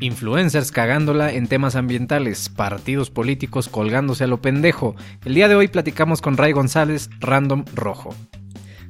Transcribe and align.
Influencers 0.00 0.70
cagándola 0.70 1.32
en 1.32 1.48
temas 1.48 1.74
ambientales, 1.74 2.48
partidos 2.48 3.10
políticos 3.10 3.68
colgándose 3.68 4.24
a 4.24 4.26
lo 4.28 4.40
pendejo. 4.40 4.94
El 5.24 5.34
día 5.34 5.48
de 5.48 5.56
hoy 5.56 5.68
platicamos 5.68 6.20
con 6.20 6.36
Ray 6.36 6.52
González, 6.52 7.10
Random 7.18 7.64
Rojo. 7.74 8.14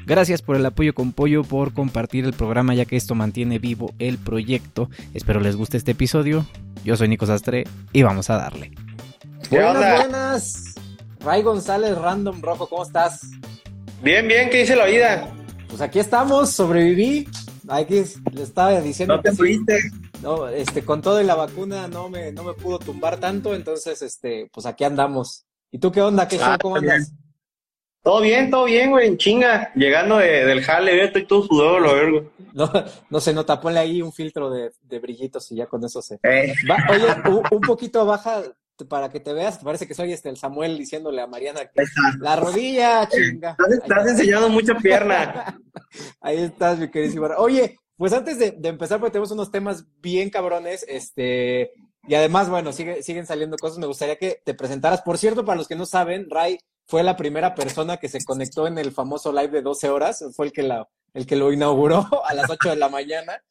Gracias 0.04 0.42
por 0.42 0.56
el 0.56 0.66
apoyo 0.66 0.94
con 0.94 1.12
pollo, 1.12 1.44
por 1.44 1.72
compartir 1.72 2.24
el 2.24 2.32
programa 2.32 2.74
ya 2.74 2.84
que 2.84 2.96
esto 2.96 3.14
mantiene 3.14 3.58
vivo 3.58 3.94
el 3.98 4.18
proyecto. 4.18 4.90
Espero 5.14 5.40
les 5.40 5.56
guste 5.56 5.76
este 5.76 5.92
episodio. 5.92 6.46
Yo 6.84 6.96
soy 6.96 7.08
Nico 7.08 7.26
Sastre 7.26 7.64
y 7.92 8.02
vamos 8.02 8.28
a 8.30 8.36
darle. 8.36 8.72
Buenas, 9.50 9.96
buenas. 9.96 10.74
Ray 11.20 11.42
González, 11.42 11.96
Random 11.96 12.40
Rojo, 12.42 12.68
¿cómo 12.68 12.82
estás? 12.82 13.22
Bien, 14.02 14.28
bien, 14.28 14.50
¿qué 14.50 14.58
dice 14.58 14.76
la 14.76 14.86
vida? 14.86 15.28
Pues 15.68 15.80
aquí 15.80 15.98
estamos, 15.98 16.52
sobreviví. 16.52 17.28
Aquí 17.68 18.02
le 18.32 18.42
estaba 18.42 18.80
diciendo. 18.80 19.16
No 19.16 19.22
te 19.22 19.32
fuiste. 19.32 19.90
No, 20.22 20.48
este, 20.48 20.84
con 20.84 21.00
todo 21.00 21.20
y 21.20 21.24
la 21.24 21.34
vacuna 21.36 21.86
no 21.88 22.08
me, 22.08 22.32
no 22.32 22.42
me 22.42 22.54
pudo 22.54 22.78
tumbar 22.78 23.18
tanto, 23.20 23.54
entonces, 23.54 24.02
este, 24.02 24.50
pues 24.52 24.66
aquí 24.66 24.84
andamos. 24.84 25.44
¿Y 25.70 25.78
tú 25.78 25.92
qué 25.92 26.02
onda? 26.02 26.26
¿Qué 26.26 26.36
show? 26.38 26.46
Ah, 26.50 26.58
¿Cómo 26.60 26.80
bien. 26.80 26.92
andas? 26.92 27.12
Todo 28.02 28.20
bien, 28.22 28.50
todo 28.50 28.64
bien, 28.64 28.90
güey, 28.90 29.06
en 29.08 29.18
chinga. 29.18 29.70
Llegando 29.74 30.18
de- 30.18 30.44
del 30.44 30.62
jale, 30.62 31.04
estoy 31.04 31.26
todo 31.26 31.42
sudado, 31.46 31.78
lo 31.78 31.94
vergo. 31.94 32.30
No, 32.54 32.70
no 33.10 33.20
se 33.20 33.32
nota, 33.34 33.60
ponle 33.60 33.80
ahí 33.80 34.00
un 34.02 34.12
filtro 34.12 34.50
de, 34.50 34.72
de 34.82 34.98
brillitos 34.98 35.50
y 35.52 35.56
ya 35.56 35.66
con 35.66 35.84
eso 35.84 36.00
se. 36.00 36.18
Eh, 36.22 36.54
Va, 36.68 36.76
oye, 36.90 37.06
un, 37.28 37.42
un 37.50 37.60
poquito 37.60 38.04
baja 38.06 38.42
para 38.88 39.10
que 39.10 39.20
te 39.20 39.32
veas, 39.32 39.58
parece 39.58 39.86
que 39.86 39.94
soy 39.94 40.12
este 40.12 40.28
el 40.28 40.36
Samuel 40.36 40.78
diciéndole 40.78 41.20
a 41.20 41.26
Mariana 41.26 41.66
que 41.66 41.82
la 42.20 42.36
rodilla, 42.36 43.08
chinga. 43.08 43.50
Estás, 43.58 43.72
estás 43.72 44.06
enseñando 44.08 44.48
mucha 44.48 44.74
pierna. 44.76 45.58
Ahí 46.20 46.38
estás, 46.38 46.78
mi 46.78 46.88
queridísimo. 46.90 47.26
Oye, 47.36 47.76
pues 47.98 48.12
antes 48.14 48.38
de, 48.38 48.52
de 48.52 48.68
empezar, 48.70 48.98
porque 48.98 49.12
tenemos 49.12 49.30
unos 49.32 49.50
temas 49.50 49.84
bien 50.00 50.30
cabrones, 50.30 50.84
este, 50.88 51.72
y 52.06 52.14
además, 52.14 52.48
bueno, 52.48 52.72
sigue- 52.72 53.02
siguen 53.02 53.26
saliendo 53.26 53.56
cosas. 53.58 53.78
Me 53.78 53.86
gustaría 53.86 54.16
que 54.16 54.40
te 54.44 54.54
presentaras. 54.54 55.02
Por 55.02 55.18
cierto, 55.18 55.44
para 55.44 55.58
los 55.58 55.68
que 55.68 55.76
no 55.76 55.84
saben, 55.84 56.30
Ray 56.30 56.58
fue 56.86 57.02
la 57.02 57.16
primera 57.16 57.54
persona 57.54 57.98
que 57.98 58.08
se 58.08 58.24
conectó 58.24 58.66
en 58.66 58.78
el 58.78 58.92
famoso 58.92 59.30
live 59.32 59.48
de 59.50 59.60
12 59.62 59.90
horas. 59.90 60.24
Fue 60.34 60.46
el 60.46 60.52
que, 60.52 60.62
la, 60.62 60.88
el 61.12 61.26
que 61.26 61.36
lo 61.36 61.52
inauguró 61.52 62.06
a 62.24 62.32
las 62.32 62.48
8 62.48 62.70
de 62.70 62.76
la 62.76 62.88
mañana. 62.88 63.42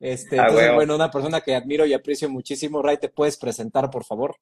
Este, 0.00 0.38
Ah, 0.38 0.44
entonces, 0.48 0.74
bueno, 0.74 0.94
una 0.94 1.10
persona 1.10 1.40
que 1.42 1.54
admiro 1.54 1.84
y 1.84 1.92
aprecio 1.92 2.30
muchísimo. 2.30 2.80
Ray, 2.82 2.96
¿te 2.98 3.08
puedes 3.10 3.36
presentar, 3.36 3.90
por 3.90 4.04
favor? 4.04 4.36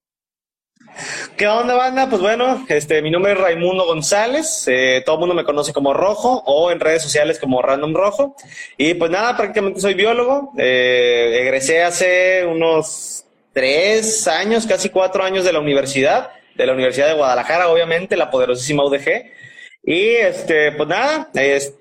¿Qué 1.37 1.47
onda, 1.49 1.75
banda? 1.75 2.09
Pues 2.09 2.23
bueno, 2.23 2.65
este, 2.69 3.03
mi 3.03 3.11
nombre 3.11 3.33
es 3.33 3.39
Raimundo 3.39 3.85
González. 3.87 4.65
eh, 4.69 5.03
todo 5.05 5.17
el 5.17 5.21
mundo 5.21 5.35
me 5.35 5.45
conoce 5.45 5.73
como 5.73 5.93
Rojo 5.93 6.43
o 6.47 6.71
en 6.71 6.81
redes 6.81 7.03
sociales 7.03 7.39
como 7.39 7.63
Random 7.63 7.95
Rojo. 7.95 8.37
Y 8.77 8.95
pues 8.95 9.11
nada, 9.11 9.37
prácticamente 9.37 9.81
soy 9.81 9.95
biólogo. 9.95 10.53
eh, 10.57 11.39
egresé 11.43 11.83
hace 11.83 12.45
unos 12.47 13.25
tres 13.53 14.27
años, 14.29 14.67
casi 14.67 14.91
cuatro 14.91 15.25
años 15.25 15.45
de 15.45 15.53
la 15.53 15.61
universidad, 15.61 16.31
de 16.55 16.67
la 16.67 16.73
Universidad 16.73 17.09
de 17.09 17.15
Guadalajara, 17.15 17.69
obviamente, 17.69 18.17
la 18.17 18.31
poderosísima 18.31 18.85
UDG. 18.85 19.33
Y 19.83 20.09
este, 20.17 20.73
pues 20.73 20.89
nada, 20.89 21.29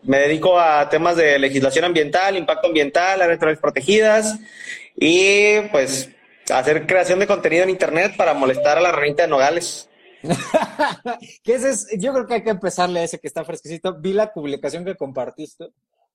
me 0.04 0.20
dedico 0.20 0.60
a 0.60 0.90
temas 0.90 1.16
de 1.16 1.40
legislación 1.40 1.86
ambiental, 1.86 2.36
impacto 2.36 2.68
ambiental, 2.68 3.22
áreas 3.22 3.60
protegidas 3.60 4.38
y 4.96 5.62
pues 5.72 6.10
hacer 6.52 6.86
creación 6.86 7.20
de 7.20 7.28
contenido 7.28 7.64
en 7.64 7.70
internet 7.70 8.14
para 8.18 8.34
molestar 8.34 8.78
a 8.78 8.82
la 8.82 8.92
ranita 8.92 9.24
de 9.24 9.30
Nogales. 9.30 9.90
que 11.44 11.56
ese 11.56 11.70
es, 11.70 11.88
yo 12.00 12.14
creo 12.14 12.26
que 12.26 12.36
hay 12.36 12.44
que 12.44 12.50
empezarle 12.50 13.02
a 13.02 13.04
ese 13.04 13.20
que 13.20 13.28
está 13.28 13.44
fresquecito. 13.44 14.00
Vi 14.00 14.14
la 14.14 14.34
publicación 14.34 14.86
que 14.86 14.96
compartiste. 14.96 15.70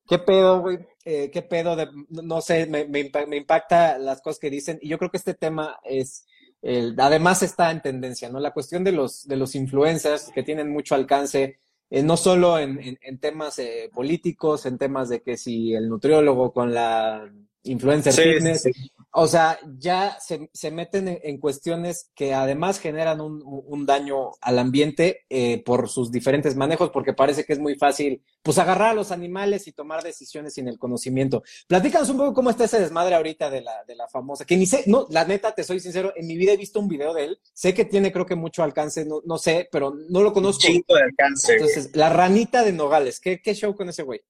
¿Qué 0.08 0.18
pedo, 0.18 0.60
güey? 0.60 0.78
Eh, 1.04 1.30
¿Qué 1.30 1.42
pedo 1.42 1.76
de, 1.76 1.88
no 2.08 2.40
sé, 2.40 2.66
me, 2.66 2.86
me, 2.86 3.10
me 3.26 3.36
impacta 3.36 3.98
las 3.98 4.22
cosas 4.22 4.38
que 4.40 4.48
dicen. 4.48 4.78
Y 4.80 4.88
yo 4.88 4.98
creo 4.98 5.10
que 5.10 5.18
este 5.18 5.34
tema 5.34 5.78
es, 5.84 6.26
el, 6.62 6.94
además 6.98 7.42
está 7.42 7.70
en 7.70 7.82
tendencia, 7.82 8.30
¿no? 8.30 8.40
La 8.40 8.52
cuestión 8.52 8.82
de 8.84 8.92
los, 8.92 9.28
de 9.28 9.36
los 9.36 9.54
influencers 9.54 10.30
que 10.34 10.42
tienen 10.42 10.70
mucho 10.70 10.94
alcance, 10.94 11.58
eh, 11.90 12.02
no 12.02 12.16
solo 12.16 12.58
en, 12.58 12.80
en, 12.80 12.98
en 13.02 13.18
temas 13.18 13.58
eh, 13.58 13.90
políticos, 13.94 14.64
en 14.64 14.78
temas 14.78 15.10
de 15.10 15.20
que 15.20 15.36
si 15.36 15.74
el 15.74 15.88
nutriólogo 15.90 16.52
con 16.52 16.72
la 16.72 17.30
influencer 17.64 18.12
Sí, 18.14 18.22
fitness, 18.22 18.62
sí. 18.62 18.72
O 19.20 19.26
sea, 19.26 19.58
ya 19.78 20.16
se, 20.20 20.48
se 20.52 20.70
meten 20.70 21.08
en, 21.08 21.18
en 21.22 21.38
cuestiones 21.38 22.10
que 22.14 22.34
además 22.34 22.78
generan 22.78 23.20
un, 23.20 23.42
un 23.44 23.84
daño 23.84 24.30
al 24.40 24.58
ambiente 24.58 25.26
eh, 25.28 25.62
por 25.64 25.88
sus 25.88 26.12
diferentes 26.12 26.54
manejos, 26.54 26.90
porque 26.90 27.12
parece 27.12 27.44
que 27.44 27.52
es 27.52 27.58
muy 27.58 27.74
fácil, 27.74 28.22
pues, 28.42 28.58
agarrar 28.58 28.90
a 28.90 28.94
los 28.94 29.10
animales 29.10 29.66
y 29.66 29.72
tomar 29.72 30.02
decisiones 30.04 30.54
sin 30.54 30.68
el 30.68 30.78
conocimiento. 30.78 31.42
Platícanos 31.66 32.10
un 32.10 32.18
poco 32.18 32.34
cómo 32.34 32.50
está 32.50 32.64
ese 32.64 32.78
desmadre 32.80 33.16
ahorita 33.16 33.50
de 33.50 33.62
la, 33.62 33.84
de 33.86 33.96
la 33.96 34.06
famosa, 34.06 34.44
que 34.44 34.56
ni 34.56 34.66
sé, 34.66 34.84
no, 34.86 35.06
la 35.10 35.24
neta, 35.24 35.52
te 35.52 35.64
soy 35.64 35.80
sincero, 35.80 36.12
en 36.14 36.26
mi 36.26 36.36
vida 36.36 36.52
he 36.52 36.56
visto 36.56 36.78
un 36.78 36.88
video 36.88 37.12
de 37.12 37.24
él, 37.24 37.40
sé 37.52 37.74
que 37.74 37.84
tiene 37.84 38.12
creo 38.12 38.24
que 38.26 38.36
mucho 38.36 38.62
alcance, 38.62 39.04
no, 39.04 39.20
no 39.24 39.36
sé, 39.36 39.68
pero 39.72 39.94
no 40.08 40.22
lo 40.22 40.32
conozco. 40.32 40.62
Chingo 40.62 40.94
de 40.94 41.02
alcance. 41.02 41.54
Entonces, 41.54 41.90
la 41.94 42.08
ranita 42.08 42.62
de 42.62 42.72
Nogales, 42.72 43.18
¿qué, 43.18 43.42
qué 43.42 43.54
show 43.54 43.74
con 43.74 43.88
ese 43.88 44.04
güey? 44.04 44.20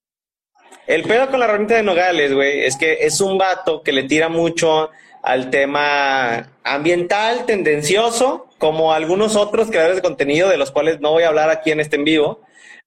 El 0.87 1.03
pedo 1.03 1.29
con 1.29 1.39
la 1.39 1.47
ranita 1.47 1.75
de 1.75 1.83
Nogales, 1.83 2.33
güey, 2.33 2.65
es 2.65 2.75
que 2.75 2.99
es 3.01 3.21
un 3.21 3.37
vato 3.37 3.83
que 3.83 3.91
le 3.91 4.03
tira 4.03 4.27
mucho 4.27 4.89
al 5.21 5.49
tema 5.49 6.49
ambiental, 6.63 7.45
tendencioso, 7.45 8.47
como 8.57 8.93
algunos 8.93 9.35
otros 9.35 9.69
creadores 9.69 9.97
de 9.97 10.01
contenido 10.01 10.49
de 10.49 10.57
los 10.57 10.71
cuales 10.71 10.99
no 10.99 11.11
voy 11.11 11.23
a 11.23 11.27
hablar 11.27 11.49
aquí 11.49 11.71
en 11.71 11.79
este 11.79 11.97
en 11.97 12.05
vivo. 12.05 12.41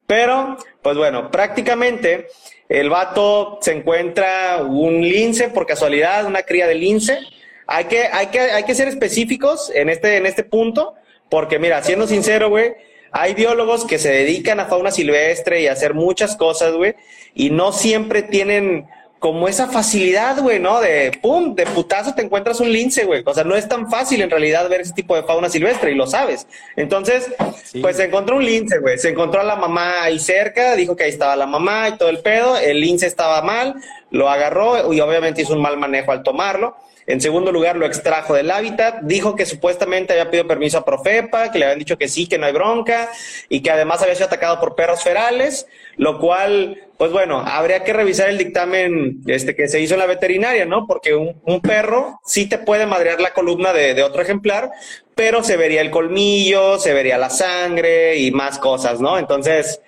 Pero, 0.06 0.56
pues 0.82 0.97
bueno, 0.97 1.31
prácticamente 1.31 2.26
el 2.69 2.91
vato 2.91 3.59
se 3.60 3.72
encuentra 3.72 4.62
un 4.62 5.00
lince 5.03 5.48
por 5.48 5.66
casualidad, 5.66 6.26
una 6.26 6.42
cría 6.42 6.66
de 6.66 6.75
lince. 6.75 7.21
Hay 7.66 7.84
que, 7.84 8.06
hay 8.06 8.26
que, 8.26 8.41
hay 8.41 8.65
que 8.65 8.75
ser 8.75 8.88
específicos 8.88 9.71
en 9.75 9.88
este, 9.88 10.16
en 10.16 10.26
este 10.26 10.42
punto, 10.42 10.94
porque 11.31 11.59
mira, 11.59 11.82
siendo 11.82 12.06
sincero, 12.06 12.48
güey, 12.48 12.75
hay 13.12 13.34
biólogos 13.34 13.84
que 13.84 13.98
se 13.98 14.10
dedican 14.10 14.58
a 14.60 14.66
fauna 14.66 14.90
silvestre 14.90 15.60
y 15.62 15.66
a 15.66 15.72
hacer 15.72 15.94
muchas 15.94 16.36
cosas, 16.36 16.72
güey, 16.74 16.94
y 17.34 17.50
no 17.50 17.72
siempre 17.72 18.22
tienen 18.22 18.86
como 19.18 19.46
esa 19.46 19.68
facilidad, 19.68 20.40
güey, 20.40 20.58
¿no? 20.58 20.80
De 20.80 21.12
pum, 21.22 21.54
de 21.54 21.64
putazo 21.66 22.12
te 22.12 22.22
encuentras 22.22 22.58
un 22.58 22.72
lince, 22.72 23.04
güey. 23.04 23.22
O 23.24 23.32
sea, 23.32 23.44
no 23.44 23.54
es 23.54 23.68
tan 23.68 23.88
fácil 23.88 24.20
en 24.20 24.28
realidad 24.30 24.68
ver 24.68 24.80
ese 24.80 24.94
tipo 24.94 25.14
de 25.14 25.22
fauna 25.22 25.48
silvestre 25.48 25.92
y 25.92 25.94
lo 25.94 26.08
sabes. 26.08 26.48
Entonces, 26.74 27.30
Sí. 27.62 27.80
pues 27.80 27.96
se 27.98 28.04
encontró 28.06 28.34
un 28.36 28.44
lince, 28.44 28.78
güey. 28.80 28.98
Se 28.98 29.10
encontró 29.10 29.40
a 29.40 29.44
la 29.44 29.54
mamá 29.54 30.02
ahí 30.02 30.18
cerca, 30.18 30.74
dijo 30.74 30.96
que 30.96 31.04
ahí 31.04 31.10
estaba 31.10 31.36
la 31.36 31.46
mamá 31.46 31.90
y 31.90 31.98
todo 31.98 32.08
el 32.08 32.18
pedo. 32.18 32.56
El 32.58 32.80
lince 32.80 33.06
estaba 33.06 33.42
mal, 33.42 33.76
lo 34.10 34.28
agarró 34.28 34.92
y 34.92 35.00
obviamente 35.00 35.42
hizo 35.42 35.52
un 35.52 35.62
mal 35.62 35.76
manejo 35.76 36.10
al 36.10 36.24
tomarlo. 36.24 36.74
En 37.06 37.20
segundo 37.20 37.50
lugar, 37.52 37.76
lo 37.76 37.86
extrajo 37.86 38.34
del 38.34 38.50
hábitat. 38.50 39.00
Dijo 39.02 39.34
que 39.34 39.46
supuestamente 39.46 40.12
había 40.12 40.30
pedido 40.30 40.46
permiso 40.46 40.78
a 40.78 40.84
Profepa, 40.84 41.50
que 41.50 41.58
le 41.58 41.64
habían 41.64 41.78
dicho 41.78 41.98
que 41.98 42.08
sí, 42.08 42.28
que 42.28 42.38
no 42.38 42.46
hay 42.46 42.52
bronca, 42.52 43.10
y 43.48 43.60
que 43.60 43.70
además 43.70 44.02
había 44.02 44.14
sido 44.14 44.26
atacado 44.26 44.60
por 44.60 44.74
perros 44.74 45.02
ferales, 45.02 45.66
lo 45.96 46.18
cual, 46.18 46.80
pues 46.98 47.12
bueno, 47.12 47.42
habría 47.44 47.84
que 47.84 47.92
revisar 47.92 48.28
el 48.28 48.38
dictamen 48.38 49.20
este, 49.26 49.56
que 49.56 49.68
se 49.68 49.80
hizo 49.80 49.94
en 49.94 50.00
la 50.00 50.06
veterinaria, 50.06 50.64
¿no? 50.64 50.86
Porque 50.86 51.14
un, 51.14 51.60
perro 51.60 52.20
sí 52.24 52.48
te 52.48 52.58
puede 52.58 52.86
madrear 52.86 53.20
la 53.20 53.32
columna 53.32 53.72
de 53.72 54.02
otro 54.02 54.22
ejemplar, 54.22 54.70
pero 55.14 55.44
se 55.44 55.56
vería 55.56 55.80
el 55.80 55.91
colmillo, 55.91 56.78
se 56.78 56.94
vería 56.94 57.18
la 57.18 57.30
sangre 57.30 58.16
y 58.18 58.30
más 58.30 58.58
cosas, 58.58 59.00
¿no? 59.00 59.18
Entonces, 59.18 59.80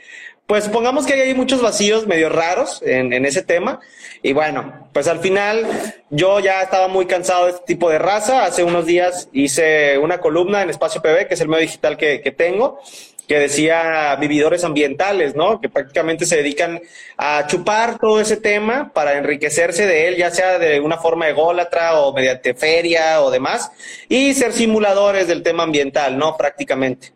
pues 0.47 0.69
pongamos 0.69 1.07
que 1.07 1.15
hay 1.15 1.35
muchos 1.35 1.63
vacíos 1.63 2.07
medio 2.07 2.29
raros 2.29 2.83
en, 2.85 3.25
ese 3.25 3.43
tema. 3.43 3.81
Y 4.23 4.33
bueno, 4.33 4.89
pues 4.93 5.09
al 5.09 5.21
final 5.21 5.67
yo 6.11 6.39
ya 6.41 6.63
estaba 6.63 6.89
muy 6.89 7.07
cansado 7.07 7.47
de 7.47 7.53
este 7.53 7.65
tipo 7.65 7.89
de 7.89 7.99
raza. 7.99 8.45
Hace 8.45 8.63
unos 8.63 8.85
días 8.85 9.29
hice 9.33 9.97
una 9.99 10.19
columna 10.19 10.63
en 10.63 10.71
Espacio 10.71 11.01
PB, 11.01 11.29
que 11.29 11.35
es 11.35 11.41
el 11.41 11.49
medio 11.49 11.63
digital 11.63 11.97
que, 11.97 12.21
que 12.21 12.31
tengo, 12.31 12.79
que 13.27 13.39
decía 13.39 14.15
vividores 14.17 14.65
ambientales, 14.65 15.35
¿no? 15.35 15.63
Que 15.63 15.71
prácticamente 15.71 16.27
se 16.27 16.37
dedican 16.37 16.83
a 17.17 17.47
chupar 17.47 17.99
todo 17.99 18.21
ese 18.21 18.37
tema 18.37 18.93
para 18.93 19.17
enriquecerse 19.17 19.87
de 19.87 20.09
él, 20.09 20.17
ya 20.17 20.31
sea 20.31 20.59
de 20.59 20.79
una 20.81 20.99
forma 20.99 21.27
ególatra 21.27 21.99
o 22.01 22.13
mediante 22.13 22.53
feria 22.53 23.23
o 23.23 23.31
demás, 23.31 23.71
y 24.11 24.35
ser 24.35 24.53
simuladores 24.53 25.27
del 25.27 25.43
tema 25.43 25.63
ambiental, 25.63 26.19
¿no? 26.19 26.37
Prácticamente. 26.37 27.14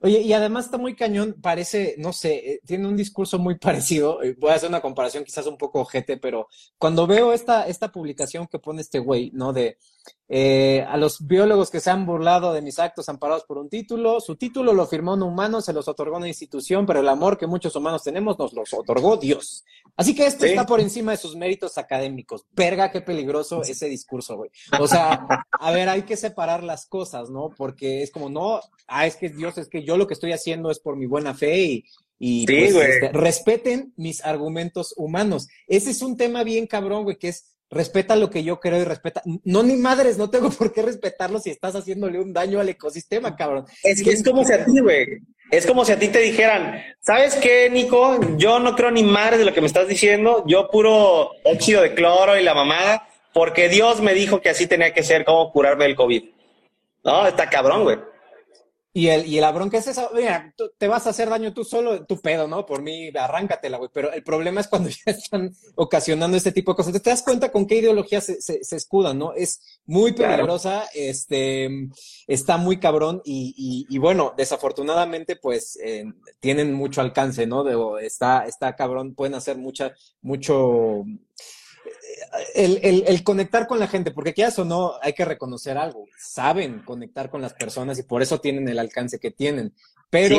Oye, 0.00 0.20
y 0.20 0.32
además 0.32 0.66
está 0.66 0.78
muy 0.78 0.94
cañón, 0.94 1.34
parece, 1.42 1.96
no 1.98 2.12
sé, 2.12 2.34
eh, 2.52 2.60
tiene 2.64 2.86
un 2.86 2.96
discurso 2.96 3.38
muy 3.38 3.58
parecido. 3.58 4.22
eh, 4.22 4.36
Voy 4.38 4.50
a 4.50 4.54
hacer 4.54 4.68
una 4.68 4.80
comparación 4.80 5.24
quizás 5.24 5.46
un 5.46 5.58
poco 5.58 5.80
ojete, 5.80 6.16
pero 6.18 6.48
cuando 6.78 7.06
veo 7.06 7.32
esta, 7.32 7.66
esta 7.66 7.90
publicación 7.90 8.46
que 8.46 8.58
pone 8.60 8.80
este 8.82 9.00
güey, 9.00 9.30
¿no? 9.34 9.52
De 9.52 9.78
eh, 10.30 10.84
a 10.86 10.96
los 10.98 11.26
biólogos 11.26 11.70
que 11.70 11.80
se 11.80 11.90
han 11.90 12.04
burlado 12.04 12.52
de 12.52 12.60
mis 12.60 12.78
actos 12.78 13.08
amparados 13.08 13.44
por 13.44 13.56
un 13.56 13.68
título, 13.70 14.20
su 14.20 14.36
título 14.36 14.74
lo 14.74 14.86
firmó 14.86 15.14
un 15.14 15.22
humano, 15.22 15.62
se 15.62 15.72
los 15.72 15.88
otorgó 15.88 16.18
una 16.18 16.28
institución, 16.28 16.84
pero 16.84 17.00
el 17.00 17.08
amor 17.08 17.38
que 17.38 17.46
muchos 17.46 17.74
humanos 17.76 18.02
tenemos 18.04 18.38
nos 18.38 18.52
los 18.52 18.72
otorgó 18.74 19.16
Dios. 19.16 19.64
Así 19.96 20.14
que 20.14 20.26
esto 20.26 20.44
Sí. 20.44 20.50
está 20.50 20.66
por 20.66 20.80
encima 20.80 21.12
de 21.12 21.16
sus 21.16 21.34
méritos 21.34 21.78
académicos. 21.78 22.44
Verga, 22.52 22.90
qué 22.90 23.00
peligroso 23.00 23.62
ese 23.62 23.88
discurso, 23.88 24.36
güey. 24.36 24.50
O 24.78 24.86
sea, 24.86 25.26
a 25.50 25.70
ver, 25.72 25.88
hay 25.88 26.02
que 26.02 26.16
separar 26.16 26.62
las 26.62 26.86
cosas, 26.86 27.30
¿no? 27.30 27.50
Porque 27.56 28.02
es 28.02 28.10
como, 28.10 28.28
no, 28.28 28.60
ah, 28.86 29.06
es 29.06 29.16
que 29.16 29.30
Dios, 29.30 29.56
es 29.58 29.68
que 29.68 29.82
yo 29.82 29.96
lo 29.96 30.06
que 30.06 30.14
estoy 30.14 30.32
haciendo 30.32 30.70
es 30.70 30.78
por 30.78 30.96
mi 30.96 31.06
buena 31.06 31.34
fe 31.34 31.58
y, 31.58 31.84
y 32.18 32.46
Sí, 32.46 32.68
pues, 32.72 32.74
este, 32.74 33.12
respeten 33.12 33.92
mis 33.96 34.24
argumentos 34.24 34.92
humanos. 34.96 35.48
Ese 35.66 35.90
es 35.90 36.02
un 36.02 36.16
tema 36.16 36.44
bien 36.44 36.66
cabrón, 36.66 37.04
güey, 37.04 37.16
que 37.16 37.28
es 37.28 37.54
respeta 37.70 38.16
lo 38.16 38.30
que 38.30 38.42
yo 38.42 38.60
creo 38.60 38.80
y 38.80 38.84
respeta. 38.84 39.22
No, 39.44 39.62
ni 39.62 39.76
madres, 39.76 40.18
no 40.18 40.30
tengo 40.30 40.50
por 40.58 40.72
qué 40.72 40.82
respetarlo 40.82 41.38
si 41.38 41.50
estás 41.50 41.74
haciéndole 41.74 42.20
un 42.20 42.32
daño 42.32 42.60
al 42.60 42.68
ecosistema, 42.68 43.36
cabrón. 43.36 43.66
Es 43.82 44.02
que 44.02 44.10
es 44.10 44.22
como 44.22 44.44
si 44.44 44.52
a 44.52 44.64
ti, 44.64 44.80
güey. 44.80 45.06
Es 45.50 45.66
como 45.66 45.84
si 45.84 45.92
a 45.92 45.98
ti 45.98 46.08
te 46.08 46.18
dijeran, 46.18 46.82
¿sabes 47.00 47.36
qué, 47.36 47.70
Nico? 47.70 48.20
Yo 48.36 48.58
no 48.58 48.76
creo 48.76 48.90
ni 48.90 49.02
madres 49.02 49.38
de 49.38 49.46
lo 49.46 49.54
que 49.54 49.62
me 49.62 49.66
estás 49.66 49.88
diciendo. 49.88 50.44
Yo 50.46 50.68
puro 50.68 51.30
óxido 51.44 51.80
de 51.80 51.94
cloro 51.94 52.38
y 52.38 52.42
la 52.42 52.54
mamada, 52.54 53.08
porque 53.32 53.70
Dios 53.70 54.02
me 54.02 54.12
dijo 54.12 54.42
que 54.42 54.50
así 54.50 54.66
tenía 54.66 54.92
que 54.92 55.02
ser, 55.02 55.24
como 55.24 55.50
curarme 55.50 55.84
del 55.84 55.96
COVID. 55.96 56.22
No, 57.04 57.26
está 57.26 57.48
cabrón, 57.48 57.84
güey. 57.84 57.98
Y 58.92 59.08
el, 59.08 59.26
y 59.26 59.38
la 59.38 59.52
bronca 59.52 59.76
es 59.76 59.86
esa, 59.86 60.08
mira, 60.14 60.54
te 60.78 60.88
vas 60.88 61.06
a 61.06 61.10
hacer 61.10 61.28
daño 61.28 61.52
tú 61.52 61.62
solo, 61.62 62.06
tu 62.06 62.20
pedo, 62.20 62.48
¿no? 62.48 62.64
Por 62.64 62.82
mí, 62.82 63.10
arráncatela, 63.14 63.76
güey. 63.76 63.90
Pero 63.92 64.12
el 64.12 64.22
problema 64.22 64.60
es 64.60 64.68
cuando 64.68 64.88
ya 65.06 65.12
están 65.12 65.54
ocasionando 65.74 66.36
este 66.36 66.52
tipo 66.52 66.72
de 66.72 66.76
cosas. 66.76 67.02
Te 67.02 67.10
das 67.10 67.22
cuenta 67.22 67.52
con 67.52 67.66
qué 67.66 67.76
ideología 67.76 68.20
se, 68.20 68.40
se, 68.40 68.76
escudan, 68.76 69.18
¿no? 69.18 69.34
Es 69.34 69.80
muy 69.84 70.12
peligrosa, 70.12 70.88
este, 70.94 71.68
está 72.26 72.56
muy 72.56 72.80
cabrón 72.80 73.20
y, 73.24 73.86
y, 73.88 73.98
bueno, 73.98 74.34
desafortunadamente, 74.36 75.36
pues, 75.36 75.78
eh, 75.82 76.04
tienen 76.40 76.72
mucho 76.72 77.00
alcance, 77.00 77.46
¿no? 77.46 77.64
De, 77.64 77.76
está, 78.04 78.46
está 78.46 78.74
cabrón, 78.74 79.14
pueden 79.14 79.34
hacer 79.34 79.58
mucha, 79.58 79.92
mucho, 80.22 81.04
el, 82.54 83.04
el, 83.06 83.24
conectar 83.24 83.66
con 83.66 83.78
la 83.78 83.88
gente, 83.88 84.10
porque 84.10 84.34
quieras 84.34 84.58
o 84.58 84.64
no, 84.64 84.94
hay 85.02 85.12
que 85.12 85.24
reconocer 85.24 85.76
algo. 85.78 86.06
Saben 86.18 86.82
conectar 86.84 87.30
con 87.30 87.42
las 87.42 87.54
personas 87.54 87.98
y 87.98 88.02
por 88.02 88.22
eso 88.22 88.40
tienen 88.40 88.68
el 88.68 88.78
alcance 88.78 89.18
que 89.18 89.30
tienen. 89.30 89.72
Pero 90.10 90.38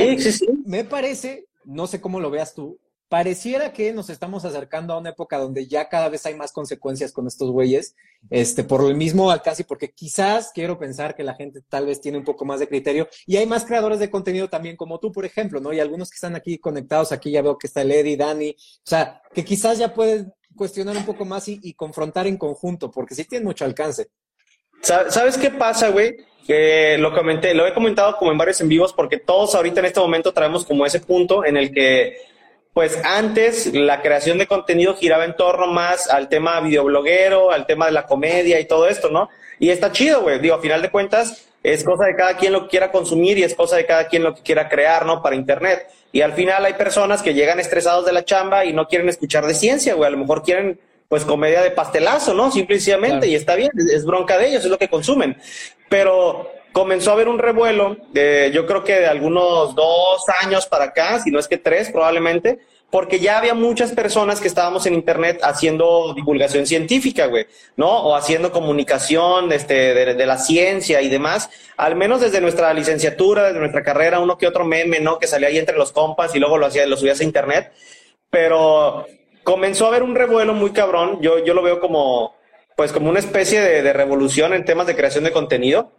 me 0.66 0.84
parece, 0.84 1.48
no 1.66 1.88
sé 1.88 2.02
cómo 2.02 2.20
lo 2.20 2.32
veas 2.32 2.54
tú, 2.54 2.80
pareciera 3.10 3.74
que 3.74 3.92
nos 3.92 4.12
estamos 4.12 4.46
acercando 4.46 4.94
a 4.94 5.00
una 5.00 5.10
época 5.10 5.40
donde 5.40 5.68
ya 5.68 5.90
cada 5.90 6.10
vez 6.10 6.26
hay 6.28 6.36
más 6.36 6.52
consecuencias 6.52 7.12
con 7.12 7.26
estos 7.26 7.50
güeyes, 7.50 7.96
este, 8.30 8.64
por 8.64 8.88
el 8.88 8.96
mismo 8.96 9.32
alcance, 9.32 9.64
porque 9.64 9.92
quizás 9.92 10.52
quiero 10.54 10.78
pensar 10.78 11.16
que 11.16 11.24
la 11.24 11.34
gente 11.34 11.62
tal 11.68 11.88
vez 11.88 12.00
tiene 12.00 12.20
un 12.20 12.24
poco 12.24 12.46
más 12.46 12.60
de 12.60 12.68
criterio 12.68 13.10
y 13.26 13.38
hay 13.38 13.48
más 13.48 13.66
creadores 13.66 14.00
de 14.00 14.12
contenido 14.12 14.48
también 14.48 14.78
como 14.78 15.00
tú, 15.00 15.12
por 15.12 15.26
ejemplo, 15.26 15.60
¿no? 15.60 15.74
Y 15.74 15.80
algunos 15.80 16.12
que 16.12 16.16
están 16.16 16.36
aquí 16.36 16.60
conectados, 16.60 17.12
aquí 17.12 17.32
ya 17.32 17.42
veo 17.42 17.58
que 17.58 17.66
está 17.66 17.84
Lady, 17.84 18.16
Dani, 18.16 18.52
o 18.52 18.90
sea, 18.90 19.24
que 19.34 19.44
quizás 19.44 19.80
ya 19.80 19.92
pueden 19.92 20.32
cuestionar 20.56 20.98
un 20.98 21.06
poco 21.06 21.26
más 21.26 21.48
y, 21.48 21.74
confrontar 21.74 22.28
en 22.28 22.38
conjunto, 22.38 22.92
porque 22.92 23.16
sí 23.16 23.26
tiene 23.26 23.46
mucho 23.46 23.66
alcance. 23.66 24.08
¿Sabes 24.82 25.38
qué 25.38 25.52
pasa, 25.52 25.90
güey? 25.90 26.18
Que 26.48 26.98
lo 26.98 27.14
comenté, 27.14 27.54
lo 27.54 27.68
he 27.68 27.74
comentado 27.74 28.16
como 28.18 28.32
en 28.32 28.38
varios 28.38 28.60
en 28.62 28.70
vivos, 28.70 28.94
porque 28.94 29.18
todos 29.18 29.56
ahorita 29.56 29.80
en 29.82 29.86
este 29.88 30.00
momento 30.00 30.34
traemos 30.34 30.66
como 30.66 30.86
ese 30.86 31.00
punto 31.00 31.46
en 31.46 31.58
el 31.58 31.72
que, 31.72 32.18
pues 32.74 32.98
antes 33.04 33.74
la 33.74 34.02
creación 34.02 34.38
de 34.38 34.48
contenido 34.48 34.96
giraba 34.96 35.26
en 35.26 35.36
torno 35.36 35.68
más 35.68 36.10
al 36.10 36.30
tema 36.30 36.60
videobloguero, 36.62 37.52
al 37.52 37.66
tema 37.66 37.88
de 37.88 37.92
la 37.92 38.06
comedia 38.06 38.60
y 38.60 38.68
todo 38.68 38.88
esto, 38.88 39.10
¿no? 39.10 39.30
Y 39.60 39.70
está 39.70 39.92
chido, 39.92 40.22
güey. 40.22 40.40
Digo, 40.40 40.56
a 40.56 40.62
final 40.62 40.82
de 40.82 40.90
cuentas, 40.90 41.49
es 41.64 41.84
cosa 41.84 42.06
de 42.06 42.16
cada 42.16 42.38
quien 42.38 42.54
lo 42.54 42.64
que 42.64 42.70
quiera 42.70 42.92
consumir 42.92 43.38
y 43.38 43.44
es 43.44 43.54
cosa 43.54 43.76
de 43.76 43.86
cada 43.86 44.08
quien 44.08 44.24
lo 44.24 44.34
que 44.34 44.42
quiera 44.42 44.70
crear, 44.70 45.06
¿no? 45.06 45.22
Para 45.22 45.36
Internet. 45.36 45.88
Y 46.12 46.22
al 46.22 46.34
final 46.34 46.66
hay 46.66 46.74
personas 46.74 47.22
que 47.22 47.34
llegan 47.34 47.60
estresados 47.60 48.06
de 48.06 48.14
la 48.14 48.26
chamba 48.26 48.66
y 48.66 48.74
no 48.74 48.88
quieren 48.88 49.10
escuchar 49.10 49.46
de 49.46 49.54
ciencia, 49.54 49.94
güey. 49.94 50.08
A 50.08 50.12
lo 50.12 50.18
mejor 50.18 50.42
quieren, 50.42 50.80
pues, 51.08 51.26
comedia 51.26 51.62
de 51.62 51.72
pastelazo, 51.72 52.34
¿no? 52.34 52.52
Simplemente, 52.52 53.28
y 53.28 53.36
está 53.36 53.56
bien, 53.56 53.72
es, 53.76 54.06
bronca 54.06 54.38
de 54.38 54.48
ellos, 54.48 54.64
es 54.64 54.72
lo 54.72 54.78
que 54.78 54.88
consumen. 54.88 55.38
Pero 55.90 56.50
comenzó 56.72 57.12
a 57.12 57.14
haber 57.14 57.28
un 57.28 57.40
revuelo, 57.40 57.98
de, 58.12 58.52
yo 58.54 58.66
creo 58.66 58.84
que 58.84 58.94
de 58.94 59.08
algunos 59.08 59.76
dos 59.76 60.24
años 60.42 60.66
para 60.66 60.86
acá, 60.86 61.20
si 61.20 61.30
no 61.30 61.40
es 61.40 61.48
que 61.48 61.58
tres 61.58 61.92
probablemente, 61.92 62.60
porque 62.92 63.20
ya 63.20 63.38
había 63.38 63.54
muchas 63.54 63.92
personas 63.92 64.40
que 64.40 64.48
estábamos 64.48 64.86
en 64.86 64.96
internet 64.96 65.42
haciendo 65.44 66.14
divulgación 66.16 66.66
científica, 66.66 67.28
güey, 67.28 67.46
¿no? 67.78 67.88
O 67.88 68.16
haciendo 68.16 68.52
comunicación 68.52 69.52
este, 69.52 69.94
de, 69.94 70.26
la 70.26 70.38
ciencia 70.38 71.02
y 71.02 71.10
demás. 71.10 71.52
Al 71.78 71.96
menos 71.96 72.22
desde 72.22 72.42
nuestra 72.42 72.74
licenciatura, 72.74 73.48
desde 73.48 73.60
nuestra 73.60 73.84
carrera, 73.84 74.20
uno 74.20 74.40
que 74.40 74.48
otro 74.48 74.66
meme, 74.66 75.00
¿no? 75.00 75.20
Que 75.20 75.28
salía 75.28 75.50
ahí 75.50 75.60
entre 75.60 75.78
los 75.78 75.92
compas 75.92 76.34
y 76.36 76.40
luego 76.40 76.58
lo 76.58 76.66
hacía, 76.66 76.88
lo 76.88 76.98
subías 76.98 77.20
a 77.20 77.24
internet. 77.24 77.72
Pero 78.32 79.06
comenzó 79.44 79.86
a 79.86 79.90
haber 79.90 80.02
un 80.02 80.16
revuelo 80.16 80.56
muy 80.56 80.72
cabrón. 80.72 81.20
Yo, 81.22 81.44
yo 81.46 81.54
lo 81.54 81.62
veo 81.62 81.80
como, 81.80 82.36
pues, 82.76 82.92
como 82.92 83.10
una 83.10 83.20
especie 83.20 83.62
de, 83.62 83.84
de 83.84 83.94
revolución 83.94 84.54
en 84.54 84.66
temas 84.66 84.88
de 84.88 84.96
creación 84.96 85.24
de 85.26 85.32
contenido. 85.32 85.92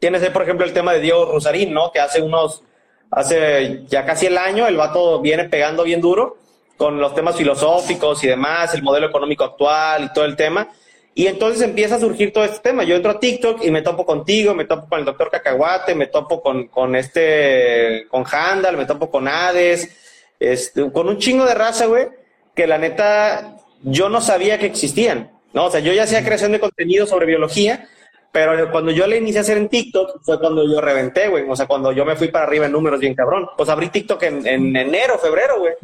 Tienes, 0.00 0.22
por 0.30 0.42
ejemplo, 0.42 0.64
el 0.64 0.72
tema 0.72 0.92
de 0.92 1.00
Diego 1.00 1.32
Rosarín, 1.32 1.72
¿no? 1.72 1.90
Que 1.90 1.98
hace 1.98 2.22
unos 2.22 2.62
hace 3.10 3.84
ya 3.88 4.04
casi 4.04 4.26
el 4.26 4.38
año, 4.38 4.66
el 4.66 4.76
vato 4.76 5.20
viene 5.20 5.44
pegando 5.44 5.84
bien 5.84 6.00
duro 6.00 6.36
con 6.76 7.00
los 7.00 7.14
temas 7.14 7.36
filosóficos 7.36 8.22
y 8.22 8.28
demás, 8.28 8.72
el 8.74 8.82
modelo 8.82 9.08
económico 9.08 9.44
actual 9.44 10.04
y 10.04 10.12
todo 10.12 10.24
el 10.24 10.36
tema. 10.36 10.68
Y 11.14 11.26
entonces 11.26 11.62
empieza 11.62 11.96
a 11.96 12.00
surgir 12.00 12.32
todo 12.32 12.44
este 12.44 12.60
tema. 12.60 12.84
Yo 12.84 12.94
entro 12.94 13.10
a 13.10 13.18
TikTok 13.18 13.64
y 13.64 13.72
me 13.72 13.82
topo 13.82 14.06
contigo, 14.06 14.54
me 14.54 14.64
topo 14.64 14.88
con 14.88 15.00
el 15.00 15.04
doctor 15.04 15.30
Cacahuate, 15.30 15.96
me 15.96 16.06
topo 16.06 16.40
con, 16.40 16.68
con 16.68 16.94
este, 16.94 18.06
con 18.08 18.24
Handal, 18.24 18.76
me 18.76 18.86
topo 18.86 19.10
con 19.10 19.26
Hades, 19.26 19.90
este, 20.38 20.92
con 20.92 21.08
un 21.08 21.18
chingo 21.18 21.44
de 21.44 21.54
raza, 21.54 21.86
güey, 21.86 22.06
que 22.54 22.68
la 22.68 22.78
neta 22.78 23.56
yo 23.82 24.08
no 24.08 24.20
sabía 24.20 24.60
que 24.60 24.66
existían. 24.66 25.32
¿no? 25.52 25.64
O 25.64 25.70
sea, 25.72 25.80
yo 25.80 25.92
ya 25.92 26.04
hacía 26.04 26.24
creación 26.24 26.52
de 26.52 26.60
contenido 26.60 27.04
sobre 27.04 27.26
biología, 27.26 27.88
pero 28.30 28.70
cuando 28.70 28.90
yo 28.90 29.06
le 29.06 29.18
inicié 29.18 29.38
a 29.38 29.42
hacer 29.42 29.58
en 29.58 29.68
TikTok 29.68 30.22
fue 30.22 30.38
cuando 30.38 30.64
yo 30.70 30.80
reventé, 30.80 31.28
güey. 31.28 31.48
O 31.48 31.56
sea, 31.56 31.66
cuando 31.66 31.92
yo 31.92 32.04
me 32.04 32.16
fui 32.16 32.28
para 32.28 32.46
arriba 32.46 32.66
en 32.66 32.72
números 32.72 33.00
bien 33.00 33.14
cabrón. 33.14 33.48
Pues 33.56 33.68
abrí 33.68 33.88
TikTok 33.88 34.22
en, 34.24 34.76
enero, 34.76 35.18
febrero, 35.18 35.60
güey. 35.60 35.74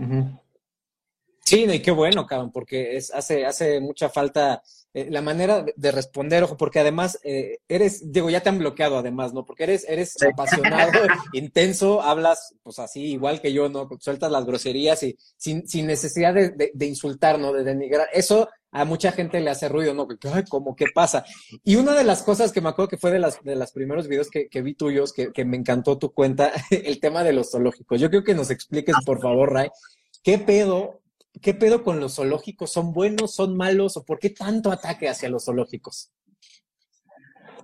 Sí, 1.40 1.64
y 1.64 1.80
qué 1.80 1.90
bueno, 1.90 2.26
cabrón, 2.26 2.50
porque 2.52 2.96
es, 2.96 3.12
hace, 3.12 3.44
hace 3.44 3.80
mucha 3.80 4.08
falta 4.08 4.62
eh, 4.96 5.08
la 5.10 5.22
manera 5.22 5.66
de 5.74 5.90
responder, 5.90 6.44
ojo, 6.44 6.56
porque 6.56 6.78
además 6.78 7.18
eh, 7.24 7.58
eres, 7.66 8.12
digo, 8.12 8.30
ya 8.30 8.44
te 8.44 8.48
han 8.48 8.60
bloqueado 8.60 8.96
además, 8.96 9.34
¿no? 9.34 9.44
Porque 9.44 9.64
eres, 9.64 9.84
eres 9.88 10.14
apasionado, 10.22 10.92
intenso, 11.32 12.00
hablas, 12.00 12.54
pues 12.62 12.78
así, 12.78 13.02
igual 13.06 13.40
que 13.40 13.52
yo, 13.52 13.68
¿no? 13.68 13.88
Sueltas 13.98 14.30
las 14.30 14.46
groserías 14.46 15.02
y 15.02 15.18
sin, 15.36 15.66
sin 15.66 15.88
necesidad 15.88 16.32
de, 16.32 16.70
de, 16.72 16.86
insultar, 16.86 17.40
¿no? 17.40 17.52
De 17.52 17.64
denigrar. 17.64 18.06
Eso 18.12 18.48
a 18.70 18.84
mucha 18.84 19.10
gente 19.10 19.40
le 19.40 19.50
hace 19.50 19.68
ruido, 19.68 19.94
¿no? 19.94 20.06
Ay, 20.32 20.44
¿cómo 20.48 20.76
qué 20.76 20.86
pasa? 20.94 21.24
Y 21.64 21.74
una 21.74 21.94
de 21.94 22.04
las 22.04 22.22
cosas 22.22 22.52
que 22.52 22.60
me 22.60 22.68
acuerdo 22.68 22.90
que 22.90 22.98
fue 22.98 23.10
de 23.10 23.18
las 23.18 23.42
de 23.42 23.56
los 23.56 23.72
primeros 23.72 24.06
videos 24.06 24.30
que, 24.30 24.48
que 24.48 24.62
vi 24.62 24.74
tuyos, 24.74 25.12
que, 25.12 25.32
que 25.32 25.44
me 25.44 25.56
encantó 25.56 25.98
tu 25.98 26.12
cuenta, 26.12 26.52
el 26.70 27.00
tema 27.00 27.24
de 27.24 27.32
los 27.32 27.50
zoológicos. 27.50 28.00
Yo 28.00 28.10
creo 28.10 28.22
que 28.22 28.34
nos 28.36 28.52
expliques, 28.52 28.94
por 29.04 29.20
favor, 29.20 29.52
Ray, 29.52 29.70
¿qué 30.22 30.38
pedo 30.38 31.00
¿qué 31.40 31.54
pedo 31.54 31.82
con 31.82 32.00
los 32.00 32.16
zoológicos? 32.16 32.72
¿Son 32.72 32.92
buenos, 32.92 33.34
son 33.34 33.56
malos 33.56 33.96
o 33.96 34.04
por 34.04 34.18
qué 34.18 34.30
tanto 34.30 34.70
ataque 34.70 35.08
hacia 35.08 35.28
los 35.28 35.44
zoológicos? 35.44 36.10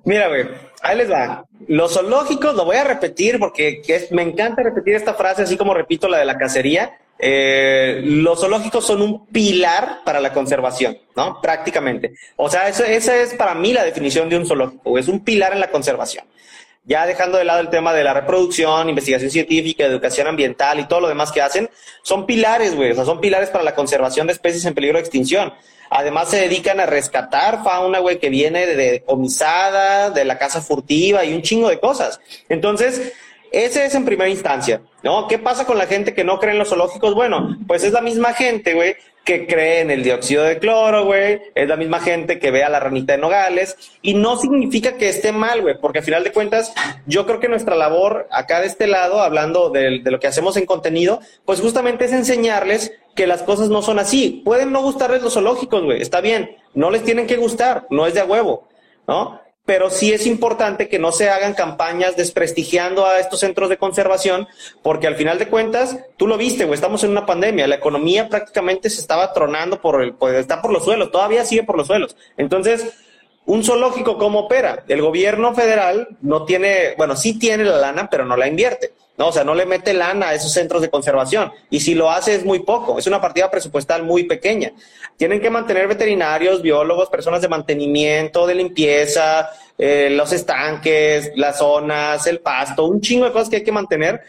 Mira, 0.05 0.29
güey, 0.29 0.47
ahí 0.83 0.97
les 0.97 1.11
va. 1.11 1.45
Los 1.69 1.93
zoológicos, 1.93 2.55
lo 2.55 2.65
voy 2.65 2.77
a 2.77 2.85
repetir 2.85 3.39
porque 3.39 3.83
me 4.13 4.23
encanta 4.23 4.63
repetir 4.63 4.95
esta 4.95 5.15
frase, 5.15 5.43
así 5.43 5.57
como 5.57 5.75
repito 5.75 6.09
la 6.09 6.19
de 6.19 6.25
la 6.25 6.39
cacería. 6.39 6.99
Eh, 7.19 8.01
los 8.03 8.41
zoológicos 8.41 8.87
son 8.87 9.03
un 9.03 9.27
pilar 9.27 9.99
para 10.07 10.21
la 10.21 10.33
conservación, 10.33 10.97
¿no? 11.15 11.39
Prácticamente. 11.43 12.15
O 12.37 12.49
sea, 12.49 12.69
esa 12.69 13.17
es 13.17 13.35
para 13.35 13.55
mí 13.55 13.75
la 13.75 13.85
definición 13.85 14.31
de 14.31 14.39
un 14.39 14.47
zoológico, 14.47 14.97
es 14.97 15.07
un 15.07 15.23
pilar 15.23 15.53
en 15.53 15.61
la 15.61 15.71
conservación 15.71 16.25
ya 16.85 17.07
dejando 17.07 17.39
de 17.39 17.45
lado 17.45 17.61
el 17.61 17.69
tema 17.69 17.93
de 17.93 18.05
la 18.05 18.15
reproducción, 18.15 18.89
investigación 18.89 19.31
científica, 19.31 19.85
educación 19.85 20.27
ambiental 20.27 20.81
y 20.81 20.89
todo 20.89 21.01
lo 21.01 21.09
demás 21.09 21.31
que 21.33 21.43
hacen, 21.43 21.71
son 22.03 22.27
pilares, 22.27 22.75
güey, 22.75 22.93
o 22.93 22.95
sea, 22.95 23.05
son 23.05 23.21
pilares 23.21 23.51
para 23.51 23.65
la 23.65 23.75
conservación 23.75 24.27
de 24.27 24.33
especies 24.33 24.65
en 24.65 24.75
peligro 24.75 24.97
de 24.97 25.03
extinción. 25.03 25.53
Además 25.91 26.31
se 26.31 26.41
dedican 26.41 26.79
a 26.79 26.87
rescatar 26.87 27.65
fauna, 27.65 27.99
güey, 27.99 28.19
que 28.19 28.31
viene 28.31 28.67
de 28.67 29.03
comisada, 29.05 30.11
de 30.11 30.25
la 30.25 30.39
casa 30.39 30.61
furtiva 30.61 31.25
y 31.25 31.35
un 31.35 31.43
chingo 31.43 31.69
de 31.69 31.81
cosas. 31.81 32.21
Entonces, 32.49 33.13
ese 33.51 33.85
es 33.85 33.95
en 33.97 34.05
primera 34.05 34.31
instancia, 34.31 34.81
¿no? 35.03 35.27
¿Qué 35.27 35.39
pasa 35.39 35.67
con 35.67 35.77
la 35.77 35.87
gente 35.87 36.15
que 36.15 36.23
no 36.23 36.39
cree 36.39 36.53
en 36.53 36.59
los 36.59 36.69
zoológicos? 36.69 37.15
Bueno, 37.15 37.59
pues 37.67 37.83
es 37.83 37.93
la 37.93 38.01
misma 38.01 38.33
gente, 38.33 38.75
güey, 38.75 38.95
que 39.25 39.47
cree 39.47 39.81
en 39.81 39.91
el 39.91 40.03
dióxido 40.03 40.45
de 40.45 40.59
cloro, 40.59 41.05
güey. 41.05 41.41
Es 41.55 41.69
la 41.69 41.77
misma 41.77 42.01
gente 42.01 42.39
que 42.39 42.51
ve 42.51 42.65
a 42.65 42.69
la 42.69 42.81
ranita 42.81 43.13
de 43.13 43.19
Nogales. 43.19 43.77
Y 44.03 44.15
no 44.15 44.37
significa 44.37 44.97
que 44.97 45.09
esté 45.09 45.33
mal, 45.33 45.61
güey, 45.63 45.79
porque 45.81 45.99
al 45.99 46.05
final 46.05 46.25
de 46.25 46.33
cuentas, 46.33 46.73
yo 47.07 47.27
creo 47.27 47.41
que 47.41 47.49
nuestra 47.49 47.77
labor 47.77 48.29
acá 48.31 48.61
de 48.61 48.67
este 48.67 48.87
lado, 48.87 49.21
hablando 49.21 49.71
de, 49.71 50.01
de, 50.03 50.11
lo 50.11 50.21
que 50.21 50.27
hacemos 50.27 50.57
en 50.57 50.67
contenido, 50.67 51.21
pues 51.45 51.61
justamente 51.61 52.07
es 52.07 52.13
enseñarles 52.13 52.93
que 53.15 53.27
las 53.27 53.43
cosas 53.43 53.69
no 53.69 53.83
son 53.83 53.99
así. 53.99 54.43
Pueden 54.45 54.73
no 54.73 54.83
gustarles 54.83 55.23
los 55.23 55.35
zoológicos, 55.35 55.83
güey, 55.85 56.01
está 56.01 56.21
bien. 56.21 56.57
No 56.75 56.91
les 56.91 57.05
tienen 57.05 57.27
que 57.27 57.37
gustar, 57.37 57.87
no 57.91 58.07
es 58.07 58.15
de 58.15 58.21
a 58.21 58.25
huevo, 58.25 58.69
¿no? 59.07 59.41
Pero 59.71 59.89
sí 59.89 60.13
es 60.13 60.27
importante 60.27 60.89
que 60.89 60.99
no 60.99 61.13
se 61.13 61.31
hagan 61.31 61.55
campañas 61.55 62.17
desprestigiando 62.17 63.07
a 63.07 63.21
estos 63.21 63.39
centros 63.39 63.69
de 63.69 63.77
conservación, 63.77 64.49
porque 64.83 65.07
al 65.07 65.15
final 65.15 65.39
de 65.39 65.47
cuentas, 65.47 65.97
tú 66.17 66.27
lo 66.27 66.37
viste, 66.37 66.65
güey, 66.65 66.75
estamos 66.75 67.05
en 67.05 67.13
una 67.13 67.25
pandemia, 67.25 67.69
la 67.69 67.77
economía 67.77 68.29
prácticamente 68.29 68.91
se 68.91 69.01
estaba 69.01 69.33
tronando 69.33 69.81
por 69.81 70.03
el, 70.03 70.13
pues, 70.15 70.35
está 70.35 70.61
por 70.61 70.73
los 70.73 70.85
suelos, 70.85 71.13
todavía 71.13 71.45
sigue 71.45 71.63
por 71.63 71.77
los 71.77 71.87
suelos. 71.87 72.17
Entonces, 72.37 72.85
un 73.47 73.65
zoológico, 73.65 74.19
¿cómo 74.19 74.41
opera? 74.41 74.85
El 74.89 75.03
gobierno 75.03 75.55
federal 75.55 76.09
no 76.21 76.45
tiene, 76.45 76.95
bueno, 76.97 77.17
sí 77.17 77.39
tiene 77.39 77.65
la 77.65 77.79
lana, 77.79 78.09
pero 78.11 78.25
no 78.25 78.37
la 78.37 78.47
invierte. 78.47 78.93
¿no? 79.21 79.29
O 79.29 79.33
sea, 79.33 79.45
no 79.45 79.55
le 79.55 79.67
mete 79.67 79.93
lana 79.93 80.29
a 80.29 80.35
esos 80.35 80.51
centros 80.51 80.81
de 80.81 80.89
conservación. 80.89 81.53
Y 81.69 81.81
si 81.81 81.95
lo 81.95 82.11
hace 82.11 82.35
es 82.35 82.45
muy 82.45 82.61
poco, 82.61 82.99
es 82.99 83.07
una 83.07 83.21
partida 83.21 83.51
presupuestal 83.51 84.03
muy 84.03 84.25
pequeña. 84.25 84.73
Tienen 85.19 85.43
que 85.43 85.51
mantener 85.51 85.89
veterinarios, 85.89 86.63
biólogos, 86.63 87.11
personas 87.11 87.43
de 87.43 87.49
mantenimiento, 87.49 88.47
de 88.47 88.55
limpieza, 88.55 89.51
eh, 89.77 90.09
los 90.11 90.33
estanques, 90.33 91.33
las 91.37 91.59
zonas, 91.59 92.27
el 92.27 92.41
pasto, 92.41 92.87
un 92.87 93.03
chingo 93.03 93.27
de 93.27 93.33
cosas 93.33 93.51
que 93.51 93.57
hay 93.57 93.65
que 93.65 93.73
mantener. 93.73 94.23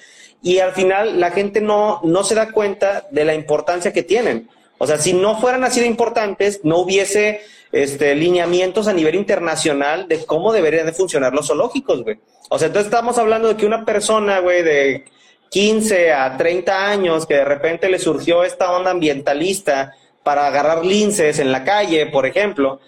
Y 0.43 0.59
al 0.59 0.73
final 0.73 1.21
la 1.21 1.31
gente 1.31 1.61
no, 1.61 2.01
no 2.03 2.25
se 2.25 2.35
da 2.35 2.51
cuenta 2.51 3.07
de 3.11 3.23
la 3.23 3.33
importancia 3.33 3.93
que 3.93 4.03
tienen. 4.03 4.49
O 4.81 4.87
sea, 4.87 4.97
si 4.97 5.13
no 5.13 5.39
fueran 5.39 5.63
así 5.63 5.79
de 5.79 5.85
importantes, 5.85 6.61
no 6.63 6.79
hubiese 6.79 7.41
este, 7.71 8.15
lineamientos 8.15 8.87
a 8.87 8.93
nivel 8.93 9.13
internacional 9.13 10.07
de 10.07 10.25
cómo 10.25 10.51
deberían 10.51 10.87
de 10.87 10.91
funcionar 10.91 11.35
los 11.35 11.45
zoológicos, 11.45 12.01
güey. 12.01 12.17
O 12.49 12.57
sea, 12.57 12.65
entonces 12.65 12.87
estamos 12.87 13.19
hablando 13.19 13.47
de 13.47 13.57
que 13.57 13.67
una 13.67 13.85
persona, 13.85 14.39
güey, 14.39 14.63
de 14.63 15.05
15 15.51 16.13
a 16.13 16.35
30 16.35 16.89
años, 16.89 17.27
que 17.27 17.35
de 17.35 17.45
repente 17.45 17.89
le 17.89 17.99
surgió 17.99 18.43
esta 18.43 18.71
onda 18.71 18.89
ambientalista 18.89 19.93
para 20.23 20.47
agarrar 20.47 20.83
linces 20.83 21.37
en 21.37 21.51
la 21.51 21.63
calle, 21.63 22.07
por 22.07 22.25
ejemplo, 22.25 22.79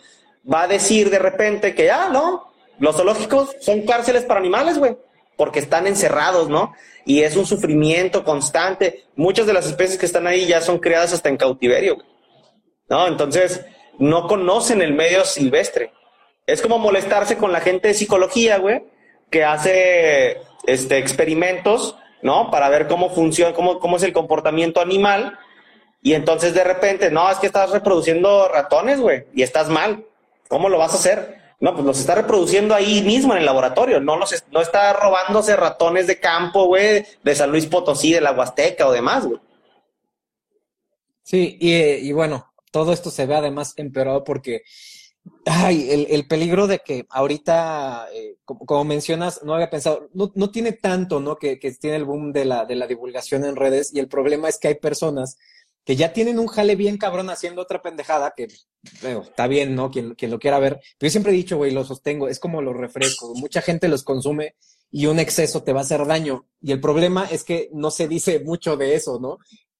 va 0.51 0.63
a 0.63 0.67
decir 0.67 1.11
de 1.11 1.19
repente 1.19 1.75
que, 1.75 1.91
ah, 1.91 2.09
no, 2.11 2.51
los 2.79 2.95
zoológicos 2.95 3.55
son 3.59 3.83
cárceles 3.83 4.23
para 4.23 4.39
animales, 4.39 4.79
güey, 4.79 4.97
porque 5.35 5.59
están 5.59 5.87
encerrados, 5.87 6.49
¿no? 6.49 6.73
Y 7.05 7.23
es 7.23 7.35
un 7.35 7.45
sufrimiento 7.45 8.23
constante. 8.23 9.05
Muchas 9.15 9.45
de 9.45 9.53
las 9.53 9.65
especies 9.65 9.97
que 9.97 10.05
están 10.05 10.27
ahí 10.27 10.45
ya 10.45 10.61
son 10.61 10.79
criadas 10.79 11.13
hasta 11.13 11.29
en 11.29 11.37
cautiverio, 11.37 11.97
¿no? 12.89 13.07
Entonces, 13.07 13.65
no 13.99 14.27
conocen 14.27 14.81
el 14.81 14.93
medio 14.93 15.25
silvestre. 15.25 15.91
Es 16.45 16.61
como 16.61 16.77
molestarse 16.77 17.37
con 17.37 17.51
la 17.51 17.61
gente 17.61 17.89
de 17.89 17.93
psicología, 17.93 18.57
güey, 18.57 18.83
que 19.29 19.43
hace 19.43 20.41
este, 20.65 20.97
experimentos, 20.97 21.97
¿no? 22.21 22.51
Para 22.51 22.69
ver 22.69 22.87
cómo 22.87 23.09
funciona, 23.09 23.53
cómo, 23.53 23.79
cómo 23.79 23.97
es 23.97 24.03
el 24.03 24.13
comportamiento 24.13 24.81
animal. 24.81 25.37
Y 26.01 26.13
entonces 26.13 26.53
de 26.53 26.63
repente, 26.63 27.11
no, 27.11 27.29
es 27.31 27.37
que 27.37 27.47
estás 27.47 27.71
reproduciendo 27.71 28.49
ratones, 28.49 28.99
güey, 28.99 29.25
y 29.33 29.41
estás 29.41 29.69
mal. 29.69 30.05
¿Cómo 30.49 30.69
lo 30.69 30.77
vas 30.77 30.93
a 30.93 30.97
hacer? 30.97 31.42
No, 31.63 31.73
pues 31.73 31.85
los 31.85 31.97
está 31.97 32.15
reproduciendo 32.15 32.75
ahí 32.75 33.01
mismo 33.03 33.31
en 33.31 33.39
el 33.39 33.45
laboratorio. 33.45 34.01
No 34.01 34.17
los 34.17 34.35
no 34.51 34.59
está 34.59 34.91
robándose 34.91 35.55
ratones 35.55 36.07
de 36.07 36.19
campo, 36.19 36.65
güey, 36.65 37.05
de 37.23 37.35
San 37.35 37.51
Luis 37.51 37.67
Potosí, 37.67 38.11
de 38.11 38.19
la 38.19 38.33
Huasteca 38.33 38.85
o 38.85 38.91
demás, 38.91 39.25
güey. 39.25 39.39
Sí, 41.21 41.57
y, 41.61 42.11
bueno, 42.11 42.51
todo 42.69 42.91
esto 42.91 43.09
se 43.09 43.25
ve 43.25 43.35
además 43.35 43.75
empeorado 43.77 44.25
porque 44.25 44.63
Ay, 45.45 45.89
el, 45.89 46.07
el, 46.09 46.27
peligro 46.27 46.67
de 46.67 46.79
que 46.79 47.05
ahorita, 47.09 48.09
eh, 48.13 48.35
como, 48.43 48.83
mencionas, 48.83 49.41
no 49.43 49.53
había 49.53 49.69
pensado, 49.69 50.09
no, 50.13 50.33
no 50.35 50.51
tiene 50.51 50.73
tanto, 50.73 51.21
¿no? 51.21 51.37
Que, 51.37 51.59
que, 51.59 51.71
tiene 51.71 51.95
el 51.95 52.03
boom 52.03 52.33
de 52.33 52.43
la, 52.43 52.65
de 52.65 52.75
la 52.75 52.87
divulgación 52.87 53.45
en 53.45 53.55
redes 53.55 53.93
y 53.93 53.99
el 53.99 54.09
problema 54.09 54.49
es 54.49 54.59
que 54.59 54.67
hay 54.67 54.75
personas 54.75 55.37
que 55.85 55.95
ya 55.95 56.13
tienen 56.13 56.39
un 56.39 56.47
jale 56.47 56.75
bien 56.75 56.97
cabrón 56.97 57.29
haciendo 57.29 57.61
otra 57.61 57.81
pendejada, 57.81 58.33
que 58.35 58.47
bueno, 59.01 59.21
está 59.23 59.47
bien, 59.47 59.75
¿no? 59.75 59.91
Quien, 59.91 60.15
quien 60.15 60.31
lo 60.31 60.39
quiera 60.39 60.59
ver. 60.59 60.79
Pero 60.97 61.07
yo 61.07 61.11
siempre 61.11 61.31
he 61.31 61.35
dicho, 61.35 61.57
güey, 61.57 61.71
lo 61.71 61.83
sostengo, 61.83 62.27
es 62.27 62.39
como 62.39 62.61
los 62.61 62.75
refrescos. 62.75 63.37
Mucha 63.37 63.61
gente 63.61 63.87
los 63.87 64.03
consume 64.03 64.55
y 64.91 65.07
un 65.07 65.19
exceso 65.19 65.63
te 65.63 65.73
va 65.73 65.81
a 65.81 65.83
hacer 65.83 66.05
daño. 66.05 66.47
Y 66.61 66.71
el 66.71 66.79
problema 66.79 67.27
es 67.29 67.43
que 67.43 67.69
no 67.73 67.91
se 67.91 68.07
dice 68.07 68.39
mucho 68.39 68.77
de 68.77 68.95
eso, 68.95 69.19
¿no? 69.19 69.39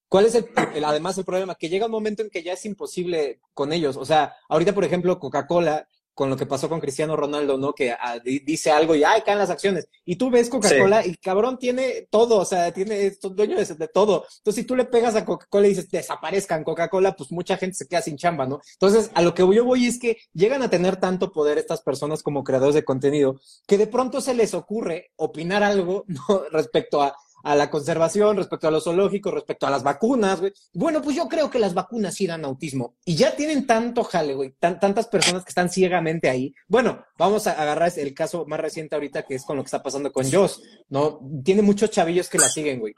¿Cuál 0.09 0.25
es 0.25 0.35
el, 0.35 0.45
además 0.83 1.17
el 1.17 1.25
problema? 1.25 1.55
Que 1.55 1.69
llega 1.69 1.87
un 1.87 1.91
momento 1.91 2.21
en 2.21 2.29
que 2.29 2.43
ya 2.43 2.53
es 2.53 2.65
imposible 2.65 3.39
con 3.53 3.73
ellos. 3.73 3.97
O 3.97 4.05
sea, 4.05 4.35
ahorita, 4.49 4.73
por 4.73 4.83
ejemplo, 4.83 5.19
Coca-Cola, 5.19 5.87
con 6.13 6.29
lo 6.29 6.37
que 6.37 6.45
pasó 6.45 6.69
con 6.69 6.79
Cristiano 6.79 7.15
Ronaldo, 7.15 7.57
¿no? 7.57 7.73
Que 7.73 7.91
ah, 7.91 8.19
dice 8.23 8.71
algo 8.71 8.95
y 8.95 9.03
¡ay, 9.03 9.21
caen 9.25 9.39
las 9.39 9.49
acciones! 9.49 9.87
Y 10.05 10.15
tú 10.15 10.29
ves 10.29 10.49
Coca-Cola 10.49 11.05
y 11.05 11.15
cabrón 11.15 11.57
tiene 11.57 12.07
todo, 12.09 12.37
o 12.37 12.45
sea, 12.45 12.71
tiene, 12.71 13.07
es 13.07 13.19
dueño 13.19 13.57
de, 13.57 13.65
de, 13.65 13.87
todo. 13.87 14.25
Entonces, 14.37 14.61
si 14.61 14.67
tú 14.67 14.75
le 14.75 14.85
pegas 14.85 15.15
a 15.15 15.25
Coca-Cola 15.25 15.67
y 15.67 15.71
dices, 15.71 15.89
desaparezcan 15.89 16.63
Coca-Cola, 16.63 17.15
pues 17.15 17.31
mucha 17.31 17.57
gente 17.57 17.75
se 17.75 17.87
queda 17.87 18.01
sin 18.01 18.17
chamba, 18.17 18.45
¿no? 18.45 18.61
Entonces, 18.73 19.11
a 19.13 19.21
lo 19.21 19.33
que 19.33 19.41
yo 19.53 19.65
voy 19.65 19.87
es 19.87 19.99
que 19.99 20.17
llegan 20.33 20.61
a 20.61 20.69
tener 20.69 20.97
tanto 20.97 21.31
poder 21.31 21.57
estas 21.57 21.81
personas 21.81 22.23
como 22.23 22.43
creadores 22.43 22.75
de 22.75 22.85
contenido, 22.85 23.39
que 23.67 23.77
de 23.77 23.87
pronto 23.87 24.21
se 24.21 24.33
les 24.33 24.53
ocurre 24.53 25.11
opinar 25.15 25.63
algo, 25.63 26.05
¿no? 26.07 26.43
Respecto 26.51 27.01
a, 27.01 27.15
a 27.43 27.55
la 27.55 27.69
conservación, 27.69 28.37
respecto 28.37 28.67
a 28.67 28.71
los 28.71 28.85
zoológicos, 28.85 29.33
respecto 29.33 29.67
a 29.67 29.69
las 29.69 29.83
vacunas, 29.83 30.39
güey. 30.39 30.53
Bueno, 30.73 31.01
pues 31.01 31.15
yo 31.15 31.27
creo 31.27 31.49
que 31.49 31.59
las 31.59 31.73
vacunas 31.73 32.15
sí 32.15 32.25
dan 32.25 32.45
autismo. 32.45 32.95
Y 33.05 33.15
ya 33.15 33.35
tienen 33.35 33.67
tanto 33.67 34.03
jale, 34.03 34.33
güey, 34.33 34.55
tantas 34.59 35.07
personas 35.07 35.43
que 35.43 35.49
están 35.49 35.69
ciegamente 35.69 36.29
ahí. 36.29 36.55
Bueno, 36.67 37.05
vamos 37.17 37.45
a 37.47 37.51
agarrar 37.51 37.91
el 37.97 38.13
caso 38.13 38.45
más 38.45 38.59
reciente 38.59 38.95
ahorita, 38.95 39.23
que 39.23 39.35
es 39.35 39.43
con 39.43 39.57
lo 39.57 39.63
que 39.63 39.67
está 39.67 39.83
pasando 39.83 40.11
con 40.11 40.29
Joss, 40.31 40.61
¿no? 40.89 41.19
Tiene 41.43 41.61
muchos 41.61 41.91
chavillos 41.91 42.29
que 42.29 42.37
la 42.37 42.47
siguen, 42.47 42.79
güey. 42.79 42.95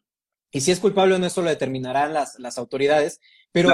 Y 0.52 0.62
si 0.62 0.72
es 0.72 0.80
culpable 0.80 1.16
o 1.16 1.20
no, 1.20 1.26
eso 1.26 1.42
lo 1.42 1.50
determinarán 1.50 2.14
las, 2.14 2.40
las 2.40 2.58
autoridades. 2.58 3.20
Pero 3.52 3.72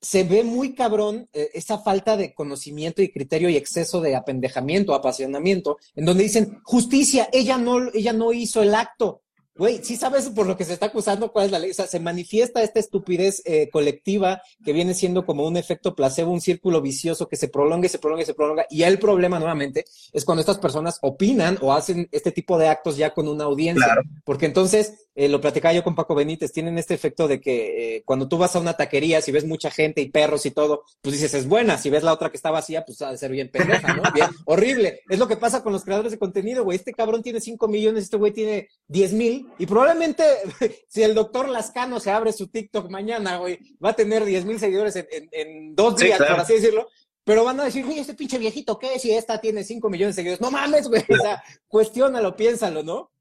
se 0.00 0.24
ve 0.24 0.44
muy 0.44 0.74
cabrón 0.74 1.28
eh, 1.32 1.50
esa 1.54 1.78
falta 1.78 2.16
de 2.16 2.32
conocimiento 2.32 3.02
y 3.02 3.10
criterio 3.10 3.48
y 3.48 3.56
exceso 3.56 4.00
de 4.00 4.14
apendejamiento, 4.14 4.94
apasionamiento, 4.94 5.78
en 5.94 6.04
donde 6.04 6.22
dicen, 6.22 6.60
justicia, 6.64 7.28
ella 7.32 7.58
no, 7.58 7.88
ella 7.92 8.12
no 8.12 8.32
hizo 8.32 8.62
el 8.62 8.74
acto. 8.74 9.22
Güey, 9.54 9.84
sí 9.84 9.96
sabes 9.96 10.30
por 10.30 10.46
lo 10.46 10.56
que 10.56 10.64
se 10.64 10.72
está 10.72 10.86
acusando 10.86 11.30
cuál 11.30 11.46
es 11.46 11.52
la 11.52 11.58
ley. 11.58 11.70
O 11.70 11.74
sea, 11.74 11.86
se 11.86 12.00
manifiesta 12.00 12.62
esta 12.62 12.80
estupidez 12.80 13.42
eh, 13.44 13.68
colectiva 13.70 14.40
que 14.64 14.72
viene 14.72 14.94
siendo 14.94 15.26
como 15.26 15.46
un 15.46 15.58
efecto 15.58 15.94
placebo, 15.94 16.32
un 16.32 16.40
círculo 16.40 16.80
vicioso 16.80 17.28
que 17.28 17.36
se 17.36 17.48
prolonga 17.48 17.86
y 17.86 17.90
se 17.90 17.98
prolonga 17.98 18.22
y 18.22 18.26
se 18.26 18.34
prolonga. 18.34 18.66
Y 18.70 18.82
el 18.82 18.98
problema 18.98 19.38
nuevamente 19.38 19.84
es 20.12 20.24
cuando 20.24 20.40
estas 20.40 20.58
personas 20.58 20.98
opinan 21.02 21.58
o 21.60 21.74
hacen 21.74 22.08
este 22.12 22.32
tipo 22.32 22.56
de 22.58 22.68
actos 22.68 22.96
ya 22.96 23.12
con 23.12 23.28
una 23.28 23.44
audiencia. 23.44 23.94
Porque 24.24 24.46
entonces 24.46 24.94
eh, 25.14 25.28
lo 25.28 25.40
platicaba 25.40 25.74
yo 25.74 25.84
con 25.84 25.94
Paco 25.94 26.14
Benítez, 26.14 26.52
tienen 26.52 26.78
este 26.78 26.94
efecto 26.94 27.28
de 27.28 27.38
que 27.40 27.96
eh, 27.96 28.02
cuando 28.06 28.28
tú 28.28 28.38
vas 28.38 28.56
a 28.56 28.60
una 28.60 28.74
taquería, 28.74 29.20
si 29.20 29.32
ves 29.32 29.44
mucha 29.44 29.70
gente 29.70 30.00
y 30.00 30.10
perros 30.10 30.46
y 30.46 30.50
todo, 30.50 30.84
pues 31.02 31.14
dices, 31.14 31.34
es 31.34 31.46
buena. 31.46 31.76
Si 31.76 31.90
ves 31.90 32.02
la 32.02 32.14
otra 32.14 32.30
que 32.30 32.38
está 32.38 32.50
vacía, 32.50 32.84
pues 32.86 33.02
ha 33.02 33.10
de 33.10 33.18
ser 33.18 33.30
bien 33.30 33.50
pendeja, 33.50 33.94
¿no? 33.94 34.02
Bien, 34.14 34.28
horrible. 34.46 35.00
Es 35.10 35.18
lo 35.18 35.28
que 35.28 35.36
pasa 35.36 35.62
con 35.62 35.72
los 35.72 35.84
creadores 35.84 36.12
de 36.12 36.18
contenido, 36.18 36.64
güey. 36.64 36.76
Este 36.76 36.94
cabrón 36.94 37.22
tiene 37.22 37.40
5 37.40 37.68
millones, 37.68 38.04
este 38.04 38.16
güey 38.16 38.32
tiene 38.32 38.68
10 38.88 39.12
mil. 39.12 39.46
Y 39.58 39.66
probablemente, 39.66 40.24
si 40.88 41.02
el 41.02 41.14
doctor 41.14 41.48
Lascano 41.48 42.00
se 42.00 42.10
abre 42.10 42.32
su 42.32 42.48
TikTok 42.48 42.90
mañana, 42.90 43.38
güey, 43.38 43.58
va 43.84 43.90
a 43.90 43.96
tener 43.96 44.24
10 44.24 44.44
mil 44.44 44.58
seguidores 44.58 44.96
en, 44.96 45.06
en, 45.30 45.74
dos 45.74 45.96
días, 45.96 46.18
por 46.18 46.40
así 46.40 46.54
decirlo. 46.54 46.88
Pero 47.24 47.44
van 47.44 47.60
a 47.60 47.64
decir, 47.64 47.84
güey, 47.84 47.98
este 48.00 48.14
pinche 48.14 48.38
viejito, 48.38 48.78
¿qué? 48.78 48.98
Si 48.98 49.12
esta 49.12 49.40
tiene 49.40 49.62
5 49.62 49.88
millones 49.88 50.16
de 50.16 50.22
seguidores. 50.22 50.40
No 50.40 50.50
mames, 50.50 50.88
güey. 50.88 51.02
O 51.08 51.16
sea, 51.16 51.42
cuestiónalo, 51.68 52.34
piénsalo, 52.34 52.82
¿no? 52.82 53.12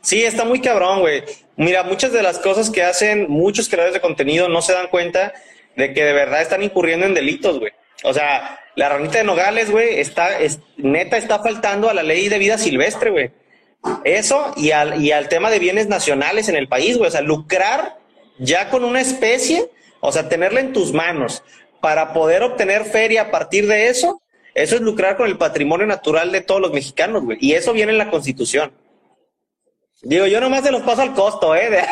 Sí, 0.00 0.22
está 0.22 0.44
muy 0.44 0.60
cabrón, 0.60 1.00
güey. 1.00 1.24
Mira, 1.56 1.82
muchas 1.82 2.12
de 2.12 2.22
las 2.22 2.38
cosas 2.38 2.70
que 2.70 2.82
hacen 2.82 3.28
muchos 3.28 3.68
creadores 3.68 3.94
de 3.94 4.00
contenido 4.00 4.48
no 4.48 4.62
se 4.62 4.74
dan 4.74 4.88
cuenta 4.88 5.32
de 5.76 5.92
que 5.92 6.04
de 6.04 6.12
verdad 6.12 6.42
están 6.42 6.62
incurriendo 6.62 7.06
en 7.06 7.14
delitos, 7.14 7.58
güey. 7.58 7.72
O 8.04 8.12
sea, 8.12 8.60
la 8.76 8.90
ranita 8.90 9.18
de 9.18 9.24
Nogales, 9.24 9.70
güey, 9.70 9.98
está, 9.98 10.38
es, 10.38 10.60
neta 10.76 11.16
está 11.16 11.38
faltando 11.38 11.88
a 11.88 11.94
la 11.94 12.02
ley 12.02 12.28
de 12.28 12.38
vida 12.38 12.58
silvestre, 12.58 13.10
güey. 13.10 13.30
Eso 14.04 14.52
y 14.56 14.70
al, 14.70 15.02
y 15.02 15.12
al 15.12 15.28
tema 15.28 15.50
de 15.50 15.58
bienes 15.58 15.88
nacionales 15.88 16.48
en 16.48 16.56
el 16.56 16.68
país, 16.68 16.96
güey. 16.96 17.08
O 17.08 17.10
sea, 17.10 17.20
lucrar 17.20 17.98
ya 18.38 18.70
con 18.70 18.84
una 18.84 19.00
especie, 19.00 19.70
o 20.00 20.12
sea, 20.12 20.28
tenerla 20.28 20.60
en 20.60 20.72
tus 20.72 20.92
manos 20.92 21.42
para 21.80 22.12
poder 22.12 22.42
obtener 22.42 22.84
feria 22.84 23.22
a 23.22 23.30
partir 23.30 23.66
de 23.66 23.88
eso, 23.88 24.22
eso 24.54 24.76
es 24.76 24.80
lucrar 24.80 25.16
con 25.16 25.26
el 25.26 25.36
patrimonio 25.36 25.86
natural 25.86 26.32
de 26.32 26.40
todos 26.40 26.60
los 26.60 26.72
mexicanos, 26.72 27.24
güey. 27.24 27.38
Y 27.40 27.52
eso 27.54 27.72
viene 27.72 27.92
en 27.92 27.98
la 27.98 28.10
Constitución. 28.10 28.72
Digo, 30.02 30.26
yo 30.26 30.40
nomás 30.40 30.64
se 30.64 30.70
los 30.70 30.82
paso 30.82 31.02
al 31.02 31.14
costo, 31.14 31.54
¿eh? 31.54 31.70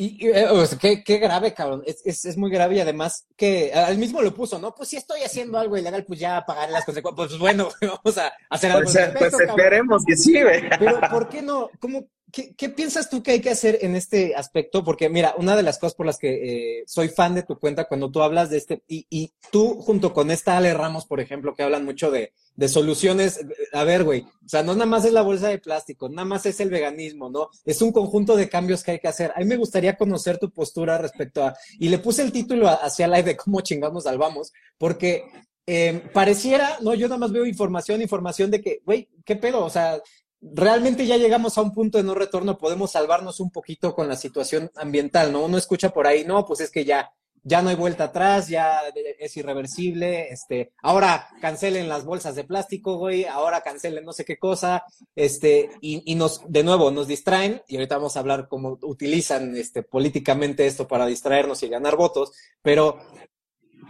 y, 0.00 0.28
eh, 0.28 1.02
qué, 1.04 1.18
grave, 1.18 1.52
cabrón. 1.52 1.82
Es, 1.84 2.24
es, 2.24 2.36
muy 2.36 2.52
grave 2.52 2.76
y 2.76 2.80
además 2.80 3.26
que 3.36 3.72
él 3.72 3.98
mismo 3.98 4.22
lo 4.22 4.32
puso, 4.32 4.58
¿no? 4.60 4.72
Pues 4.72 4.90
si 4.90 4.96
estoy 4.96 5.22
haciendo 5.22 5.58
algo 5.58 5.76
ilegal, 5.76 6.04
pues 6.04 6.20
ya 6.20 6.44
pagaré 6.46 6.70
las 6.70 6.84
consecuencias. 6.84 7.28
Pues 7.28 7.38
bueno, 7.40 7.68
vamos 7.82 8.18
a 8.18 8.32
hacer 8.48 8.70
algo. 8.70 8.90
Pues, 8.90 9.10
pues 9.18 9.40
esperemos 9.40 10.04
que 10.06 10.16
sí, 10.16 10.40
güey. 10.40 10.68
Pero 10.78 11.00
¿por 11.10 11.28
qué 11.28 11.42
no? 11.42 11.68
¿Cómo, 11.80 12.06
¿Qué, 12.30 12.68
piensas 12.68 13.08
tú 13.08 13.22
que 13.22 13.30
hay 13.30 13.40
que 13.40 13.48
hacer 13.48 13.78
en 13.80 13.96
este 13.96 14.34
aspecto? 14.34 14.84
Porque 14.84 15.08
mira, 15.08 15.34
una 15.38 15.56
de 15.56 15.62
las 15.62 15.78
cosas 15.78 15.94
por 15.94 16.04
las 16.04 16.18
que 16.18 16.80
eh, 16.80 16.84
soy 16.86 17.08
fan 17.08 17.34
de 17.34 17.42
tu 17.42 17.58
cuenta 17.58 17.86
cuando 17.86 18.10
tú 18.10 18.20
hablas 18.20 18.50
de 18.50 18.58
este, 18.58 18.82
y, 18.86 19.32
tú 19.50 19.80
junto 19.80 20.12
con 20.12 20.30
esta 20.30 20.58
Ale 20.58 20.74
Ramos, 20.74 21.06
por 21.06 21.20
ejemplo, 21.20 21.54
que 21.54 21.62
hablan 21.62 21.86
mucho 21.86 22.10
de, 22.10 22.32
soluciones, 22.68 23.40
a 23.72 23.84
ver, 23.84 24.04
güey, 24.04 24.22
o 24.44 24.48
sea, 24.48 24.62
no 24.62 24.74
nada 24.74 24.84
más 24.84 25.04
es 25.04 25.12
la 25.12 25.22
bolsa 25.22 25.48
de 25.48 25.58
plástico, 25.58 26.08
nada 26.08 26.26
más 26.26 26.44
es 26.44 26.60
el 26.60 26.70
veganismo, 26.70 27.30
¿no? 27.30 27.48
Es 27.64 27.80
un 27.80 27.92
conjunto 27.92 28.36
de 28.36 28.48
cambios 28.48 28.82
que 28.82 28.90
hay 28.90 28.98
que 28.98 29.08
hacer. 29.08 29.32
A 29.34 29.38
mí 29.38 29.46
me 29.46 29.56
gustaría 29.56 29.96
conocer 29.96 30.38
tu 30.38 30.50
postura 30.50 30.98
respecto 30.98 31.44
a, 31.44 31.54
y 31.78 31.88
le 31.88 31.98
puse 31.98 32.22
el 32.22 32.32
título 32.32 32.68
hacia 32.68 33.06
live 33.06 33.22
de 33.22 33.36
cómo 33.36 33.60
chingamos 33.62 34.04
salvamos, 34.04 34.52
porque 34.76 35.24
eh, 35.66 36.02
pareciera, 36.12 36.78
no, 36.82 36.94
yo 36.94 37.08
nada 37.08 37.18
más 37.18 37.32
veo 37.32 37.46
información, 37.46 38.02
información 38.02 38.50
de 38.50 38.60
que, 38.60 38.80
güey, 38.84 39.08
¿qué 39.24 39.36
pedo? 39.36 39.64
O 39.64 39.70
sea, 39.70 40.00
realmente 40.40 41.06
ya 41.06 41.16
llegamos 41.16 41.58
a 41.58 41.62
un 41.62 41.72
punto 41.72 41.98
de 41.98 42.04
no 42.04 42.14
retorno, 42.14 42.58
podemos 42.58 42.92
salvarnos 42.92 43.40
un 43.40 43.50
poquito 43.50 43.94
con 43.94 44.08
la 44.08 44.16
situación 44.16 44.70
ambiental, 44.76 45.32
¿no? 45.32 45.44
Uno 45.44 45.58
escucha 45.58 45.90
por 45.90 46.06
ahí, 46.06 46.24
no, 46.24 46.46
pues 46.46 46.60
es 46.60 46.70
que 46.70 46.84
ya, 46.84 47.10
ya 47.42 47.60
no 47.60 47.70
hay 47.70 47.76
vuelta 47.76 48.04
atrás, 48.04 48.48
ya 48.48 48.80
es 49.18 49.36
irreversible, 49.36 50.28
este, 50.30 50.72
ahora 50.82 51.28
cancelen 51.40 51.88
las 51.88 52.04
bolsas 52.04 52.36
de 52.36 52.44
plástico, 52.44 52.96
güey, 52.96 53.24
ahora 53.24 53.62
cancelen 53.62 54.04
no 54.04 54.12
sé 54.12 54.24
qué 54.24 54.38
cosa, 54.38 54.84
este, 55.16 55.70
y, 55.80 56.02
y, 56.10 56.14
nos, 56.14 56.42
de 56.48 56.62
nuevo, 56.62 56.90
nos 56.90 57.08
distraen, 57.08 57.62
y 57.66 57.76
ahorita 57.76 57.96
vamos 57.96 58.16
a 58.16 58.20
hablar 58.20 58.48
cómo 58.48 58.78
utilizan, 58.82 59.56
este, 59.56 59.82
políticamente 59.82 60.66
esto 60.66 60.86
para 60.86 61.06
distraernos 61.06 61.62
y 61.62 61.68
ganar 61.68 61.96
votos, 61.96 62.32
pero, 62.62 62.98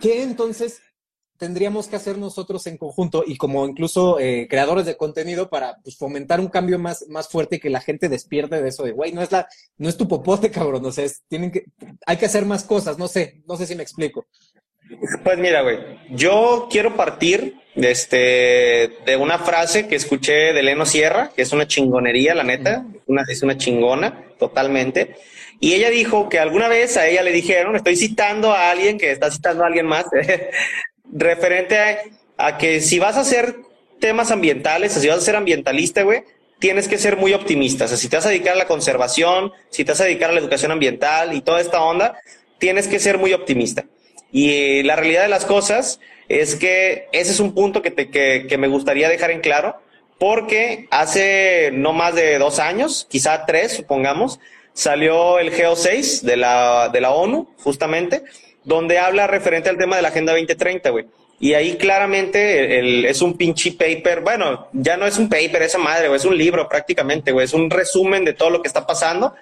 ¿qué 0.01 0.23
entonces 0.23 0.81
tendríamos 1.39 1.89
que 1.89 1.97
hacer 1.97 2.19
nosotros 2.19 2.67
en 2.67 2.77
conjunto 2.77 3.25
y 3.27 3.37
como 3.37 3.67
incluso 3.67 4.19
eh, 4.19 4.47
creadores 4.51 4.85
de 4.85 4.97
contenido 4.97 5.49
para 5.49 5.77
pues, 5.83 5.97
fomentar 5.97 6.41
un 6.41 6.49
cambio 6.49 6.79
más, 6.79 7.07
más 7.09 7.29
fuerte 7.29 7.57
y 7.57 7.61
que 7.61 7.71
la 7.71 7.81
gente 7.81 8.09
despierte 8.09 8.61
de 8.61 8.69
eso 8.69 8.83
de, 8.83 8.93
güey, 8.93 9.13
no 9.13 9.23
es 9.23 9.33
la, 9.33 9.49
no 9.79 9.89
es 9.89 9.97
tu 9.97 10.09
popote, 10.09 10.51
cabrón, 10.51 10.85
o 10.85 10.93
sea, 10.93 11.05
es, 11.05 11.23
tienen 11.29 11.51
que, 11.51 11.65
hay 12.07 12.17
que 12.17 12.27
hacer 12.27 12.45
más 12.45 12.65
cosas, 12.65 12.99
no 12.99 13.09
sé, 13.09 13.43
no 13.47 13.57
sé 13.57 13.67
si 13.67 13.75
me 13.75 13.83
explico. 13.83 14.27
Pues 15.23 15.39
mira, 15.39 15.63
güey, 15.63 15.79
yo 16.11 16.67
quiero 16.71 16.97
partir 16.97 17.57
de, 17.75 17.91
este, 17.91 18.99
de 19.05 19.17
una 19.17 19.39
frase 19.39 19.87
que 19.87 19.97
escuché 19.97 20.53
de 20.53 20.63
Leno 20.63 20.87
Sierra, 20.87 21.31
que 21.35 21.43
es 21.43 21.53
una 21.53 21.67
chingonería, 21.67 22.35
la 22.35 22.43
neta, 22.43 22.87
una, 23.07 23.23
es 23.29 23.43
una 23.43 23.59
chingona, 23.59 24.25
totalmente. 24.39 25.17
Y 25.61 25.75
ella 25.75 25.91
dijo 25.91 26.29
que 26.29 26.39
alguna 26.39 26.69
vez 26.69 26.97
a 26.97 27.07
ella 27.07 27.23
le 27.23 27.33
dijeron, 27.33 27.77
estoy 27.77 27.97
citando 27.97 28.53
a 28.53 28.71
alguien 28.71 28.97
que 28.97 29.11
está 29.11 29.31
citando 29.31 29.65
a 29.65 29.67
alguien 29.67 29.87
más, 29.87 30.07
referente 31.13 31.79
a, 32.37 32.59
que 32.59 32.81
si 32.81 32.99
vas 32.99 33.17
a 33.17 33.21
hacer 33.21 33.57
temas 34.01 34.31
ambientales, 34.31 34.93
si 34.93 35.09
vas 35.09 35.19
a 35.19 35.23
ser 35.23 35.37
ambientalista, 35.37 36.03
güey, 36.03 36.23
tienes 36.59 36.89
que 36.89 36.99
ser 36.99 37.17
muy 37.17 37.33
optimista. 37.35 37.85
O 37.85 37.89
sea, 37.89 37.97
si 37.97 38.09
te 38.09 38.17
vas 38.17 38.27
a 38.27 38.31
dedicar 38.31 38.55
a 38.55 38.59
la 38.59 38.67
conservación, 38.67 39.53
si 39.71 39.85
te 39.85 39.93
vas 39.93 40.01
a 40.01 40.05
dedicar 40.05 40.31
a 40.31 40.33
la 40.33 40.41
educación 40.41 40.73
ambiental 40.73 41.35
y 41.35 41.41
toda 41.41 41.61
esta 41.61 41.83
onda, 41.83 42.19
tienes 42.59 42.89
que 42.89 42.99
ser 42.99 43.19
muy 43.19 43.33
optimista. 43.33 43.85
Y 44.31 44.83
la 44.83 44.97
realidad 44.97 45.23
de 45.23 45.29
las 45.29 45.45
cosas 45.45 46.01
es 46.29 46.57
que 46.57 47.09
ese 47.13 47.33
es 47.33 47.41
un 47.41 47.55
punto 47.55 47.81
que, 47.83 47.91
te, 47.91 48.11
que, 48.11 48.59
me 48.59 48.69
gustaría 48.69 49.09
dejar 49.09 49.31
en 49.31 49.41
claro, 49.41 49.77
porque 50.19 50.87
hace 50.91 51.71
no 51.73 51.93
más 51.93 52.15
de 52.15 52.39
dos 52.39 52.59
años, 52.59 53.07
quizá 53.09 53.47
tres, 53.47 53.73
supongamos, 53.73 54.41
salió 54.75 55.39
el 55.39 55.53
GEO6 55.53 56.23
de 56.23 56.37
la, 56.37 56.91
de 56.93 57.01
la 57.01 57.13
ONU, 57.13 57.49
justamente, 57.63 58.25
donde 58.69 58.99
habla 58.99 59.27
referente 59.27 59.71
al 59.71 59.79
tema 59.79 59.97
de 59.97 60.03
la 60.03 60.09
Agenda 60.09 60.33
2030, 60.33 60.91
güey. 60.91 61.07
Y 61.41 61.55
ahí 61.55 61.77
claramente 61.77 62.79
el, 62.79 63.05
es 63.07 63.23
un 63.23 63.37
pinche 63.37 63.73
paper, 63.73 64.21
bueno, 64.21 64.69
ya 64.73 64.97
no 64.99 65.07
es 65.07 65.19
un 65.19 65.29
paper 65.29 65.63
esa 65.63 65.79
madre, 65.79 66.09
güey, 66.09 66.19
es 66.19 66.27
un 66.27 66.37
libro 66.37 66.69
prácticamente, 66.69 67.33
güey, 67.33 67.47
es 67.47 67.55
un 67.55 67.71
resumen 67.71 68.25
de 68.27 68.35
todo 68.35 68.51
lo 68.51 68.61
que 68.61 68.69
está 68.69 68.87
pasando 68.87 69.35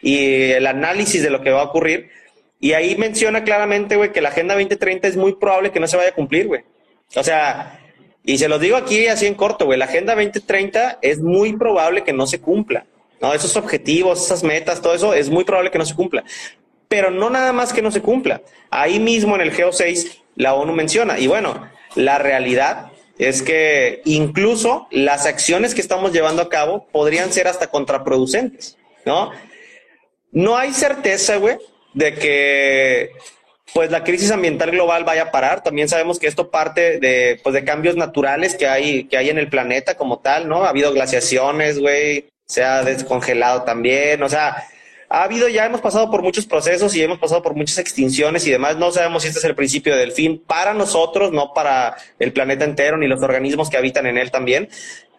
y 0.00 0.50
el 0.50 0.66
análisis 0.66 1.22
de 1.22 1.30
lo 1.30 1.42
que 1.42 1.50
va 1.50 1.60
a 1.60 1.64
ocurrir. 1.64 2.10
Y 2.58 2.72
ahí 2.72 2.96
menciona 2.96 3.44
claramente, 3.44 3.96
güey, 3.96 4.10
que 4.10 4.20
la 4.20 4.30
Agenda 4.30 4.54
2030 4.54 5.06
es 5.06 5.16
muy 5.16 5.34
probable 5.34 5.70
que 5.70 5.78
no 5.78 5.86
se 5.86 5.96
vaya 5.96 6.10
a 6.10 6.14
cumplir, 6.14 6.48
güey. 6.48 6.62
O 7.14 7.22
sea, 7.22 7.78
y 8.24 8.38
se 8.38 8.48
los 8.48 8.60
digo 8.60 8.76
aquí 8.76 9.06
así 9.06 9.26
en 9.26 9.34
corto, 9.34 9.66
güey, 9.66 9.78
la 9.78 9.84
Agenda 9.84 10.14
2030 10.14 10.98
es 11.02 11.20
muy 11.20 11.56
probable 11.56 12.02
que 12.02 12.12
no 12.12 12.26
se 12.26 12.40
cumpla. 12.40 12.86
¿no? 13.20 13.32
Esos 13.32 13.56
objetivos, 13.56 14.24
esas 14.24 14.42
metas, 14.42 14.82
todo 14.82 14.94
eso 14.94 15.14
es 15.14 15.30
muy 15.30 15.44
probable 15.44 15.70
que 15.70 15.78
no 15.78 15.86
se 15.86 15.94
cumpla 15.94 16.24
pero 16.92 17.10
no 17.10 17.30
nada 17.30 17.54
más 17.54 17.72
que 17.72 17.80
no 17.80 17.90
se 17.90 18.02
cumpla. 18.02 18.42
Ahí 18.68 19.00
mismo 19.00 19.34
en 19.34 19.40
el 19.40 19.56
GEO6 19.56 20.18
la 20.36 20.52
ONU 20.52 20.74
menciona, 20.74 21.18
y 21.18 21.26
bueno, 21.26 21.66
la 21.94 22.18
realidad 22.18 22.92
es 23.16 23.40
que 23.40 24.02
incluso 24.04 24.88
las 24.90 25.24
acciones 25.24 25.74
que 25.74 25.80
estamos 25.80 26.12
llevando 26.12 26.42
a 26.42 26.50
cabo 26.50 26.86
podrían 26.92 27.32
ser 27.32 27.48
hasta 27.48 27.68
contraproducentes, 27.68 28.76
¿no? 29.06 29.30
No 30.32 30.58
hay 30.58 30.74
certeza, 30.74 31.36
güey, 31.36 31.56
de 31.94 32.12
que 32.12 33.12
pues 33.72 33.90
la 33.90 34.04
crisis 34.04 34.30
ambiental 34.30 34.70
global 34.70 35.04
vaya 35.04 35.22
a 35.22 35.30
parar. 35.30 35.62
También 35.62 35.88
sabemos 35.88 36.18
que 36.18 36.26
esto 36.26 36.50
parte 36.50 37.00
de, 37.00 37.40
pues, 37.42 37.54
de 37.54 37.64
cambios 37.64 37.96
naturales 37.96 38.54
que 38.54 38.68
hay, 38.68 39.04
que 39.04 39.16
hay 39.16 39.30
en 39.30 39.38
el 39.38 39.48
planeta 39.48 39.94
como 39.94 40.18
tal, 40.18 40.46
¿no? 40.46 40.64
Ha 40.64 40.68
habido 40.68 40.92
glaciaciones, 40.92 41.78
güey, 41.78 42.26
se 42.46 42.62
ha 42.62 42.82
descongelado 42.82 43.62
también, 43.62 44.22
o 44.22 44.28
sea, 44.28 44.68
ha 45.12 45.24
habido, 45.24 45.46
ya 45.46 45.66
hemos 45.66 45.82
pasado 45.82 46.10
por 46.10 46.22
muchos 46.22 46.46
procesos 46.46 46.96
y 46.96 47.02
hemos 47.02 47.18
pasado 47.18 47.42
por 47.42 47.54
muchas 47.54 47.76
extinciones 47.76 48.46
y 48.46 48.50
demás. 48.50 48.78
No 48.78 48.90
sabemos 48.90 49.22
si 49.22 49.28
este 49.28 49.40
es 49.40 49.44
el 49.44 49.54
principio 49.54 49.94
del 49.94 50.12
fin 50.12 50.42
para 50.46 50.72
nosotros, 50.72 51.32
no 51.32 51.52
para 51.52 51.96
el 52.18 52.32
planeta 52.32 52.64
entero 52.64 52.96
ni 52.96 53.06
los 53.06 53.22
organismos 53.22 53.68
que 53.68 53.76
habitan 53.76 54.06
en 54.06 54.16
él 54.16 54.30
también. 54.30 54.70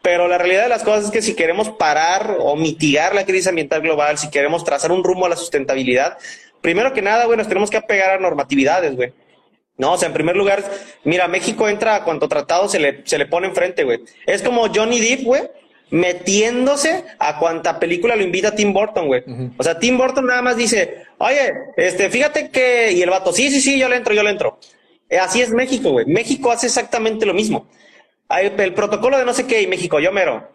Pero 0.01 0.27
la 0.27 0.39
realidad 0.39 0.63
de 0.63 0.69
las 0.69 0.81
cosas 0.81 1.05
es 1.05 1.12
que 1.12 1.21
si 1.21 1.36
queremos 1.36 1.69
parar 1.69 2.38
o 2.39 2.56
mitigar 2.56 3.13
la 3.13 3.23
crisis 3.23 3.45
ambiental 3.45 3.82
global, 3.82 4.17
si 4.17 4.32
queremos 4.32 4.63
trazar 4.63 4.91
un 4.91 5.03
rumbo 5.03 5.27
a 5.27 5.29
la 5.29 5.36
sustentabilidad, 5.36 6.17
primero 6.60 6.91
que 6.91 7.03
nada, 7.03 7.25
güey, 7.25 7.38
nos 7.38 7.47
tenemos 7.47 7.69
que 7.69 7.77
apegar 7.77 8.10
a 8.15 8.19
normatividades, 8.19 8.95
güey. 8.95 9.13
No, 9.77 9.93
o 9.93 9.97
sea, 9.99 10.08
en 10.08 10.13
primer 10.15 10.36
lugar, 10.36 10.63
mira, 11.03 11.27
México 11.27 11.69
entra 11.69 11.97
a 11.97 12.03
cuanto 12.03 12.27
tratado 12.27 12.67
se 12.67 12.79
le, 12.79 13.01
se 13.06 13.19
le 13.19 13.27
pone 13.27 13.47
enfrente, 13.47 13.84
güey. 13.84 13.99
Es 14.25 14.41
como 14.41 14.67
Johnny 14.73 14.99
Depp, 14.99 15.23
güey, 15.23 15.43
metiéndose 15.93 17.06
a 17.19 17.38
cuanta 17.38 17.79
película 17.79 18.15
lo 18.15 18.23
invita 18.23 18.56
Tim 18.56 18.73
Burton, 18.73 19.06
güey. 19.06 19.23
O 19.58 19.63
sea, 19.63 19.77
Tim 19.77 19.95
Burton 19.95 20.25
nada 20.25 20.41
más 20.41 20.58
dice, 20.58 21.03
oye, 21.19 21.53
este, 21.77 22.10
fíjate 22.10 22.49
que, 22.49 22.91
y 22.91 23.03
el 23.03 23.12
vato, 23.12 23.32
sí, 23.32 23.51
sí, 23.51 23.62
sí, 23.62 23.77
yo 23.77 23.88
le 23.88 23.97
entro, 23.97 24.13
yo 24.15 24.23
le 24.23 24.32
entro. 24.32 24.58
Eh, 25.08 25.19
así 25.19 25.41
es 25.41 25.51
México, 25.51 25.91
güey. 25.91 26.08
México 26.08 26.51
hace 26.51 26.65
exactamente 26.65 27.27
lo 27.27 27.36
mismo. 27.36 27.67
Hay 28.27 28.51
el 28.58 28.73
protocolo 28.73 29.19
de 29.19 29.25
no 29.25 29.34
sé 29.34 29.45
qué 29.45 29.62
y 29.62 29.67
México, 29.67 29.99
yo 29.99 30.12
mero. 30.12 30.49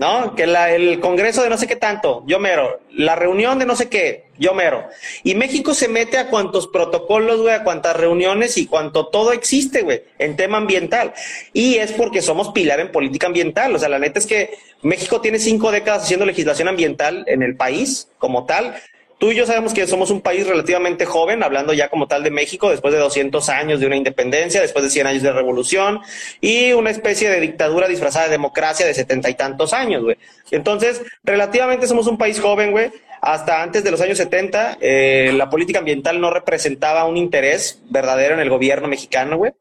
¿No? 0.00 0.34
Que 0.34 0.46
la, 0.46 0.74
el 0.74 0.98
congreso 0.98 1.42
de 1.42 1.50
no 1.50 1.58
sé 1.58 1.66
qué 1.66 1.76
tanto, 1.76 2.24
yo 2.26 2.38
mero. 2.38 2.80
La 2.90 3.16
reunión 3.16 3.58
de 3.58 3.66
no 3.66 3.76
sé 3.76 3.90
qué, 3.90 4.30
yo 4.38 4.54
mero. 4.54 4.88
Y 5.24 5.34
México 5.34 5.74
se 5.74 5.88
mete 5.88 6.16
a 6.16 6.28
cuantos 6.28 6.68
protocolos, 6.68 7.42
güey, 7.42 7.54
a 7.54 7.64
cuantas 7.64 7.94
reuniones 7.96 8.56
y 8.56 8.66
cuanto 8.66 9.08
todo 9.08 9.32
existe, 9.32 9.82
güey, 9.82 10.02
en 10.18 10.36
tema 10.36 10.56
ambiental. 10.56 11.12
Y 11.52 11.74
es 11.76 11.92
porque 11.92 12.22
somos 12.22 12.48
pilar 12.48 12.80
en 12.80 12.90
política 12.90 13.26
ambiental. 13.26 13.74
O 13.74 13.78
sea, 13.78 13.90
la 13.90 13.98
neta 13.98 14.18
es 14.18 14.26
que 14.26 14.54
México 14.80 15.20
tiene 15.20 15.38
cinco 15.38 15.70
décadas 15.70 16.04
haciendo 16.04 16.24
legislación 16.24 16.68
ambiental 16.68 17.24
en 17.26 17.42
el 17.42 17.54
país 17.54 18.08
como 18.16 18.46
tal. 18.46 18.76
Tú 19.20 19.30
y 19.30 19.34
yo 19.34 19.44
sabemos 19.44 19.74
que 19.74 19.86
somos 19.86 20.10
un 20.10 20.22
país 20.22 20.46
relativamente 20.46 21.04
joven, 21.04 21.42
hablando 21.42 21.74
ya 21.74 21.90
como 21.90 22.06
tal 22.06 22.22
de 22.22 22.30
México, 22.30 22.70
después 22.70 22.94
de 22.94 23.00
200 23.00 23.50
años 23.50 23.78
de 23.78 23.86
una 23.86 23.96
independencia, 23.96 24.62
después 24.62 24.82
de 24.82 24.90
100 24.90 25.06
años 25.08 25.22
de 25.22 25.30
revolución 25.30 26.00
y 26.40 26.72
una 26.72 26.88
especie 26.88 27.28
de 27.28 27.38
dictadura 27.38 27.86
disfrazada 27.86 28.24
de 28.24 28.30
democracia 28.30 28.86
de 28.86 28.94
setenta 28.94 29.28
y 29.28 29.34
tantos 29.34 29.74
años, 29.74 30.04
güey. 30.04 30.16
Entonces, 30.50 31.02
relativamente 31.22 31.86
somos 31.86 32.06
un 32.06 32.16
país 32.16 32.40
joven, 32.40 32.70
güey. 32.70 32.92
Hasta 33.20 33.62
antes 33.62 33.84
de 33.84 33.90
los 33.90 34.00
años 34.00 34.16
70, 34.16 34.78
eh, 34.80 35.34
la 35.36 35.50
política 35.50 35.80
ambiental 35.80 36.18
no 36.18 36.30
representaba 36.30 37.04
un 37.04 37.18
interés 37.18 37.78
verdadero 37.90 38.32
en 38.32 38.40
el 38.40 38.48
gobierno 38.48 38.88
mexicano, 38.88 39.36
güey. 39.36 39.52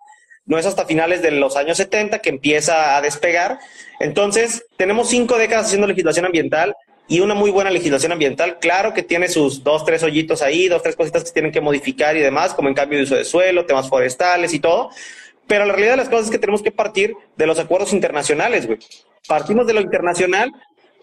No 0.46 0.58
es 0.58 0.66
hasta 0.68 0.86
finales 0.86 1.22
de 1.22 1.32
los 1.32 1.58
años 1.58 1.76
70 1.76 2.20
que 2.20 2.30
empieza 2.30 2.96
a 2.96 3.02
despegar. 3.02 3.60
Entonces, 4.00 4.64
tenemos 4.78 5.10
cinco 5.10 5.38
décadas 5.38 5.66
haciendo 5.66 5.86
legislación 5.86 6.28
ambiental 6.28 6.78
y 7.10 7.20
una 7.20 7.34
muy 7.34 7.50
buena 7.50 7.72
legislación 7.72 8.12
ambiental. 8.12 8.60
Claro 8.60 8.94
que 8.94 9.04
tiene 9.04 9.28
sus 9.28 9.64
dos, 9.64 9.84
tres 9.84 10.04
hoyitos 10.04 10.42
ahí, 10.44 10.68
dos, 10.68 10.84
tres 10.84 10.96
cositas 10.96 11.24
que 11.24 11.32
tienen 11.32 11.52
que 11.52 11.60
modificar 11.60 12.16
y 12.16 12.22
demás, 12.22 12.54
como 12.54 12.70
en 12.70 12.76
cambio 12.76 13.00
de 13.00 13.04
uso 13.04 13.16
de 13.16 13.26
suelo, 13.26 13.66
temas 13.66 13.90
forestales 13.90 14.54
y 14.54 14.60
todo. 14.60 14.92
Pero 15.48 15.66
la 15.66 15.74
realidad 15.74 15.94
de 15.94 15.98
las 15.98 16.10
cosas 16.10 16.26
es 16.26 16.32
que 16.32 16.38
tenemos 16.38 16.62
que 16.62 16.72
partir 16.72 17.16
de 17.36 17.48
los 17.48 17.58
acuerdos 17.58 17.92
internacionales, 17.92 18.68
güey. 18.68 18.78
Partimos 19.28 19.66
de 19.66 19.74
lo 19.74 19.82
internacional 19.82 20.54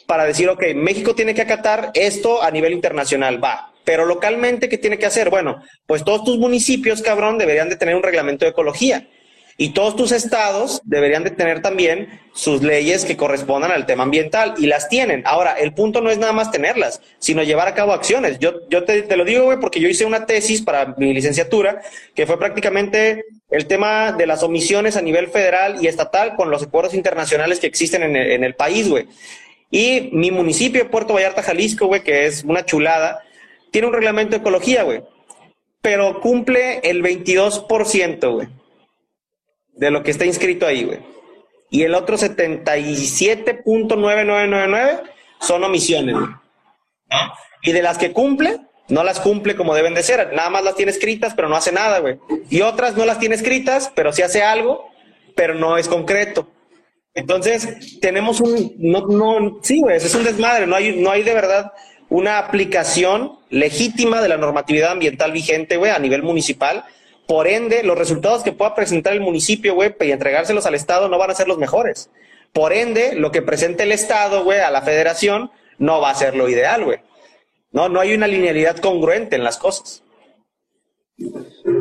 para 0.07 0.25
decir, 0.25 0.49
ok, 0.49 0.63
México 0.77 1.17
tiene 1.17 1.35
que 1.35 1.43
acatar 1.43 1.91
esto 1.95 2.41
a 2.41 2.53
nivel 2.53 2.73
internacional, 2.73 3.43
va. 3.43 3.73
Pero 3.85 4.07
localmente, 4.07 4.69
¿qué 4.69 4.79
tiene 4.79 4.99
que 4.99 5.07
hacer? 5.07 5.29
Bueno, 5.29 5.61
pues 5.87 6.05
todos 6.05 6.25
tus 6.25 6.39
municipios, 6.39 7.03
cabrón, 7.03 7.39
deberían 7.39 7.69
de 7.69 7.77
tener 7.77 7.97
un 7.97 8.05
reglamento 8.05 8.45
de 8.45 8.53
ecología. 8.53 9.09
Y 9.59 9.71
todos 9.71 9.97
tus 9.97 10.13
estados 10.13 10.83
deberían 10.85 11.25
de 11.25 11.31
tener 11.31 11.63
también 11.63 12.21
sus 12.35 12.63
leyes 12.63 13.07
que 13.07 13.17
correspondan 13.17 13.73
al 13.73 13.87
tema 13.87 14.03
ambiental 14.03 14.53
y 14.59 14.67
las 14.67 14.91
tienen. 14.91 15.23
Ahora, 15.25 15.53
el 15.53 15.73
punto 15.73 16.03
no 16.03 16.11
es 16.11 16.19
nada 16.19 16.35
más 16.35 16.51
tenerlas, 16.51 17.01
sino 17.19 17.43
llevar 17.43 17.67
a 17.67 17.75
cabo 17.75 17.95
acciones. 17.95 18.39
Yo, 18.39 18.69
yo 18.69 18.85
te, 18.85 19.17
lo 19.17 19.25
digo, 19.25 19.45
güey, 19.45 19.59
porque 19.59 19.81
yo 19.81 19.89
hice 19.89 20.05
una 20.05 20.27
tesis 20.27 20.61
para 20.61 20.95
mi 20.99 21.15
licenciatura 21.15 21.81
que 22.15 22.27
fue 22.27 22.39
prácticamente 22.39 23.25
el 23.51 23.67
tema 23.67 24.13
de 24.13 24.27
las 24.27 24.43
omisiones 24.43 24.95
a 24.97 25.03
nivel 25.03 25.29
federal 25.29 25.83
y 25.83 25.87
estatal 25.87 26.37
con 26.37 26.51
los 26.51 26.65
acuerdos 26.65 26.93
internacionales 26.93 27.59
que 27.59 27.67
existen 27.67 28.03
en 28.03 28.15
el, 28.15 28.33
en 28.33 28.45
el 28.45 28.55
país, 28.55 28.91
güey. 28.91 29.07
Y 29.71 30.11
mi 30.13 30.31
municipio, 30.31 30.91
Puerto 30.91 31.15
Vallarta, 31.15 31.43
Jalisco, 31.43 31.87
güey, 31.87 32.03
que 32.03 32.27
es 32.27 32.45
una 32.45 32.67
chulada, 32.67 33.23
tiene 33.71 33.89
un 33.89 33.95
reglamento 33.95 34.33
de 34.33 34.39
ecología, 34.39 34.83
güey, 34.83 35.03
pero 35.81 36.21
cumple 36.21 36.81
el 36.81 37.03
22%, 37.03 38.33
güey 38.33 38.49
de 39.77 39.91
lo 39.91 40.03
que 40.03 40.11
está 40.11 40.25
inscrito 40.25 40.67
ahí, 40.67 40.85
güey. 40.85 41.01
Y 41.71 41.83
el 41.83 41.95
otro 41.95 42.17
77.9999 42.17 45.03
son 45.41 45.63
omisiones, 45.65 46.15
güey. 46.15 46.29
Y 47.63 47.73
de 47.73 47.83
las 47.83 47.99
que 47.99 48.13
cumple, 48.13 48.59
no 48.89 49.05
las 49.05 49.21
cumple 49.21 49.57
como 49.57 49.75
deben 49.75 49.95
de 49.95 50.03
ser. 50.03 50.33
Nada 50.33 50.49
más 50.51 50.65
las 50.65 50.77
tiene 50.77 50.93
escritas, 50.93 51.35
pero 51.35 51.49
no 51.49 51.57
hace 51.57 51.73
nada, 51.73 51.99
güey. 51.99 52.19
Y 52.51 52.61
otras 52.63 52.97
no 52.97 53.05
las 53.05 53.19
tiene 53.19 53.35
escritas, 53.35 53.93
pero 53.95 54.13
sí 54.13 54.23
hace 54.23 54.43
algo, 54.43 54.89
pero 55.35 55.55
no 55.55 55.77
es 55.77 55.89
concreto. 55.89 56.49
Entonces, 57.15 57.99
tenemos 58.01 58.41
un, 58.41 58.75
no, 58.79 59.07
no, 59.07 59.59
sí, 59.63 59.81
güey, 59.81 59.97
es 59.97 60.15
un 60.15 60.25
desmadre, 60.25 60.67
no 60.67 60.77
hay, 60.77 60.97
no 60.97 61.11
hay 61.11 61.23
de 61.23 61.33
verdad 61.33 61.73
una 62.09 62.39
aplicación 62.39 63.39
legítima 63.51 64.21
de 64.21 64.29
la 64.29 64.37
normatividad 64.37 64.93
ambiental 64.93 65.33
vigente, 65.33 65.77
güey, 65.77 65.91
a 65.91 65.99
nivel 65.99 66.23
municipal. 66.23 66.85
Por 67.27 67.49
ende, 67.49 67.83
los 67.83 67.99
resultados 67.99 68.43
que 68.43 68.53
pueda 68.53 68.75
presentar 68.75 69.13
el 69.13 69.21
municipio, 69.21 69.75
güey, 69.75 69.95
y 70.01 70.13
entregárselos 70.13 70.67
al 70.67 70.75
Estado 70.75 71.09
no 71.09 71.19
van 71.19 71.31
a 71.31 71.35
ser 71.35 71.49
los 71.49 71.59
mejores. 71.59 72.11
Por 72.53 72.73
ende, 72.73 73.15
lo 73.15 73.33
que 73.33 73.43
presente 73.43 73.83
el 73.83 73.93
Estado, 73.93 74.45
güey, 74.45 74.61
a 74.61 74.71
la 74.71 74.83
federación, 74.83 75.51
no 75.79 76.01
va 76.01 76.11
a 76.11 76.15
ser 76.15 76.37
lo 76.37 76.49
ideal, 76.49 76.85
güey. 76.85 76.99
No, 77.73 77.89
no 77.89 78.01
hay 78.01 78.15
una 78.15 78.27
linealidad 78.27 78.79
congruente 78.79 79.37
en 79.37 79.45
las 79.45 79.59
cosas. 79.59 80.03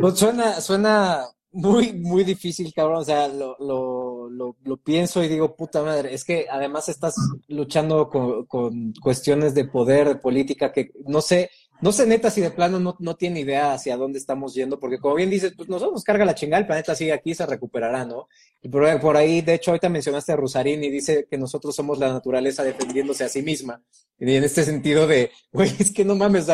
Pues 0.00 0.18
suena, 0.18 0.60
suena 0.60 1.24
muy, 1.52 1.92
muy 1.94 2.24
difícil, 2.24 2.72
cabrón. 2.74 2.98
O 2.98 3.04
sea, 3.04 3.28
lo, 3.28 3.56
lo, 3.58 4.56
lo, 4.62 4.76
pienso 4.76 5.22
y 5.22 5.28
digo, 5.28 5.56
puta 5.56 5.82
madre, 5.82 6.12
es 6.12 6.24
que 6.24 6.46
además 6.50 6.88
estás 6.88 7.14
luchando 7.48 8.10
con, 8.10 8.44
con, 8.46 8.92
cuestiones 9.02 9.54
de 9.54 9.64
poder, 9.64 10.08
de 10.08 10.16
política, 10.16 10.72
que 10.72 10.90
no 11.06 11.20
sé, 11.20 11.50
no 11.80 11.92
sé 11.92 12.06
neta 12.06 12.30
si 12.30 12.40
de 12.40 12.50
plano 12.50 12.80
no, 12.80 12.96
no 12.98 13.16
tiene 13.16 13.40
idea 13.40 13.72
hacia 13.72 13.96
dónde 13.96 14.18
estamos 14.18 14.54
yendo, 14.54 14.78
porque 14.80 14.98
como 14.98 15.14
bien 15.16 15.30
dices, 15.30 15.52
pues 15.56 15.68
nosotros 15.68 15.94
nos 15.94 16.04
carga 16.04 16.24
la 16.24 16.34
chingada, 16.34 16.60
el 16.60 16.66
planeta 16.66 16.94
sigue 16.94 17.12
aquí, 17.12 17.34
se 17.34 17.46
recuperará, 17.46 18.04
¿no? 18.04 18.28
Y 18.62 18.68
por, 18.68 19.16
ahí, 19.16 19.42
de 19.42 19.54
hecho, 19.54 19.70
ahorita 19.70 19.88
mencionaste 19.88 20.32
a 20.32 20.36
Rusarín 20.36 20.82
y 20.82 20.90
dice 20.90 21.26
que 21.30 21.38
nosotros 21.38 21.76
somos 21.76 21.98
la 21.98 22.12
naturaleza 22.12 22.64
defendiéndose 22.64 23.22
a 23.22 23.28
sí 23.28 23.42
misma. 23.42 23.80
Y 24.18 24.34
en 24.34 24.42
este 24.42 24.64
sentido 24.64 25.06
de, 25.06 25.30
güey, 25.52 25.70
es 25.78 25.92
que 25.92 26.04
no 26.04 26.16
mames, 26.16 26.46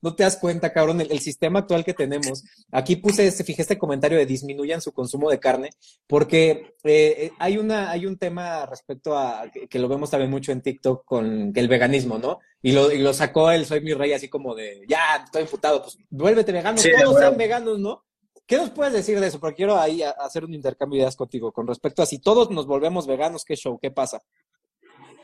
no 0.00 0.14
te 0.14 0.22
das 0.22 0.36
cuenta, 0.36 0.72
cabrón, 0.72 1.00
el, 1.00 1.18
sistema 1.18 1.58
actual 1.58 1.84
que 1.84 1.92
tenemos. 1.92 2.44
Aquí 2.70 2.96
puse, 2.96 3.26
este, 3.26 3.44
fijé 3.44 3.62
este 3.62 3.76
comentario 3.76 4.16
de 4.16 4.24
disminuyan 4.24 4.80
su 4.80 4.92
consumo 4.92 5.28
de 5.28 5.40
carne, 5.40 5.70
porque 6.06 6.76
eh, 6.84 7.14
eh, 7.18 7.30
hay 7.38 7.58
una, 7.58 7.90
hay 7.90 8.06
un 8.06 8.16
tema 8.16 8.64
respecto 8.64 9.18
a, 9.18 9.50
que, 9.68 9.78
lo 9.78 9.88
vemos 9.88 10.10
también 10.10 10.30
mucho 10.30 10.52
en 10.52 10.62
TikTok 10.62 11.04
con 11.04 11.52
el 11.54 11.68
veganismo, 11.68 12.18
¿no? 12.18 12.38
Y 12.60 12.72
lo, 12.72 12.90
y 12.90 12.98
lo 12.98 13.12
sacó 13.12 13.50
el 13.50 13.66
Soy 13.66 13.80
mi 13.80 13.94
rey 13.94 14.12
así 14.12 14.28
como 14.28 14.54
de, 14.54 14.84
ya, 14.88 15.22
estoy 15.24 15.42
imputado, 15.42 15.82
pues 15.82 15.96
vuélvete 16.10 16.52
vegano, 16.52 16.80
todos 17.00 17.18
sean 17.18 17.36
veganos, 17.36 17.78
¿no? 17.78 18.04
¿Qué 18.46 18.56
nos 18.56 18.70
puedes 18.70 18.94
decir 18.94 19.20
de 19.20 19.26
eso? 19.26 19.38
Porque 19.38 19.56
quiero 19.56 19.78
ahí 19.78 20.02
hacer 20.02 20.44
un 20.44 20.54
intercambio 20.54 20.96
de 20.96 21.02
ideas 21.02 21.16
contigo 21.16 21.52
con 21.52 21.66
respecto 21.66 22.02
a 22.02 22.06
si 22.06 22.18
todos 22.18 22.50
nos 22.50 22.66
volvemos 22.66 23.06
veganos, 23.06 23.44
¿qué 23.44 23.54
show? 23.56 23.78
¿Qué 23.78 23.90
pasa? 23.90 24.22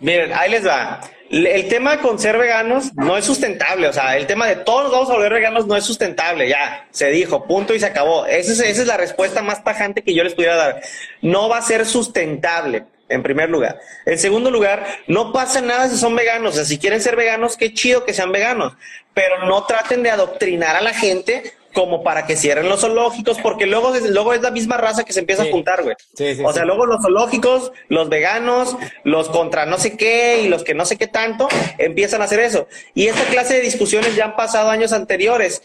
Miren, 0.01 0.33
ahí 0.35 0.51
les 0.51 0.67
va. 0.67 1.01
El 1.31 1.69
tema 1.69 2.03
con 2.03 2.19
ser 2.19 2.37
veganos 2.37 2.95
no 2.95 3.17
es 3.17 3.25
sustentable. 3.25 3.89
O 3.89 3.93
sea, 3.93 4.17
el 4.17 4.27
tema 4.27 4.47
de 4.47 4.57
todos 4.57 4.85
nos 4.85 4.93
vamos 4.93 5.11
a 5.11 5.15
volver 5.15 5.33
veganos 5.33 5.67
no 5.67 5.77
es 5.77 5.85
sustentable. 5.85 6.49
Ya, 6.49 6.87
se 6.91 7.09
dijo, 7.11 7.47
punto 7.47 7.75
y 7.75 7.81
se 7.81 7.87
acabó. 7.87 8.27
Esa 8.27 8.53
es, 8.53 8.61
esa 8.61 8.83
es 8.83 8.87
la 8.87 8.99
respuesta 8.99 9.43
más 9.43 9.65
tajante 9.65 10.03
que 10.03 10.15
yo 10.15 10.23
les 10.23 10.35
pudiera 10.35 10.57
dar. 10.57 10.83
No 11.23 11.49
va 11.49 11.59
a 11.59 11.63
ser 11.63 11.87
sustentable 11.87 12.85
en 13.09 13.23
primer 13.23 13.51
lugar. 13.51 13.81
En 14.07 14.19
segundo 14.19 14.51
lugar, 14.51 14.87
no 15.07 15.33
pasa 15.33 15.61
nada 15.61 15.89
si 15.89 15.97
son 15.97 16.15
veganos. 16.17 16.53
O 16.53 16.57
sea, 16.57 16.65
si 16.65 16.79
quieren 16.79 17.01
ser 17.01 17.17
veganos, 17.17 17.57
qué 17.57 17.73
chido 17.73 18.05
que 18.05 18.15
sean 18.15 18.33
veganos. 18.33 18.73
Pero 19.13 19.47
no 19.47 19.65
traten 19.65 20.03
de 20.03 20.11
adoctrinar 20.11 20.77
a 20.77 20.81
la 20.81 20.95
gente 20.95 21.55
como 21.75 22.05
para 22.05 22.25
que 22.25 22.37
cierren 22.37 22.69
los 22.69 22.81
zoológicos, 22.81 23.39
porque 23.43 23.67
luego, 23.67 23.93
luego 24.09 24.33
es 24.33 24.41
la 24.41 24.53
misma 24.53 24.77
raza 24.77 25.05
que 25.05 25.13
se 25.13 25.19
empieza 25.21 25.43
a 25.43 25.51
juntar, 25.51 25.83
güey. 25.83 25.97
o 26.45 26.53
sea, 26.53 26.65
luego 26.65 26.87
los 26.87 27.03
zoológicos, 27.03 27.73
los 27.89 28.09
veganos, 28.09 28.77
los 29.03 29.29
contra 29.29 29.67
no 29.67 29.77
sé 29.77 29.97
qué 29.97 30.43
y 30.43 30.49
los 30.49 30.63
que 30.63 30.73
no 30.73 30.87
sé 30.87 30.97
qué 30.97 31.09
tanto, 31.09 31.49
empiezan 31.79 32.23
a 32.23 32.27
hacer 32.27 32.41
eso. 32.41 32.69
Y 32.95 33.09
esta 33.09 33.25
clase 33.25 33.55
de 33.55 33.61
discusiones 33.61 34.15
ya 34.15 34.25
han 34.25 34.37
pasado 34.37 34.71
años 34.71 34.93
anteriores. 34.93 35.63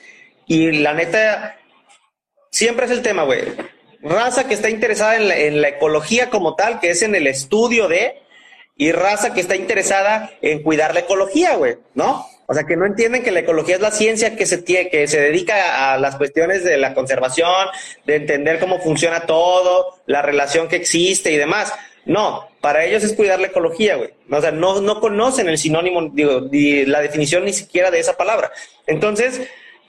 Y 0.47 0.71
la 0.71 0.93
neta, 0.93 1.57
siempre 2.49 2.87
es 2.87 2.91
el 2.91 3.03
tema, 3.03 3.23
güey. 3.23 3.43
Raza 4.01 4.47
que 4.47 4.53
está 4.53 4.69
interesada 4.69 5.17
en 5.17 5.61
la, 5.61 5.67
ecología 5.67 6.29
como 6.29 6.55
tal, 6.55 6.79
que 6.79 6.91
es 6.91 7.01
en 7.01 7.15
el 7.15 7.27
estudio 7.27 7.87
de, 7.87 8.21
y 8.77 8.91
raza 8.91 9.33
que 9.33 9.41
está 9.41 9.55
interesada 9.55 10.31
en 10.41 10.63
cuidar 10.63 10.93
la 10.93 11.01
ecología, 11.01 11.55
güey, 11.55 11.77
¿no? 11.95 12.25
O 12.47 12.53
sea, 12.53 12.63
que 12.63 12.77
no 12.77 12.85
entienden 12.85 13.23
que 13.23 13.31
la 13.31 13.41
ecología 13.41 13.75
es 13.75 13.81
la 13.81 13.91
ciencia 13.91 14.35
que 14.35 14.45
se, 14.45 14.57
tiene, 14.59 14.89
que 14.89 15.07
se 15.07 15.19
dedica 15.19 15.93
a 15.93 15.97
las 15.97 16.15
cuestiones 16.15 16.63
de 16.63 16.77
la 16.77 16.95
conservación, 16.95 17.67
de 18.05 18.15
entender 18.15 18.59
cómo 18.59 18.79
funciona 18.79 19.27
todo, 19.27 19.99
la 20.07 20.21
relación 20.21 20.67
que 20.67 20.77
existe 20.77 21.31
y 21.31 21.37
demás. 21.37 21.73
No, 22.05 22.47
para 22.59 22.85
ellos 22.85 23.03
es 23.03 23.13
cuidar 23.13 23.39
la 23.39 23.47
ecología, 23.47 23.97
güey. 23.97 24.09
O 24.31 24.41
sea, 24.41 24.49
no, 24.49 24.81
no 24.81 24.99
conocen 24.99 25.47
el 25.47 25.59
sinónimo, 25.59 26.09
digo, 26.11 26.41
ni 26.51 26.85
la 26.85 27.01
definición 27.01 27.45
ni 27.45 27.53
siquiera 27.53 27.91
de 27.91 27.99
esa 27.99 28.17
palabra. 28.17 28.51
Entonces, 28.87 29.41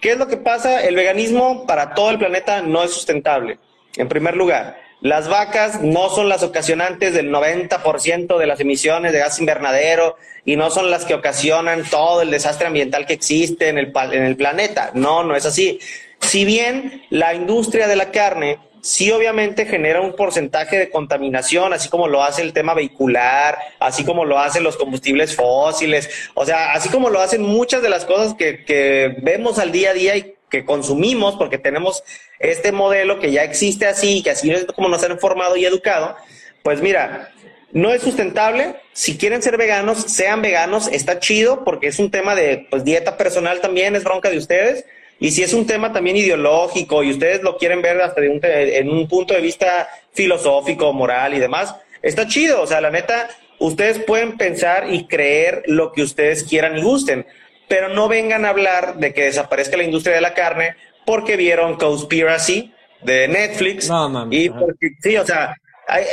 ¿qué 0.02 0.10
es 0.10 0.18
lo 0.18 0.28
que 0.28 0.36
pasa? 0.36 0.84
El 0.84 0.96
veganismo 0.96 1.66
para 1.66 1.94
todo 1.94 2.10
el 2.10 2.18
planeta 2.18 2.60
no 2.60 2.82
es 2.82 2.92
sustentable, 2.92 3.58
en 3.96 4.08
primer 4.08 4.36
lugar. 4.36 4.80
Las 5.00 5.28
vacas 5.28 5.80
no 5.80 6.10
son 6.10 6.28
las 6.28 6.42
ocasionantes 6.42 7.14
del 7.14 7.30
90% 7.30 8.36
de 8.36 8.46
las 8.46 8.60
emisiones 8.60 9.12
de 9.12 9.18
gas 9.18 9.38
invernadero 9.38 10.16
y 10.44 10.56
no 10.56 10.70
son 10.70 10.90
las 10.90 11.06
que 11.06 11.14
ocasionan 11.14 11.84
todo 11.88 12.20
el 12.20 12.30
desastre 12.30 12.66
ambiental 12.66 13.06
que 13.06 13.14
existe 13.14 13.68
en 13.68 13.78
el, 13.78 13.92
en 14.12 14.24
el 14.24 14.36
planeta. 14.36 14.90
No, 14.92 15.24
no 15.24 15.34
es 15.34 15.46
así. 15.46 15.80
Si 16.20 16.44
bien 16.44 17.02
la 17.08 17.32
industria 17.34 17.88
de 17.88 17.96
la 17.96 18.10
carne 18.10 18.58
sí 18.82 19.10
obviamente 19.10 19.66
genera 19.66 20.00
un 20.00 20.14
porcentaje 20.14 20.78
de 20.78 20.90
contaminación, 20.90 21.72
así 21.72 21.88
como 21.88 22.06
lo 22.06 22.22
hace 22.22 22.42
el 22.42 22.52
tema 22.52 22.74
vehicular, 22.74 23.58
así 23.78 24.04
como 24.04 24.24
lo 24.24 24.38
hacen 24.38 24.62
los 24.62 24.76
combustibles 24.76 25.34
fósiles, 25.34 26.10
o 26.34 26.44
sea, 26.44 26.72
así 26.72 26.88
como 26.88 27.10
lo 27.10 27.20
hacen 27.20 27.42
muchas 27.42 27.82
de 27.82 27.88
las 27.90 28.04
cosas 28.04 28.34
que, 28.34 28.64
que 28.64 29.16
vemos 29.22 29.58
al 29.58 29.72
día 29.72 29.90
a 29.90 29.94
día 29.94 30.16
y 30.16 30.34
que 30.50 30.64
consumimos, 30.64 31.36
porque 31.36 31.58
tenemos 31.58 32.02
este 32.38 32.72
modelo 32.72 33.18
que 33.18 33.32
ya 33.32 33.44
existe 33.44 33.86
así, 33.86 34.22
que 34.22 34.30
así 34.30 34.50
es 34.50 34.66
como 34.66 34.88
nos 34.88 35.02
han 35.04 35.18
formado 35.18 35.56
y 35.56 35.64
educado, 35.64 36.16
pues 36.62 36.82
mira, 36.82 37.32
no 37.72 37.92
es 37.92 38.02
sustentable. 38.02 38.76
Si 38.92 39.16
quieren 39.16 39.42
ser 39.42 39.56
veganos, 39.56 39.98
sean 39.98 40.42
veganos, 40.42 40.88
está 40.88 41.20
chido, 41.20 41.64
porque 41.64 41.88
es 41.88 41.98
un 41.98 42.10
tema 42.10 42.34
de 42.34 42.66
pues, 42.70 42.84
dieta 42.84 43.16
personal 43.16 43.60
también, 43.60 43.96
es 43.96 44.04
bronca 44.04 44.30
de 44.30 44.38
ustedes. 44.38 44.84
Y 45.18 45.30
si 45.32 45.42
es 45.42 45.52
un 45.52 45.66
tema 45.66 45.92
también 45.92 46.16
ideológico 46.16 47.02
y 47.02 47.10
ustedes 47.10 47.42
lo 47.42 47.58
quieren 47.58 47.82
ver 47.82 48.00
hasta 48.00 48.22
de 48.22 48.30
un, 48.30 48.40
en 48.42 48.90
un 48.90 49.06
punto 49.06 49.34
de 49.34 49.40
vista 49.40 49.88
filosófico, 50.12 50.92
moral 50.92 51.34
y 51.34 51.38
demás, 51.38 51.74
está 52.02 52.26
chido. 52.26 52.62
O 52.62 52.66
sea, 52.66 52.80
la 52.80 52.90
neta, 52.90 53.28
ustedes 53.58 53.98
pueden 53.98 54.38
pensar 54.38 54.92
y 54.92 55.06
creer 55.06 55.62
lo 55.66 55.92
que 55.92 56.02
ustedes 56.02 56.44
quieran 56.44 56.78
y 56.78 56.82
gusten 56.82 57.26
pero 57.70 57.88
no 57.88 58.06
vengan 58.08 58.44
a 58.44 58.48
hablar 58.48 58.96
de 58.96 59.14
que 59.14 59.22
desaparezca 59.22 59.76
la 59.76 59.84
industria 59.84 60.16
de 60.16 60.20
la 60.20 60.34
carne 60.34 60.74
porque 61.06 61.36
vieron 61.36 61.76
Conspiracy 61.76 62.74
de 63.00 63.28
Netflix. 63.28 63.88
No, 63.88 64.26
y 64.28 64.50
porque, 64.50 64.90
sí, 65.00 65.16
o 65.16 65.24
sea, 65.24 65.54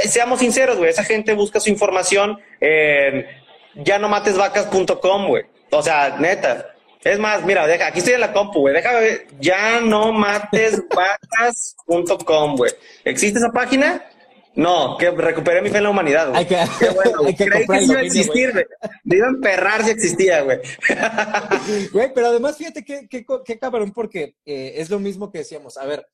seamos 0.04 0.39
sinceros, 0.39 0.78
güey, 0.78 0.91
esa 0.91 1.04
gente 1.04 1.34
busca 1.34 1.60
su 1.60 1.72
información 1.72 2.39
en 2.62 3.26
ya 3.74 3.98
no 3.98 4.08
matesvacas.com, 4.08 5.28
güey. 5.28 5.46
O 5.72 5.82
sea, 5.82 6.17
neta. 6.20 6.76
Es 7.04 7.17
más, 7.17 7.43
mira, 7.43 7.65
deja, 7.65 7.88
aquí 7.88 7.98
estoy 8.00 8.13
en 8.13 8.22
la 8.22 8.34
compu, 8.34 8.60
güey. 8.60 8.76
Déjame 8.76 9.00
ver, 9.00 9.26
ya 9.39 9.82
no 9.82 10.12
matesvacas.com, 10.12 12.56
güey. 12.56 12.72
¿Existe 13.04 13.39
esa 13.39 13.50
página? 13.50 14.06
No, 14.58 14.98
que 14.98 15.12
recuperé 15.12 15.62
mi 15.62 15.70
fe 15.70 15.78
en 15.78 15.84
la 15.84 15.91
humanidad, 15.91 16.30
güey. 16.30 16.39
Hay 16.39 16.46
que, 16.48 16.58
Qué 16.80 16.89
bueno, 16.89 17.22
que 17.38 17.46
Creí 17.46 17.67
que 17.67 17.84
iba 17.84 18.00
a 18.00 18.02
existir, 18.02 18.52
güey. 18.52 18.65
Me 19.04 19.17
iba 19.17 19.28
a 19.28 19.30
emperrar 19.30 19.84
si 19.84 19.91
existía, 19.91 20.41
güey. 20.41 20.60
Güey, 21.93 22.12
pero 22.13 22.28
además 22.28 22.58
fíjate 22.58 22.84
qué, 22.84 23.08
qué, 23.08 23.24
qué 23.46 23.60
cabrón, 23.60 23.91
porque 23.93 24.36
eh, 24.46 24.74
es 24.78 24.89
lo 24.89 25.00
mismo 25.00 25.32
que 25.32 25.39
decíamos. 25.39 25.78
A 25.78 25.86
ver, 25.86 26.08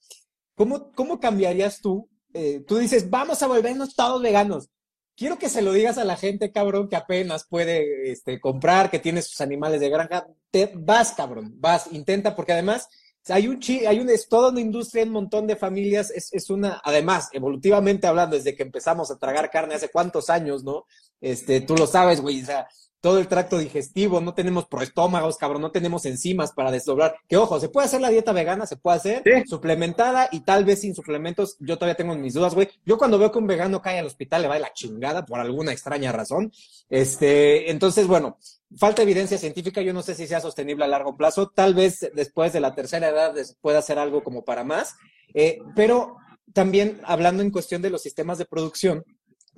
¿cómo, 0.55 0.91
cómo 0.91 1.21
cambiarías 1.21 1.79
tú? 1.79 2.09
Eh, 2.33 2.61
tú 2.67 2.77
dices, 2.77 3.09
vamos 3.09 3.41
a 3.41 3.47
volvernos 3.47 3.95
todos 3.95 4.21
veganos. 4.21 4.69
Quiero 5.15 5.39
que 5.39 5.47
se 5.47 5.61
lo 5.61 5.71
digas 5.71 5.97
a 5.97 6.03
la 6.03 6.17
gente, 6.17 6.51
cabrón, 6.51 6.89
que 6.89 6.97
apenas 6.97 7.45
puede 7.47 8.11
este, 8.11 8.41
comprar, 8.41 8.91
que 8.91 8.99
tiene 8.99 9.21
sus 9.21 9.39
animales 9.39 9.79
de 9.79 9.89
granja. 9.89 10.27
Te, 10.51 10.69
vas, 10.75 11.13
cabrón, 11.13 11.53
vas, 11.59 11.87
intenta, 11.93 12.35
porque 12.35 12.51
además 12.51 12.89
hay 13.29 13.47
un 13.47 13.59
chi, 13.59 13.85
hay 13.85 13.99
un, 13.99 14.09
es 14.09 14.27
toda 14.27 14.49
una 14.51 14.59
industria, 14.59 15.03
un 15.03 15.11
montón 15.11 15.47
de 15.47 15.55
familias, 15.55 16.11
es, 16.11 16.33
es, 16.33 16.49
una, 16.49 16.81
además, 16.83 17.29
evolutivamente 17.31 18.07
hablando, 18.07 18.35
desde 18.35 18.55
que 18.55 18.63
empezamos 18.63 19.09
a 19.11 19.17
tragar 19.17 19.49
carne 19.49 19.75
hace 19.75 19.89
cuántos 19.89 20.29
años, 20.29 20.63
¿no? 20.63 20.85
Este, 21.21 21.61
tú 21.61 21.75
lo 21.75 21.87
sabes, 21.87 22.19
güey, 22.19 22.41
o 22.41 22.45
sea, 22.45 22.67
todo 23.03 23.19
el 23.19 23.27
tracto 23.27 23.57
digestivo, 23.57 24.21
no 24.21 24.33
tenemos 24.33 24.65
proestómagos, 24.65 25.35
cabrón, 25.35 25.61
no 25.61 25.71
tenemos 25.71 26.05
enzimas 26.05 26.53
para 26.53 26.71
desdoblar. 26.71 27.17
Que 27.27 27.35
ojo, 27.35 27.59
se 27.59 27.67
puede 27.67 27.87
hacer 27.87 27.99
la 27.99 28.07
dieta 28.07 28.31
vegana, 28.31 28.65
se 28.65 28.77
puede 28.77 28.95
hacer 28.95 29.23
suplementada 29.45 30.29
y 30.31 30.39
tal 30.39 30.63
vez 30.63 30.79
sin 30.79 30.95
suplementos. 30.95 31.57
Yo 31.59 31.75
todavía 31.75 31.95
tengo 31.95 32.15
mis 32.15 32.33
dudas, 32.33 32.55
güey. 32.55 32.69
Yo 32.85 32.97
cuando 32.97 33.19
veo 33.19 33.29
que 33.29 33.39
un 33.39 33.45
vegano 33.45 33.81
cae 33.81 33.99
al 33.99 34.05
hospital 34.05 34.43
le 34.43 34.47
va 34.47 34.53
de 34.53 34.61
la 34.61 34.71
chingada 34.71 35.25
por 35.25 35.41
alguna 35.41 35.73
extraña 35.73 36.13
razón. 36.13 36.53
Este, 36.89 37.71
entonces, 37.71 38.07
bueno, 38.07 38.37
falta 38.77 39.01
evidencia 39.01 39.37
científica. 39.37 39.81
Yo 39.81 39.91
no 39.91 40.01
sé 40.01 40.15
si 40.15 40.25
sea 40.25 40.39
sostenible 40.39 40.85
a 40.85 40.87
largo 40.87 41.17
plazo. 41.17 41.49
Tal 41.49 41.73
vez 41.73 42.09
después 42.15 42.53
de 42.53 42.61
la 42.61 42.73
tercera 42.73 43.09
edad 43.09 43.35
pueda 43.59 43.79
hacer 43.79 43.99
algo 43.99 44.23
como 44.23 44.45
para 44.45 44.63
más. 44.63 44.95
Eh, 45.33 45.59
pero 45.75 46.15
también 46.53 47.01
hablando 47.03 47.43
en 47.43 47.51
cuestión 47.51 47.81
de 47.81 47.89
los 47.89 48.01
sistemas 48.01 48.37
de 48.37 48.45
producción, 48.45 49.03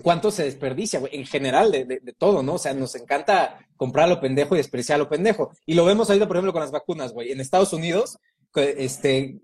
cuánto 0.02 0.32
se 0.32 0.44
desperdicia, 0.44 1.00
güey, 1.00 1.16
en 1.16 1.26
general 1.26 1.72
de, 1.72 1.86
de, 1.86 2.14
todo, 2.14 2.44
¿no? 2.44 2.56
O 2.56 2.58
sea, 2.60 2.74
nos 2.74 2.96
encanta 2.96 3.60
comprar 3.78 4.10
lo 4.10 4.20
pendejo 4.20 4.56
y 4.56 4.58
despreciar 4.58 5.00
lo 5.00 5.10
pendejo. 5.10 5.52
Y 5.66 5.74
lo 5.74 5.86
vemos 5.86 6.10
ahorita, 6.10 6.28
por 6.28 6.38
ejemplo, 6.38 6.54
con 6.54 6.62
las 6.62 6.72
vacunas, 6.72 7.14
güey. 7.14 7.32
En 7.32 7.40
Estados 7.40 7.74
Unidos, 7.74 8.20
este, 8.56 9.40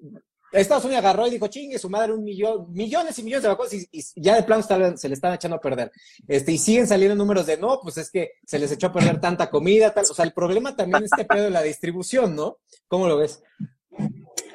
Estados 0.51 0.83
Unidos 0.83 1.03
agarró 1.03 1.27
y 1.27 1.31
dijo, 1.31 1.47
chingue, 1.47 1.79
su 1.79 1.89
madre, 1.89 2.13
un 2.13 2.23
millón, 2.23 2.71
millones 2.71 3.17
y 3.19 3.23
millones 3.23 3.43
de 3.43 3.49
vacunas, 3.49 3.73
y, 3.73 3.87
ya 4.15 4.35
de 4.35 4.43
plano 4.43 4.63
se 4.97 5.07
le 5.07 5.13
están 5.13 5.33
echando 5.33 5.57
a 5.57 5.61
perder. 5.61 5.91
Este, 6.27 6.51
y 6.51 6.57
siguen 6.57 6.87
saliendo 6.87 7.15
números 7.15 7.45
de, 7.45 7.57
no, 7.57 7.79
pues 7.81 7.97
es 7.97 8.11
que 8.11 8.33
se 8.45 8.59
les 8.59 8.71
echó 8.71 8.87
a 8.87 8.93
perder 8.93 9.19
tanta 9.21 9.49
comida, 9.49 9.93
tal. 9.93 10.05
O 10.09 10.13
sea, 10.13 10.25
el 10.25 10.33
problema 10.33 10.75
también 10.75 11.03
es 11.03 11.11
este 11.11 11.25
pedo 11.25 11.45
de 11.45 11.51
la 11.51 11.61
distribución, 11.61 12.35
¿no? 12.35 12.57
¿Cómo 12.87 13.07
lo 13.07 13.17
ves? 13.17 13.41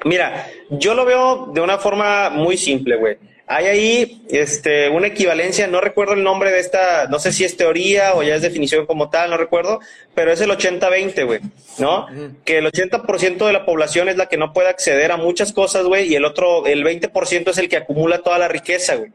Mira, 0.05 0.47
yo 0.69 0.93
lo 0.93 1.05
veo 1.05 1.47
de 1.47 1.61
una 1.61 1.77
forma 1.79 2.29
muy 2.29 2.57
simple, 2.57 2.97
güey. 2.97 3.17
Hay 3.49 3.65
ahí 3.65 4.21
este, 4.29 4.89
una 4.89 5.07
equivalencia, 5.07 5.67
no 5.67 5.79
recuerdo 5.79 6.13
el 6.13 6.23
nombre 6.23 6.51
de 6.51 6.59
esta, 6.59 7.07
no 7.07 7.17
sé 7.17 7.31
si 7.31 7.45
es 7.45 7.55
teoría 7.55 8.13
o 8.13 8.21
ya 8.21 8.35
es 8.35 8.41
definición 8.41 8.85
como 8.85 9.09
tal, 9.09 9.29
no 9.29 9.37
recuerdo, 9.37 9.79
pero 10.13 10.33
es 10.33 10.41
el 10.41 10.49
80-20, 10.49 11.25
güey, 11.25 11.39
¿no? 11.79 12.07
Que 12.43 12.57
el 12.57 12.65
80% 12.65 13.45
de 13.45 13.53
la 13.53 13.65
población 13.65 14.09
es 14.09 14.17
la 14.17 14.27
que 14.27 14.35
no 14.35 14.51
puede 14.51 14.67
acceder 14.67 15.13
a 15.13 15.17
muchas 15.17 15.53
cosas, 15.53 15.85
güey, 15.85 16.11
y 16.11 16.15
el 16.15 16.25
otro, 16.25 16.65
el 16.65 16.83
20% 16.83 17.49
es 17.49 17.57
el 17.57 17.69
que 17.69 17.77
acumula 17.77 18.17
toda 18.19 18.37
la 18.37 18.49
riqueza, 18.49 18.95
güey. 18.95 19.11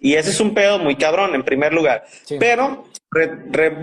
Y 0.00 0.14
ese 0.14 0.30
es 0.30 0.40
un 0.40 0.54
pedo 0.54 0.78
muy 0.78 0.96
cabrón, 0.96 1.34
en 1.34 1.44
primer 1.44 1.72
lugar. 1.72 2.04
Pero, 2.38 2.84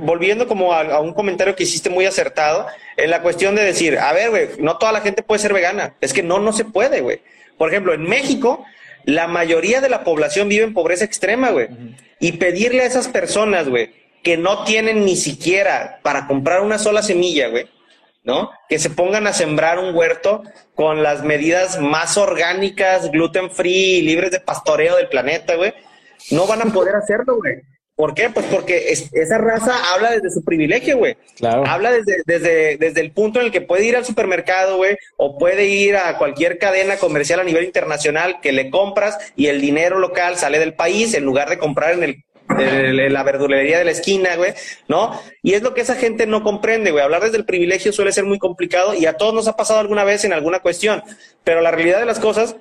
volviendo 0.02 0.48
como 0.48 0.74
a, 0.74 1.00
un 1.00 1.14
comentario 1.14 1.56
que 1.56 1.64
hiciste 1.64 1.90
muy 1.90 2.06
acertado, 2.06 2.68
en 2.98 3.10
la 3.10 3.22
cuestión 3.22 3.56
de 3.56 3.64
decir, 3.64 3.98
a 3.98 4.12
ver, 4.14 4.30
güey, 4.30 4.50
no 4.60 4.78
toda 4.78 4.92
la 4.92 5.02
gente 5.02 5.24
puede 5.24 5.40
ser 5.40 5.54
vegana. 5.54 5.96
Es 6.02 6.14
que 6.14 6.24
no, 6.24 6.40
no 6.40 6.54
se 6.54 6.66
puede, 6.66 7.02
güey. 7.02 7.22
Por 7.58 7.70
ejemplo, 7.70 7.94
en 7.94 8.04
México, 8.04 8.66
la 9.06 9.28
mayoría 9.28 9.82
de 9.82 9.90
la 9.90 10.04
población 10.04 10.50
vive 10.50 10.64
en 10.64 10.74
pobreza 10.74 11.06
extrema, 11.06 11.52
güey. 11.52 11.70
Y 12.20 12.34
pedirle 12.34 12.82
a 12.82 12.86
esas 12.86 13.08
personas, 13.08 13.70
güey, 13.70 13.94
que 14.24 14.38
no 14.38 14.64
tienen 14.64 15.06
ni 15.06 15.16
siquiera 15.16 16.00
para 16.02 16.28
comprar 16.28 16.62
una 16.62 16.80
sola 16.80 17.04
semilla, 17.04 17.50
güey, 17.50 17.70
¿no? 18.24 18.50
Que 18.68 18.80
se 18.80 18.90
pongan 18.90 19.28
a 19.28 19.34
sembrar 19.34 19.78
un 19.80 19.96
huerto 19.96 20.44
con 20.74 21.04
las 21.04 21.24
medidas 21.24 21.80
más 21.80 22.18
orgánicas, 22.18 23.12
gluten 23.12 23.52
free, 23.52 24.02
libres 24.02 24.32
de 24.32 24.40
pastoreo 24.40 24.96
del 24.96 25.10
planeta, 25.10 25.56
güey. 25.56 25.74
No 26.32 26.48
van 26.48 26.62
a 26.62 26.74
poder 26.74 26.96
hacerlo, 26.96 27.36
güey. 27.38 27.62
¿Por 27.96 28.14
qué? 28.14 28.30
Pues 28.30 28.46
porque 28.48 28.90
esa 28.90 29.38
raza 29.38 29.94
habla 29.94 30.12
desde 30.12 30.30
su 30.30 30.44
privilegio, 30.44 30.98
güey. 30.98 31.16
Claro. 31.38 31.66
Habla 31.66 31.92
desde, 31.92 32.24
desde, 32.26 32.78
desde 32.78 33.00
el 33.02 33.12
punto 33.12 33.40
en 33.40 33.46
el 33.46 33.52
que 33.54 33.62
puede 33.62 33.86
ir 33.86 33.96
al 33.96 34.04
supermercado, 34.04 34.78
güey, 34.78 34.98
o 35.16 35.38
puede 35.38 35.68
ir 35.68 35.96
a 35.96 36.18
cualquier 36.18 36.58
cadena 36.58 36.98
comercial 36.98 37.40
a 37.40 37.46
nivel 37.46 37.64
internacional 37.64 38.42
que 38.42 38.52
le 38.52 38.70
compras 38.70 39.18
y 39.38 39.48
el 39.48 39.62
dinero 39.62 39.98
local 40.00 40.36
sale 40.36 40.60
del 40.60 40.74
país 40.74 41.14
en 41.14 41.24
lugar 41.24 41.50
de 41.50 41.58
comprar 41.58 41.94
en 41.94 42.04
el 42.04 42.24
la 42.48 43.24
verdulería 43.24 43.80
de 43.80 43.86
la 43.86 43.92
esquina, 43.92 44.36
güey, 44.36 44.54
¿no? 44.88 45.20
Y 45.42 45.54
es 45.54 45.64
lo 45.64 45.74
que 45.74 45.82
esa 45.82 45.96
gente 45.96 46.28
no 46.28 46.44
comprende, 46.44 46.92
güey. 46.92 47.04
Hablar 47.04 47.24
desde 47.24 47.38
el 47.38 47.46
privilegio 47.46 47.92
suele 47.92 48.12
ser 48.12 48.24
muy 48.24 48.38
complicado 48.38 48.94
y 48.94 49.06
a 49.06 49.18
todos 49.18 49.34
nos 49.34 49.48
ha 49.48 49.56
pasado 49.56 49.80
alguna 49.80 50.04
vez 50.04 50.26
en 50.26 50.34
alguna 50.34 50.60
cuestión. 50.60 51.02
Pero 51.44 51.62
la 51.62 51.72
realidad 51.72 52.00
de 52.00 52.06
las 52.06 52.20
cosas 52.20 52.56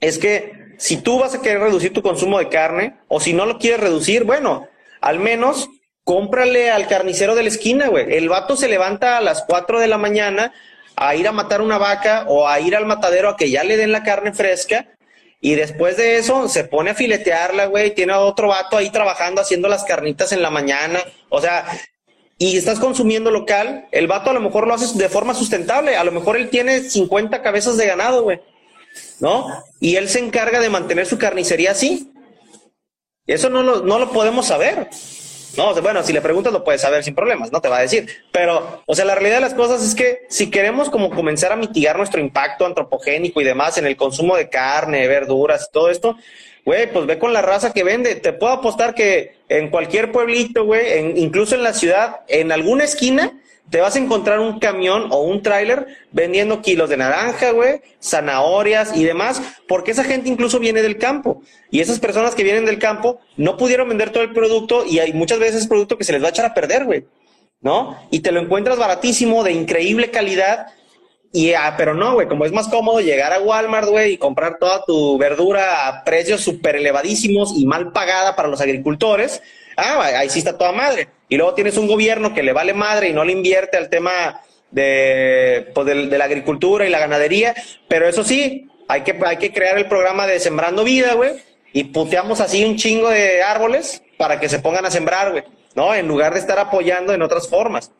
es 0.00 0.18
que 0.18 0.63
si 0.78 0.98
tú 0.98 1.18
vas 1.18 1.34
a 1.34 1.42
querer 1.42 1.60
reducir 1.60 1.92
tu 1.92 2.02
consumo 2.02 2.38
de 2.38 2.48
carne 2.48 2.96
o 3.08 3.20
si 3.20 3.32
no 3.32 3.46
lo 3.46 3.58
quieres 3.58 3.80
reducir, 3.80 4.24
bueno, 4.24 4.68
al 5.00 5.18
menos 5.18 5.68
cómprale 6.04 6.70
al 6.70 6.86
carnicero 6.86 7.34
de 7.34 7.42
la 7.42 7.48
esquina, 7.48 7.88
güey. 7.88 8.14
El 8.14 8.28
vato 8.28 8.56
se 8.56 8.68
levanta 8.68 9.16
a 9.16 9.20
las 9.20 9.44
4 9.46 9.80
de 9.80 9.88
la 9.88 9.98
mañana 9.98 10.52
a 10.96 11.14
ir 11.16 11.26
a 11.26 11.32
matar 11.32 11.60
una 11.60 11.78
vaca 11.78 12.26
o 12.28 12.46
a 12.48 12.60
ir 12.60 12.76
al 12.76 12.86
matadero 12.86 13.28
a 13.28 13.36
que 13.36 13.50
ya 13.50 13.64
le 13.64 13.76
den 13.76 13.92
la 13.92 14.02
carne 14.02 14.32
fresca 14.32 14.86
y 15.44 15.56
después 15.56 15.98
de 15.98 16.16
eso 16.16 16.48
se 16.48 16.64
pone 16.64 16.92
a 16.92 16.94
filetearla, 16.94 17.66
güey. 17.66 17.94
Tiene 17.94 18.14
a 18.14 18.20
otro 18.20 18.48
vato 18.48 18.78
ahí 18.78 18.88
trabajando 18.88 19.42
haciendo 19.42 19.68
las 19.68 19.84
carnitas 19.84 20.32
en 20.32 20.40
la 20.40 20.48
mañana. 20.48 21.00
O 21.28 21.38
sea, 21.38 21.66
y 22.38 22.56
estás 22.56 22.78
consumiendo 22.78 23.30
local, 23.30 23.86
el 23.92 24.06
vato 24.06 24.30
a 24.30 24.32
lo 24.32 24.40
mejor 24.40 24.66
lo 24.66 24.72
hace 24.72 24.96
de 24.98 25.08
forma 25.10 25.34
sustentable. 25.34 25.96
A 25.96 26.04
lo 26.04 26.12
mejor 26.12 26.38
él 26.38 26.48
tiene 26.48 26.80
50 26.80 27.42
cabezas 27.42 27.76
de 27.76 27.86
ganado, 27.86 28.22
güey. 28.22 28.40
¿No? 29.24 29.64
Y 29.80 29.96
él 29.96 30.10
se 30.10 30.18
encarga 30.18 30.60
de 30.60 30.68
mantener 30.68 31.06
su 31.06 31.16
carnicería 31.16 31.70
así. 31.70 32.12
Eso 33.26 33.48
no 33.48 33.62
lo, 33.62 33.80
no 33.80 33.98
lo 33.98 34.10
podemos 34.10 34.46
saber. 34.46 34.90
No, 35.56 35.72
bueno, 35.80 36.02
si 36.02 36.12
le 36.12 36.20
preguntas 36.20 36.52
lo 36.52 36.62
puedes 36.62 36.82
saber 36.82 37.02
sin 37.02 37.14
problemas, 37.14 37.50
no 37.50 37.62
te 37.62 37.70
va 37.70 37.78
a 37.78 37.80
decir. 37.80 38.06
Pero, 38.32 38.82
o 38.84 38.94
sea, 38.94 39.06
la 39.06 39.14
realidad 39.14 39.36
de 39.36 39.40
las 39.40 39.54
cosas 39.54 39.82
es 39.82 39.94
que 39.94 40.26
si 40.28 40.50
queremos 40.50 40.90
como 40.90 41.08
comenzar 41.08 41.52
a 41.52 41.56
mitigar 41.56 41.96
nuestro 41.96 42.20
impacto 42.20 42.66
antropogénico 42.66 43.40
y 43.40 43.44
demás 43.44 43.78
en 43.78 43.86
el 43.86 43.96
consumo 43.96 44.36
de 44.36 44.50
carne, 44.50 45.08
verduras 45.08 45.68
y 45.68 45.72
todo 45.72 45.88
esto, 45.88 46.18
güey, 46.66 46.92
pues 46.92 47.06
ve 47.06 47.18
con 47.18 47.32
la 47.32 47.40
raza 47.40 47.72
que 47.72 47.82
vende. 47.82 48.16
Te 48.16 48.34
puedo 48.34 48.52
apostar 48.52 48.94
que 48.94 49.36
en 49.48 49.70
cualquier 49.70 50.12
pueblito, 50.12 50.66
güey, 50.66 51.18
incluso 51.18 51.54
en 51.54 51.62
la 51.62 51.72
ciudad, 51.72 52.20
en 52.28 52.52
alguna 52.52 52.84
esquina, 52.84 53.40
te 53.70 53.80
vas 53.80 53.96
a 53.96 53.98
encontrar 53.98 54.40
un 54.40 54.58
camión 54.58 55.08
o 55.10 55.22
un 55.22 55.42
tráiler 55.42 55.86
vendiendo 56.12 56.62
kilos 56.62 56.90
de 56.90 56.96
naranja, 56.96 57.50
güey, 57.52 57.80
zanahorias 58.02 58.96
y 58.96 59.04
demás, 59.04 59.42
porque 59.66 59.92
esa 59.92 60.04
gente 60.04 60.28
incluso 60.28 60.58
viene 60.58 60.82
del 60.82 60.98
campo. 60.98 61.42
Y 61.70 61.80
esas 61.80 61.98
personas 61.98 62.34
que 62.34 62.44
vienen 62.44 62.66
del 62.66 62.78
campo 62.78 63.20
no 63.36 63.56
pudieron 63.56 63.88
vender 63.88 64.10
todo 64.10 64.22
el 64.22 64.32
producto 64.32 64.84
y 64.86 64.98
hay 64.98 65.12
muchas 65.12 65.38
veces 65.38 65.62
es 65.62 65.66
producto 65.66 65.98
que 65.98 66.04
se 66.04 66.12
les 66.12 66.22
va 66.22 66.26
a 66.28 66.30
echar 66.30 66.46
a 66.46 66.54
perder, 66.54 66.84
güey. 66.84 67.06
¿No? 67.60 67.96
Y 68.10 68.20
te 68.20 68.30
lo 68.30 68.40
encuentras 68.40 68.78
baratísimo, 68.78 69.42
de 69.42 69.52
increíble 69.52 70.10
calidad. 70.10 70.66
Y, 71.32 71.54
ah, 71.54 71.74
pero 71.78 71.94
no, 71.94 72.12
güey, 72.12 72.28
como 72.28 72.44
es 72.44 72.52
más 72.52 72.68
cómodo 72.68 73.00
llegar 73.00 73.32
a 73.32 73.40
Walmart, 73.40 73.88
güey, 73.88 74.12
y 74.12 74.18
comprar 74.18 74.58
toda 74.58 74.84
tu 74.84 75.16
verdura 75.16 75.88
a 75.88 76.04
precios 76.04 76.42
súper 76.42 76.76
elevadísimos 76.76 77.54
y 77.56 77.66
mal 77.66 77.90
pagada 77.90 78.36
para 78.36 78.48
los 78.48 78.60
agricultores, 78.60 79.42
ah, 79.76 80.00
ahí 80.16 80.28
sí 80.28 80.38
está 80.40 80.56
toda 80.56 80.72
madre. 80.72 81.08
Y 81.34 81.36
luego 81.36 81.54
tienes 81.54 81.76
un 81.78 81.88
gobierno 81.88 82.32
que 82.32 82.44
le 82.44 82.52
vale 82.52 82.74
madre 82.74 83.08
y 83.08 83.12
no 83.12 83.24
le 83.24 83.32
invierte 83.32 83.76
al 83.76 83.88
tema 83.88 84.40
de, 84.70 85.68
pues, 85.74 85.84
de, 85.84 86.16
la 86.16 86.26
agricultura 86.26 86.86
y 86.86 86.90
la 86.90 87.00
ganadería, 87.00 87.56
pero 87.88 88.06
eso 88.06 88.22
sí, 88.22 88.68
hay 88.86 89.00
que, 89.00 89.18
hay 89.26 89.38
que 89.38 89.52
crear 89.52 89.76
el 89.76 89.88
programa 89.88 90.28
de 90.28 90.38
Sembrando 90.38 90.84
Vida, 90.84 91.14
güey, 91.14 91.32
y 91.72 91.82
puteamos 91.82 92.40
así 92.40 92.64
un 92.64 92.76
chingo 92.76 93.10
de 93.10 93.42
árboles 93.42 94.00
para 94.16 94.38
que 94.38 94.48
se 94.48 94.60
pongan 94.60 94.86
a 94.86 94.92
sembrar, 94.92 95.32
güey, 95.32 95.42
¿no? 95.74 95.92
En 95.92 96.06
lugar 96.06 96.34
de 96.34 96.38
estar 96.38 96.60
apoyando 96.60 97.12
en 97.12 97.22
otras 97.22 97.48
formas. 97.48 97.90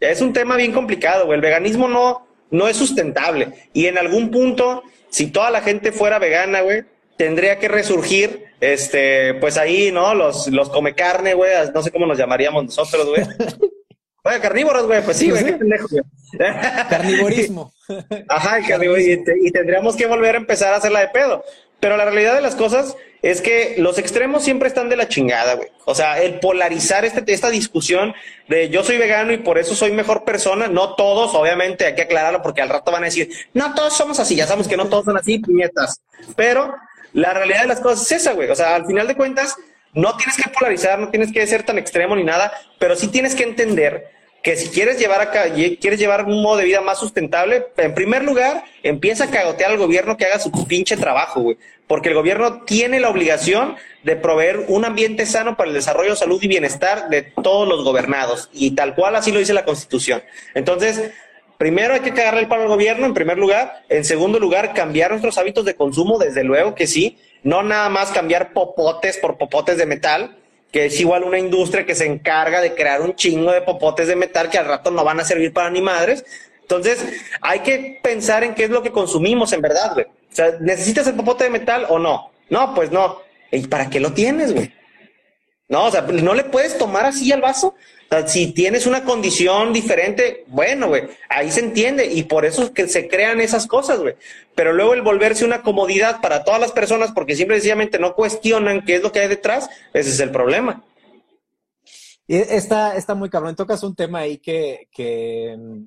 Es 0.00 0.20
un 0.20 0.32
tema 0.32 0.56
bien 0.56 0.72
complicado, 0.72 1.26
güey. 1.26 1.36
El 1.36 1.42
veganismo 1.42 1.86
no, 1.86 2.26
no 2.50 2.66
es 2.66 2.76
sustentable. 2.76 3.68
Y 3.72 3.86
en 3.86 3.98
algún 3.98 4.32
punto, 4.32 4.82
si 5.10 5.28
toda 5.28 5.52
la 5.52 5.60
gente 5.60 5.92
fuera 5.92 6.18
vegana, 6.18 6.62
güey, 6.62 6.82
tendría 7.20 7.58
que 7.58 7.68
resurgir, 7.68 8.46
este, 8.62 9.34
pues 9.34 9.58
ahí, 9.58 9.92
¿no? 9.92 10.14
Los, 10.14 10.48
los 10.48 10.70
come 10.70 10.94
carne, 10.94 11.34
güey, 11.34 11.52
no 11.74 11.82
sé 11.82 11.90
cómo 11.90 12.06
nos 12.06 12.16
llamaríamos 12.16 12.64
nosotros, 12.64 13.06
güey. 13.10 13.20
Oye, 14.24 14.40
carnívoros, 14.40 14.86
güey, 14.86 15.02
pues 15.04 15.18
sí, 15.18 15.28
güey, 15.28 15.44
qué 15.44 15.52
pendejo, 15.52 15.86
güey. 15.90 16.02
Carnivorismo. 16.88 17.74
Ajá, 18.28 18.60
y, 18.60 18.64
y, 18.64 19.50
tendríamos 19.50 19.96
que 19.96 20.06
volver 20.06 20.34
a 20.34 20.38
empezar 20.38 20.72
a 20.72 20.78
hacerla 20.78 21.00
de 21.00 21.08
pedo. 21.08 21.44
Pero 21.78 21.98
la 21.98 22.06
realidad 22.06 22.34
de 22.34 22.40
las 22.40 22.54
cosas 22.54 22.96
es 23.20 23.42
que 23.42 23.74
los 23.76 23.98
extremos 23.98 24.42
siempre 24.42 24.68
están 24.68 24.88
de 24.88 24.96
la 24.96 25.08
chingada, 25.08 25.56
güey. 25.56 25.68
O 25.84 25.94
sea, 25.94 26.22
el 26.22 26.40
polarizar 26.40 27.04
este, 27.04 27.22
esta 27.34 27.50
discusión 27.50 28.14
de 28.48 28.70
yo 28.70 28.82
soy 28.82 28.96
vegano 28.96 29.32
y 29.32 29.38
por 29.38 29.58
eso 29.58 29.74
soy 29.74 29.92
mejor 29.92 30.24
persona, 30.24 30.68
no 30.68 30.94
todos, 30.94 31.34
obviamente, 31.34 31.84
hay 31.84 31.94
que 31.94 32.02
aclararlo 32.02 32.40
porque 32.40 32.62
al 32.62 32.70
rato 32.70 32.90
van 32.90 33.02
a 33.02 33.06
decir, 33.06 33.30
no 33.52 33.74
todos 33.74 33.94
somos 33.94 34.18
así, 34.20 34.36
ya 34.36 34.46
sabemos 34.46 34.68
que 34.68 34.78
no 34.78 34.88
todos 34.88 35.04
son 35.04 35.18
así, 35.18 35.38
puñetas. 35.38 36.00
Pero 36.34 36.74
la 37.12 37.34
realidad 37.34 37.62
de 37.62 37.68
las 37.68 37.80
cosas 37.80 38.10
es 38.10 38.22
esa, 38.22 38.32
güey. 38.32 38.50
O 38.50 38.54
sea, 38.54 38.74
al 38.74 38.86
final 38.86 39.06
de 39.06 39.14
cuentas, 39.14 39.56
no 39.92 40.16
tienes 40.16 40.36
que 40.36 40.50
polarizar, 40.50 40.98
no 40.98 41.08
tienes 41.10 41.32
que 41.32 41.46
ser 41.46 41.62
tan 41.64 41.78
extremo 41.78 42.16
ni 42.16 42.24
nada, 42.24 42.52
pero 42.78 42.96
sí 42.96 43.08
tienes 43.08 43.34
que 43.34 43.42
entender 43.42 44.10
que 44.42 44.56
si 44.56 44.70
quieres 44.70 44.98
llevar 44.98 45.20
acá, 45.20 45.44
quieres 45.52 45.98
llevar 45.98 46.24
un 46.24 46.40
modo 46.40 46.58
de 46.58 46.64
vida 46.64 46.80
más 46.80 46.98
sustentable, 46.98 47.66
en 47.76 47.94
primer 47.94 48.24
lugar, 48.24 48.64
empieza 48.82 49.24
a 49.24 49.30
cagotear 49.30 49.70
al 49.70 49.78
gobierno 49.78 50.16
que 50.16 50.24
haga 50.24 50.38
su 50.38 50.50
pinche 50.66 50.96
trabajo, 50.96 51.40
güey. 51.40 51.58
Porque 51.86 52.08
el 52.08 52.14
gobierno 52.14 52.62
tiene 52.62 53.00
la 53.00 53.10
obligación 53.10 53.76
de 54.02 54.16
proveer 54.16 54.64
un 54.68 54.84
ambiente 54.84 55.26
sano 55.26 55.56
para 55.56 55.68
el 55.68 55.74
desarrollo, 55.74 56.16
salud 56.16 56.42
y 56.42 56.48
bienestar 56.48 57.10
de 57.10 57.22
todos 57.22 57.68
los 57.68 57.84
gobernados. 57.84 58.48
Y 58.52 58.70
tal 58.70 58.94
cual 58.94 59.16
así 59.16 59.30
lo 59.30 59.40
dice 59.40 59.52
la 59.52 59.64
Constitución. 59.64 60.22
Entonces, 60.54 61.10
Primero 61.60 61.92
hay 61.92 62.00
que 62.00 62.14
cagarle 62.14 62.40
el 62.40 62.48
palo 62.48 62.62
al 62.62 62.68
gobierno, 62.68 63.04
en 63.04 63.12
primer 63.12 63.36
lugar. 63.36 63.84
En 63.90 64.02
segundo 64.02 64.38
lugar, 64.38 64.72
cambiar 64.72 65.10
nuestros 65.10 65.36
hábitos 65.36 65.66
de 65.66 65.74
consumo, 65.74 66.18
desde 66.18 66.42
luego 66.42 66.74
que 66.74 66.86
sí. 66.86 67.18
No 67.42 67.62
nada 67.62 67.90
más 67.90 68.12
cambiar 68.12 68.54
popotes 68.54 69.18
por 69.18 69.36
popotes 69.36 69.76
de 69.76 69.84
metal, 69.84 70.38
que 70.72 70.86
es 70.86 70.98
igual 70.98 71.22
una 71.22 71.38
industria 71.38 71.84
que 71.84 71.94
se 71.94 72.06
encarga 72.06 72.62
de 72.62 72.74
crear 72.74 73.02
un 73.02 73.14
chingo 73.14 73.52
de 73.52 73.60
popotes 73.60 74.08
de 74.08 74.16
metal 74.16 74.48
que 74.48 74.56
al 74.56 74.64
rato 74.64 74.90
no 74.90 75.04
van 75.04 75.20
a 75.20 75.24
servir 75.24 75.52
para 75.52 75.68
ni 75.68 75.82
madres. 75.82 76.24
Entonces, 76.62 77.04
hay 77.42 77.60
que 77.60 78.00
pensar 78.02 78.42
en 78.42 78.54
qué 78.54 78.64
es 78.64 78.70
lo 78.70 78.82
que 78.82 78.90
consumimos 78.90 79.52
en 79.52 79.60
verdad, 79.60 79.92
güey. 79.92 80.06
O 80.06 80.34
sea, 80.34 80.52
¿necesitas 80.60 81.08
el 81.08 81.14
popote 81.14 81.44
de 81.44 81.50
metal 81.50 81.84
o 81.90 81.98
no? 81.98 82.30
No, 82.48 82.74
pues 82.74 82.90
no. 82.90 83.20
¿Y 83.52 83.66
para 83.66 83.90
qué 83.90 84.00
lo 84.00 84.14
tienes, 84.14 84.54
güey? 84.54 84.72
No, 85.70 85.86
o 85.86 85.90
sea, 85.90 86.02
no 86.02 86.34
le 86.34 86.44
puedes 86.44 86.76
tomar 86.76 87.06
así 87.06 87.32
al 87.32 87.40
vaso 87.40 87.74
si 88.26 88.52
tienes 88.52 88.86
una 88.86 89.04
condición 89.04 89.72
diferente, 89.72 90.44
bueno, 90.48 90.88
güey, 90.88 91.04
ahí 91.28 91.50
se 91.50 91.60
entiende 91.60 92.06
y 92.06 92.24
por 92.24 92.44
eso 92.44 92.64
es 92.64 92.70
que 92.70 92.88
se 92.88 93.06
crean 93.06 93.40
esas 93.40 93.66
cosas, 93.68 94.00
güey. 94.00 94.16
Pero 94.56 94.72
luego 94.72 94.94
el 94.94 95.02
volverse 95.02 95.44
una 95.44 95.62
comodidad 95.62 96.20
para 96.20 96.42
todas 96.42 96.60
las 96.60 96.72
personas 96.72 97.12
porque 97.12 97.36
simple 97.36 97.56
sencillamente 97.56 98.00
no 98.00 98.16
cuestionan 98.16 98.84
qué 98.84 98.96
es 98.96 99.02
lo 99.02 99.12
que 99.12 99.20
hay 99.20 99.28
detrás, 99.28 99.70
ese 99.94 100.10
es 100.10 100.20
el 100.20 100.32
problema. 100.32 100.82
Y 102.26 102.36
está, 102.36 102.96
está 102.96 103.14
muy 103.14 103.30
cabrón. 103.30 103.56
Tocas 103.56 103.82
un 103.82 103.94
tema 103.94 104.20
ahí 104.20 104.38
que, 104.38 104.88
que 104.92 105.56
mm, 105.56 105.84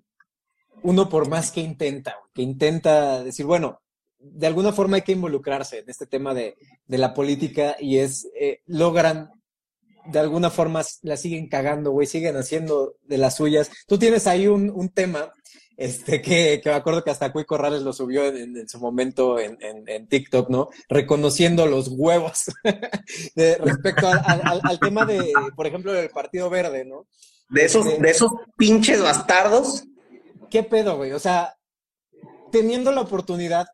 uno 0.84 1.10
por 1.10 1.28
más 1.28 1.52
que 1.52 1.60
intenta, 1.60 2.18
que 2.34 2.42
intenta 2.42 3.22
decir, 3.24 3.46
bueno, 3.46 3.82
de 4.18 4.48
alguna 4.48 4.72
forma 4.72 4.96
hay 4.96 5.02
que 5.02 5.12
involucrarse 5.12 5.80
en 5.80 5.90
este 5.90 6.06
tema 6.06 6.34
de, 6.34 6.56
de 6.86 6.98
la 6.98 7.14
política 7.14 7.76
y 7.80 7.98
es, 7.98 8.30
eh, 8.40 8.62
logran, 8.66 9.30
de 10.06 10.20
alguna 10.20 10.50
forma 10.50 10.82
la 11.02 11.18
siguen 11.18 11.48
cagando, 11.48 11.92
güey, 11.92 12.08
siguen 12.08 12.36
haciendo 12.38 12.96
de 13.04 13.18
las 13.18 13.36
suyas. 13.36 13.70
Tú 13.88 13.98
tienes 13.98 14.28
ahí 14.28 14.48
un, 14.48 14.70
un 14.70 14.90
tema 14.90 15.32
este, 15.76 16.22
que, 16.22 16.62
que, 16.64 16.70
me 16.70 16.76
acuerdo 16.76 17.04
que 17.04 17.10
hasta 17.10 17.32
Cuy 17.32 17.46
Corrales 17.46 17.82
lo 17.82 17.94
subió 17.94 18.26
en, 18.28 18.56
en 18.56 18.70
su 18.70 18.80
momento 18.80 19.40
en, 19.40 19.58
en, 19.60 20.08
TikTok, 20.08 20.50
¿no? 20.50 20.70
Reconociendo 20.88 21.66
los 21.66 21.88
huevos 21.88 22.46
de, 23.36 23.58
respecto 23.58 24.08
al, 24.08 24.42
al, 24.46 24.62
al, 24.64 24.80
tema 24.80 25.06
de, 25.06 25.32
por 25.56 25.66
ejemplo, 25.66 25.92
del 25.92 26.10
Partido 26.10 26.50
Verde, 26.50 26.86
¿no? 26.86 27.08
De 27.50 27.66
esos, 27.66 27.86
de, 27.86 27.98
de 27.98 28.10
esos 28.10 28.32
pinches 28.58 29.02
bastardos. 29.02 29.84
¿Qué 30.50 30.64
pedo, 30.64 30.98
güey? 30.98 31.12
O 31.12 31.20
sea, 31.20 31.56
teniendo 32.52 32.92
la 32.92 33.02
oportunidad, 33.02 33.66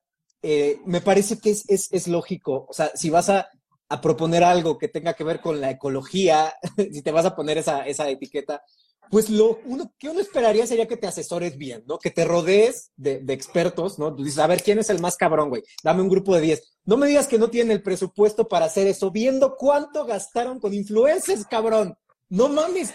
eh, 0.41 0.79
me 0.85 1.01
parece 1.01 1.37
que 1.37 1.49
es, 1.51 1.65
es, 1.67 1.89
es, 1.91 2.07
lógico. 2.07 2.65
O 2.69 2.73
sea, 2.73 2.91
si 2.95 3.09
vas 3.09 3.29
a, 3.29 3.49
a, 3.89 4.01
proponer 4.01 4.43
algo 4.43 4.77
que 4.77 4.87
tenga 4.87 5.13
que 5.13 5.23
ver 5.23 5.41
con 5.41 5.59
la 5.59 5.71
ecología, 5.71 6.53
si 6.77 7.01
te 7.01 7.11
vas 7.11 7.25
a 7.25 7.35
poner 7.35 7.57
esa, 7.57 7.87
esa 7.87 8.09
etiqueta, 8.09 8.63
pues 9.09 9.29
lo 9.29 9.59
uno, 9.65 9.91
que 9.97 10.09
uno 10.09 10.19
esperaría 10.19 10.67
sería 10.67 10.87
que 10.87 10.97
te 10.97 11.07
asesores 11.07 11.57
bien, 11.57 11.83
¿no? 11.87 11.97
Que 11.97 12.11
te 12.11 12.25
rodees 12.25 12.91
de, 12.95 13.19
de 13.19 13.33
expertos, 13.33 13.97
¿no? 13.97 14.11
Dices, 14.11 14.37
a 14.37 14.47
ver, 14.47 14.61
¿quién 14.61 14.77
es 14.77 14.89
el 14.91 14.99
más 14.99 15.17
cabrón, 15.17 15.49
güey? 15.49 15.63
Dame 15.83 16.03
un 16.03 16.09
grupo 16.09 16.35
de 16.35 16.41
10. 16.41 16.63
No 16.85 16.95
me 16.95 17.07
digas 17.07 17.27
que 17.27 17.39
no 17.39 17.49
tienen 17.49 17.71
el 17.71 17.81
presupuesto 17.81 18.47
para 18.47 18.65
hacer 18.65 18.85
eso, 18.87 19.09
viendo 19.09 19.55
cuánto 19.55 20.05
gastaron 20.05 20.59
con 20.59 20.73
influencers, 20.73 21.45
cabrón. 21.45 21.97
No 22.29 22.49
mames. 22.49 22.93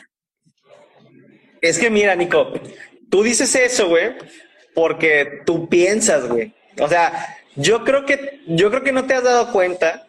Es 1.60 1.78
que 1.78 1.90
mira, 1.90 2.14
Nico, 2.14 2.52
tú 3.10 3.22
dices 3.22 3.54
eso, 3.54 3.88
güey, 3.88 4.12
porque 4.74 5.40
tú 5.46 5.68
piensas, 5.68 6.28
güey. 6.28 6.54
O 6.80 6.88
sea, 6.88 7.38
yo 7.56 7.84
creo 7.84 8.04
que, 8.04 8.42
yo 8.46 8.70
creo 8.70 8.82
que 8.82 8.92
no 8.92 9.06
te 9.06 9.14
has 9.14 9.24
dado 9.24 9.50
cuenta, 9.52 10.03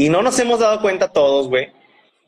y 0.00 0.08
no 0.08 0.22
nos 0.22 0.38
hemos 0.38 0.60
dado 0.60 0.80
cuenta 0.80 1.12
todos, 1.12 1.48
güey, 1.48 1.72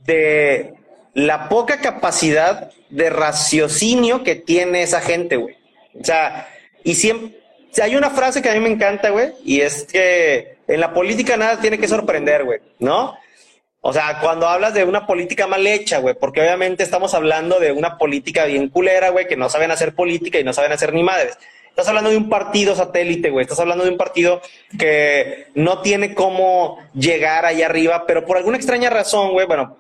de 0.01 0.75
la 1.15 1.49
poca 1.49 1.81
capacidad 1.81 2.71
de 2.91 3.09
raciocinio 3.09 4.23
que 4.23 4.35
tiene 4.35 4.83
esa 4.83 5.01
gente, 5.01 5.37
güey. 5.37 5.57
O 5.99 6.05
sea, 6.05 6.51
y 6.85 6.97
siempre, 6.97 7.41
hay 7.83 7.97
una 7.97 8.11
frase 8.11 8.43
que 8.43 8.51
a 8.51 8.53
mí 8.53 8.61
me 8.61 8.69
encanta, 8.69 9.09
güey, 9.09 9.33
y 9.43 9.63
es 9.63 9.85
que 9.85 10.59
en 10.69 10.81
la 10.81 10.93
política 10.93 11.39
nada 11.39 11.63
tiene 11.63 11.79
que 11.79 11.89
sorprender, 11.89 12.45
güey, 12.45 12.61
¿no? 12.79 13.17
O 13.81 13.95
sea, 13.95 14.19
cuando 14.21 14.49
hablas 14.49 14.75
de 14.75 14.85
una 14.85 15.07
política 15.07 15.47
mal 15.47 15.67
hecha, 15.67 15.97
güey, 15.97 16.15
porque 16.15 16.43
obviamente 16.43 16.83
estamos 16.83 17.15
hablando 17.15 17.59
de 17.59 17.73
una 17.73 17.97
política 17.97 18.45
bien 18.45 18.69
culera, 18.69 19.09
güey, 19.09 19.27
que 19.27 19.39
no 19.39 19.49
saben 19.49 19.71
hacer 19.71 19.95
política 19.95 20.39
y 20.39 20.45
no 20.45 20.53
saben 20.53 20.73
hacer 20.73 20.93
ni 20.93 21.03
madres. 21.03 21.39
Estás 21.73 21.89
hablando 21.89 22.11
de 22.11 22.19
un 22.19 22.29
partido 22.29 22.77
satélite, 22.77 23.31
güey. 23.31 23.45
Estás 23.45 23.59
hablando 23.59 23.85
de 23.85 23.91
un 23.91 23.97
partido 23.97 24.43
que 24.79 25.47
no 25.55 25.81
tiene 25.81 26.15
cómo 26.15 26.79
llegar 26.93 27.47
allá 27.47 27.65
arriba, 27.65 28.05
pero 28.07 28.27
por 28.27 28.37
alguna 28.37 28.59
extraña 28.59 28.91
razón, 28.91 29.33
güey, 29.33 29.47
bueno, 29.47 29.79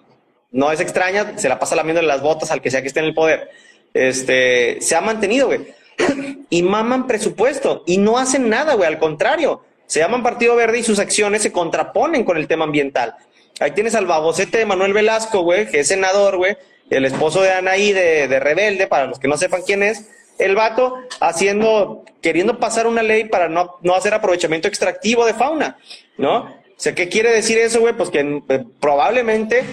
no 0.52 0.72
es 0.72 0.80
extraña, 0.80 1.36
se 1.36 1.50
la 1.50 1.58
pasa 1.58 1.76
lamiendo 1.76 2.00
las 2.00 2.22
botas 2.22 2.50
al 2.50 2.62
que 2.62 2.70
sea 2.70 2.80
que 2.80 2.88
esté 2.88 3.00
en 3.00 3.06
el 3.06 3.14
poder. 3.14 3.50
Este, 3.92 4.80
se 4.80 4.96
ha 4.96 5.02
mantenido, 5.02 5.48
güey. 5.48 5.60
y 6.48 6.62
maman 6.62 7.06
presupuesto 7.06 7.82
y 7.86 7.98
no 7.98 8.16
hacen 8.16 8.48
nada, 8.48 8.72
güey, 8.72 8.88
al 8.88 8.98
contrario. 8.98 9.62
Se 9.84 10.00
llaman 10.00 10.22
Partido 10.22 10.56
Verde 10.56 10.78
y 10.78 10.82
sus 10.82 10.98
acciones 10.98 11.42
se 11.42 11.52
contraponen 11.52 12.24
con 12.24 12.38
el 12.38 12.48
tema 12.48 12.64
ambiental. 12.64 13.16
Ahí 13.60 13.72
tienes 13.72 13.94
al 13.94 14.06
babocete 14.06 14.56
de 14.56 14.64
Manuel 14.64 14.94
Velasco, 14.94 15.42
güey, 15.42 15.68
que 15.68 15.80
es 15.80 15.88
senador, 15.88 16.38
güey, 16.38 16.56
el 16.88 17.04
esposo 17.04 17.42
de 17.42 17.50
Anaí 17.50 17.92
de, 17.92 18.28
de 18.28 18.40
Rebelde, 18.40 18.86
para 18.86 19.04
los 19.04 19.18
que 19.18 19.28
no 19.28 19.36
sepan 19.36 19.60
quién 19.60 19.82
es. 19.82 20.08
El 20.38 20.54
vato 20.56 20.96
haciendo, 21.20 22.04
queriendo 22.20 22.58
pasar 22.58 22.86
una 22.86 23.02
ley 23.02 23.24
para 23.24 23.48
no, 23.48 23.76
no 23.82 23.94
hacer 23.94 24.14
aprovechamiento 24.14 24.68
extractivo 24.68 25.24
de 25.24 25.34
fauna, 25.34 25.78
¿no? 26.16 26.38
O 26.38 26.74
sea, 26.76 26.94
¿qué 26.94 27.08
quiere 27.08 27.30
decir 27.30 27.58
eso, 27.58 27.80
güey? 27.80 27.96
Pues 27.96 28.10
que 28.10 28.42
eh, 28.48 28.64
probablemente 28.80 29.64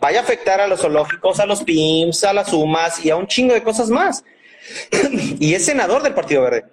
vaya 0.00 0.20
a 0.20 0.22
afectar 0.22 0.60
a 0.60 0.66
los 0.66 0.80
zoológicos, 0.80 1.40
a 1.40 1.46
los 1.46 1.62
PIMS, 1.62 2.24
a 2.24 2.32
las 2.32 2.52
UMAS 2.52 3.04
y 3.04 3.10
a 3.10 3.16
un 3.16 3.26
chingo 3.26 3.54
de 3.54 3.62
cosas 3.62 3.88
más. 3.88 4.22
y 5.38 5.54
es 5.54 5.64
senador 5.64 6.02
del 6.02 6.14
Partido 6.14 6.42
Verde. 6.42 6.64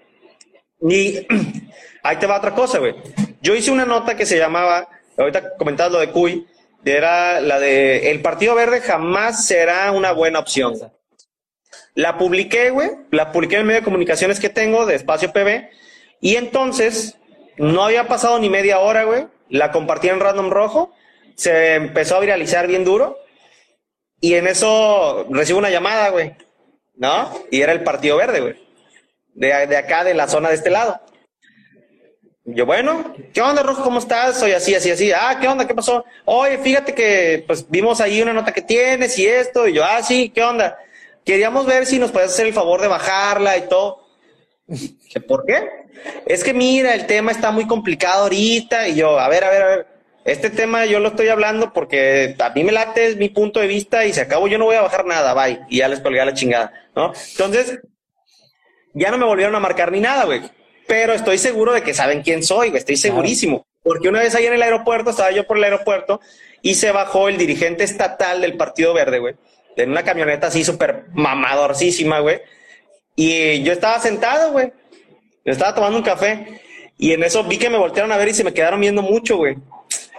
Y 0.82 1.26
ahí 2.04 2.18
te 2.18 2.28
va 2.28 2.38
otra 2.38 2.54
cosa, 2.54 2.80
güey. 2.80 2.96
Yo 3.42 3.56
hice 3.56 3.72
una 3.72 3.86
nota 3.86 4.16
que 4.16 4.26
se 4.26 4.38
llamaba, 4.38 4.88
ahorita 5.18 5.56
comentabas 5.58 5.94
lo 5.94 6.00
de 6.00 6.12
Cuy, 6.12 6.46
era 6.84 7.40
la 7.42 7.60
de 7.60 8.12
el 8.12 8.22
Partido 8.22 8.54
Verde 8.54 8.82
jamás 8.82 9.46
será 9.46 9.92
una 9.92 10.12
buena 10.12 10.40
opción. 10.40 10.76
La 11.96 12.18
publiqué, 12.18 12.70
güey, 12.70 12.92
la 13.12 13.32
publiqué 13.32 13.56
en 13.56 13.62
el 13.62 13.68
medio 13.68 13.80
de 13.80 13.86
comunicaciones 13.86 14.40
que 14.40 14.50
tengo 14.50 14.86
de 14.86 14.96
Espacio 14.96 15.32
PB, 15.34 15.70
y 16.22 16.36
entonces 16.36 17.18
no 17.58 17.84
había 17.84 18.08
pasado 18.08 18.38
ni 18.38 18.50
media 18.50 18.80
hora, 18.80 19.04
güey, 19.04 19.28
la 19.50 19.72
compartí 19.72 20.10
en 20.10 20.20
Random 20.20 20.50
Rojo, 20.50 20.94
se 21.36 21.76
empezó 21.76 22.16
a 22.18 22.22
viralizar 22.22 22.68
bien 22.68 22.84
duro. 22.84 23.18
Y 24.22 24.36
en 24.36 24.48
eso 24.48 25.28
recibo 25.30 25.60
una 25.60 25.70
llamada, 25.70 26.10
güey. 26.10 26.34
¿No? 26.96 27.32
Y 27.52 27.62
era 27.62 27.74
el 27.74 27.84
Partido 27.84 28.18
Verde, 28.18 28.40
güey. 28.40 28.56
De, 29.34 29.68
de 29.68 29.78
acá, 29.78 30.04
de 30.04 30.14
la 30.14 30.28
zona 30.28 30.50
de 30.50 30.56
este 30.56 30.70
lado. 30.70 31.00
Yo, 32.46 32.66
bueno, 32.66 33.14
¿qué 33.34 33.42
onda, 33.42 33.64
Rojo? 33.64 33.84
¿Cómo 33.84 34.00
estás? 34.00 34.40
Soy 34.40 34.52
así, 34.52 34.74
así, 34.74 34.92
así. 34.92 35.12
Ah, 35.12 35.38
¿qué 35.42 35.48
onda? 35.48 35.68
¿Qué 35.68 35.74
pasó? 35.74 36.06
Oye, 36.26 36.58
fíjate 36.60 36.94
que, 36.94 37.44
pues, 37.46 37.70
vimos 37.70 38.00
ahí 38.00 38.22
una 38.22 38.34
nota 38.34 38.54
que 38.54 38.62
tienes 38.62 39.18
y 39.20 39.26
esto. 39.26 39.68
Y 39.68 39.74
yo, 39.74 39.84
ah, 39.84 40.02
sí, 40.02 40.30
¿qué 40.30 40.44
onda? 40.44 40.78
Queríamos 41.26 41.66
ver 41.66 41.86
si 41.86 41.98
nos 41.98 42.12
puedes 42.12 42.32
hacer 42.32 42.46
el 42.46 42.54
favor 42.54 42.82
de 42.82 42.88
bajarla 42.88 43.58
y 43.58 43.68
todo. 43.68 44.06
¿Por 45.28 45.46
qué? 45.46 45.68
Es 46.26 46.44
que 46.44 46.54
mira, 46.54 46.94
el 46.94 47.08
tema 47.08 47.32
está 47.32 47.52
muy 47.52 47.66
complicado 47.66 48.24
ahorita. 48.24 48.88
Y 48.88 48.96
yo, 48.96 49.20
a 49.20 49.28
ver, 49.28 49.44
a 49.44 49.50
ver, 49.50 49.62
a 49.62 49.68
ver. 49.68 49.88
Este 50.24 50.50
tema 50.50 50.86
yo 50.86 51.00
lo 51.00 51.10
estoy 51.10 51.28
hablando 51.28 51.72
porque 51.72 52.36
a 52.40 52.50
mí 52.50 52.64
me 52.64 52.72
late, 52.72 53.08
es 53.08 53.18
mi 53.18 53.30
punto 53.30 53.60
de 53.60 53.68
vista 53.68 54.06
y 54.06 54.14
se 54.14 54.22
acabó, 54.22 54.48
yo 54.48 54.58
no 54.58 54.66
voy 54.66 54.76
a 54.76 54.82
bajar 54.82 55.06
nada, 55.06 55.36
bye. 55.36 55.60
Y 55.70 55.78
ya 55.78 55.88
les 55.88 56.00
colgué 56.00 56.26
la 56.26 56.34
chingada, 56.34 56.74
¿no? 56.96 57.14
Entonces, 57.32 57.80
ya 58.96 59.12
no 59.12 59.20
me 59.20 59.26
volvieron 59.26 59.54
a 59.56 59.60
marcar 59.60 59.92
ni 59.92 60.00
nada, 60.00 60.26
güey. 60.26 60.42
Pero 60.88 61.14
estoy 61.14 61.38
seguro 61.38 61.74
de 61.74 61.84
que 61.84 61.94
saben 61.94 62.24
quién 62.24 62.44
soy, 62.44 62.70
güey. 62.70 62.80
Estoy 62.80 62.98
segurísimo. 62.98 63.68
Porque 63.84 64.10
una 64.10 64.20
vez 64.20 64.34
ahí 64.34 64.48
en 64.48 64.54
el 64.54 64.64
aeropuerto, 64.64 65.12
estaba 65.12 65.30
yo 65.30 65.46
por 65.46 65.58
el 65.58 65.64
aeropuerto 65.64 66.20
y 66.64 66.74
se 66.74 66.92
bajó 66.92 67.30
el 67.30 67.38
dirigente 67.38 67.84
estatal 67.84 68.42
del 68.42 68.58
Partido 68.58 68.96
Verde, 68.96 69.20
güey. 69.20 69.36
En 69.78 69.92
una 69.92 70.04
camioneta 70.04 70.48
así 70.48 70.64
súper 70.64 71.06
mamadorcísima, 71.14 72.20
güey. 72.20 72.42
Y 73.16 73.64
yo 73.64 73.74
estaba 73.74 74.00
sentado, 74.00 74.52
güey. 74.52 74.72
Yo 75.46 75.52
estaba 75.52 75.76
tomando 75.76 75.98
un 75.98 76.04
café. 76.04 76.62
Y 76.98 77.12
en 77.12 77.24
eso 77.24 77.44
vi 77.44 77.58
que 77.58 77.70
me 77.70 77.78
voltearon 77.78 78.12
a 78.12 78.18
ver 78.18 78.30
y 78.30 78.34
se 78.34 78.44
me 78.44 78.54
quedaron 78.54 78.80
viendo 78.80 79.02
mucho, 79.02 79.38
güey. 79.38 79.58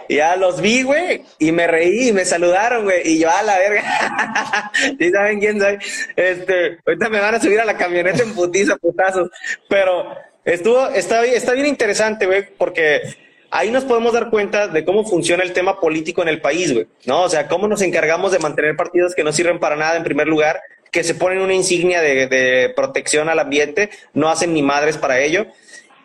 Y 0.09 0.15
ya 0.15 0.35
los 0.37 0.61
vi, 0.61 0.83
güey, 0.83 1.23
y 1.37 1.51
me 1.51 1.67
reí 1.67 2.09
y 2.09 2.13
me 2.13 2.23
saludaron, 2.23 2.85
güey, 2.85 3.01
y 3.05 3.19
yo 3.19 3.29
a 3.29 3.43
la 3.43 3.57
verga. 3.57 4.71
¿Sí 4.99 5.11
saben 5.11 5.39
quién 5.39 5.59
soy? 5.59 5.77
Este, 6.15 6.79
ahorita 6.85 7.09
me 7.09 7.19
van 7.19 7.35
a 7.35 7.41
subir 7.41 7.59
a 7.59 7.65
la 7.65 7.75
camioneta 7.75 8.23
en 8.23 8.33
putiza, 8.33 8.77
putazos. 8.77 9.29
Pero 9.67 10.15
estuvo, 10.45 10.87
está, 10.89 11.25
está 11.25 11.51
bien 11.53 11.65
interesante, 11.65 12.25
güey, 12.25 12.47
porque 12.57 13.01
ahí 13.51 13.71
nos 13.71 13.85
podemos 13.85 14.13
dar 14.13 14.29
cuenta 14.29 14.67
de 14.67 14.85
cómo 14.85 15.05
funciona 15.05 15.43
el 15.43 15.53
tema 15.53 15.79
político 15.79 16.21
en 16.21 16.27
el 16.27 16.41
país, 16.41 16.73
güey, 16.73 16.87
¿no? 17.05 17.23
O 17.23 17.29
sea, 17.29 17.47
cómo 17.47 17.67
nos 17.67 17.81
encargamos 17.81 18.31
de 18.31 18.39
mantener 18.39 18.75
partidos 18.75 19.15
que 19.15 19.23
no 19.23 19.31
sirven 19.31 19.59
para 19.59 19.75
nada 19.75 19.97
en 19.97 20.03
primer 20.03 20.27
lugar, 20.27 20.61
que 20.91 21.03
se 21.03 21.15
ponen 21.15 21.39
una 21.39 21.53
insignia 21.53 22.01
de, 22.01 22.71
protección 22.75 23.29
al 23.29 23.39
ambiente, 23.39 23.89
no 24.13 24.29
hacen 24.29 24.53
ni 24.53 24.63
madres 24.63 24.97
para 24.97 25.19
ello. 25.19 25.47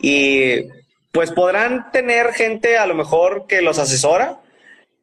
Y 0.00 0.68
pues 1.12 1.30
podrán 1.30 1.90
tener 1.92 2.32
gente 2.32 2.78
a 2.78 2.86
lo 2.86 2.94
mejor 2.94 3.46
que 3.46 3.62
los 3.62 3.78
asesora, 3.78 4.40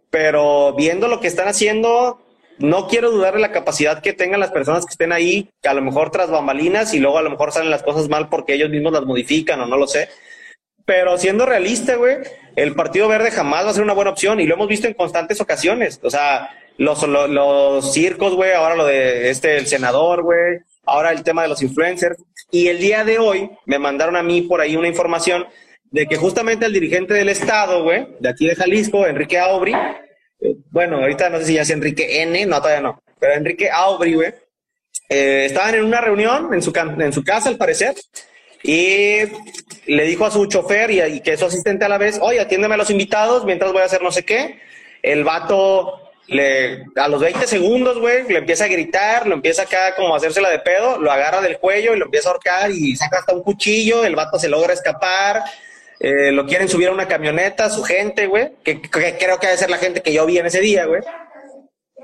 pero 0.09 0.73
viendo 0.73 1.07
lo 1.07 1.19
que 1.19 1.27
están 1.27 1.47
haciendo, 1.47 2.21
no 2.57 2.87
quiero 2.87 3.11
dudar 3.11 3.35
de 3.35 3.39
la 3.39 3.51
capacidad 3.51 4.01
que 4.01 4.13
tengan 4.13 4.39
las 4.39 4.51
personas 4.51 4.85
que 4.85 4.91
estén 4.91 5.13
ahí, 5.13 5.49
que 5.61 5.69
a 5.69 5.73
lo 5.73 5.81
mejor 5.81 6.11
tras 6.11 6.29
bambalinas 6.29 6.93
y 6.93 6.99
luego 6.99 7.17
a 7.17 7.21
lo 7.21 7.29
mejor 7.29 7.51
salen 7.51 7.69
las 7.69 7.83
cosas 7.83 8.09
mal 8.09 8.27
porque 8.27 8.55
ellos 8.55 8.69
mismos 8.69 8.91
las 8.91 9.05
modifican 9.05 9.61
o 9.61 9.65
no 9.65 9.77
lo 9.77 9.87
sé. 9.87 10.09
Pero 10.89 11.19
siendo 11.19 11.45
realista, 11.45 11.97
güey, 11.97 12.17
el 12.55 12.73
Partido 12.73 13.07
Verde 13.07 13.29
jamás 13.29 13.63
va 13.63 13.69
a 13.69 13.73
ser 13.73 13.83
una 13.83 13.93
buena 13.93 14.09
opción 14.09 14.39
y 14.39 14.47
lo 14.47 14.55
hemos 14.55 14.67
visto 14.67 14.87
en 14.87 14.95
constantes 14.95 15.39
ocasiones. 15.39 15.99
O 16.01 16.09
sea, 16.09 16.49
los, 16.77 17.07
los, 17.07 17.93
circos, 17.93 18.33
güey, 18.33 18.53
ahora 18.53 18.73
lo 18.73 18.87
de 18.87 19.29
este, 19.29 19.57
el 19.57 19.67
senador, 19.67 20.23
güey, 20.23 20.57
ahora 20.87 21.11
el 21.11 21.21
tema 21.21 21.43
de 21.43 21.49
los 21.49 21.61
influencers. 21.61 22.17
Y 22.49 22.69
el 22.69 22.79
día 22.79 23.03
de 23.03 23.19
hoy 23.19 23.51
me 23.67 23.77
mandaron 23.77 24.15
a 24.15 24.23
mí 24.23 24.41
por 24.41 24.61
ahí 24.61 24.75
una 24.75 24.87
información 24.87 25.45
de 25.91 26.07
que 26.07 26.15
justamente 26.15 26.65
el 26.65 26.73
dirigente 26.73 27.13
del 27.13 27.29
Estado, 27.29 27.83
güey, 27.83 28.07
de 28.19 28.29
aquí 28.29 28.47
de 28.47 28.55
Jalisco, 28.55 29.05
Enrique 29.05 29.37
Aubry, 29.37 29.75
eh, 29.75 30.55
bueno, 30.71 30.97
ahorita 30.97 31.29
no 31.29 31.37
sé 31.37 31.45
si 31.45 31.53
ya 31.53 31.61
es 31.61 31.69
Enrique 31.69 32.23
N, 32.23 32.47
no, 32.47 32.57
todavía 32.57 32.81
no, 32.81 33.03
pero 33.19 33.33
Enrique 33.35 33.69
Aubry, 33.71 34.15
güey, 34.15 34.33
eh, 35.07 35.45
estaban 35.45 35.75
en 35.75 35.83
una 35.83 36.01
reunión 36.01 36.51
en 36.51 36.63
su, 36.63 36.73
en 36.75 37.13
su 37.13 37.23
casa, 37.23 37.47
al 37.47 37.57
parecer, 37.57 37.93
y 38.63 39.19
le 39.85 40.03
dijo 40.03 40.25
a 40.25 40.31
su 40.31 40.45
chofer 40.47 40.91
y, 40.91 41.01
y 41.01 41.21
que 41.21 41.33
es 41.33 41.39
su 41.39 41.45
asistente 41.45 41.85
a 41.85 41.89
la 41.89 41.97
vez, 41.97 42.19
oye, 42.21 42.39
atiéndeme 42.39 42.75
a 42.75 42.77
los 42.77 42.89
invitados 42.89 43.45
mientras 43.45 43.71
voy 43.71 43.81
a 43.81 43.85
hacer 43.85 44.01
no 44.01 44.11
sé 44.11 44.25
qué. 44.25 44.59
El 45.01 45.23
vato 45.23 46.09
le, 46.29 46.85
a 46.95 47.07
los 47.07 47.21
20 47.21 47.47
segundos, 47.47 47.99
güey, 47.99 48.27
le 48.27 48.39
empieza 48.39 48.65
a 48.65 48.67
gritar, 48.67 49.27
lo 49.27 49.33
empieza 49.33 49.63
acá 49.63 49.95
como 49.95 50.13
a 50.13 50.17
hacérsela 50.17 50.49
de 50.49 50.59
pedo, 50.59 50.99
lo 50.99 51.11
agarra 51.11 51.41
del 51.41 51.57
cuello 51.57 51.95
y 51.95 51.99
lo 51.99 52.05
empieza 52.05 52.29
a 52.29 52.33
ahorcar 52.33 52.71
y 52.71 52.95
saca 52.95 53.19
hasta 53.19 53.33
un 53.33 53.43
cuchillo, 53.43 54.03
el 54.03 54.15
vato 54.15 54.37
se 54.37 54.49
logra 54.49 54.73
escapar, 54.73 55.43
eh, 55.99 56.31
lo 56.31 56.45
quieren 56.45 56.69
subir 56.69 56.89
a 56.89 56.91
una 56.91 57.07
camioneta, 57.07 57.69
su 57.69 57.83
gente, 57.83 58.27
güey, 58.27 58.51
que, 58.63 58.79
creo 58.81 59.39
que 59.39 59.47
debe 59.47 59.57
ser 59.57 59.69
la 59.69 59.77
gente 59.77 60.01
que 60.01 60.13
yo 60.13 60.25
vi 60.25 60.37
en 60.37 60.45
ese 60.45 60.61
día, 60.61 60.85
güey. 60.85 61.01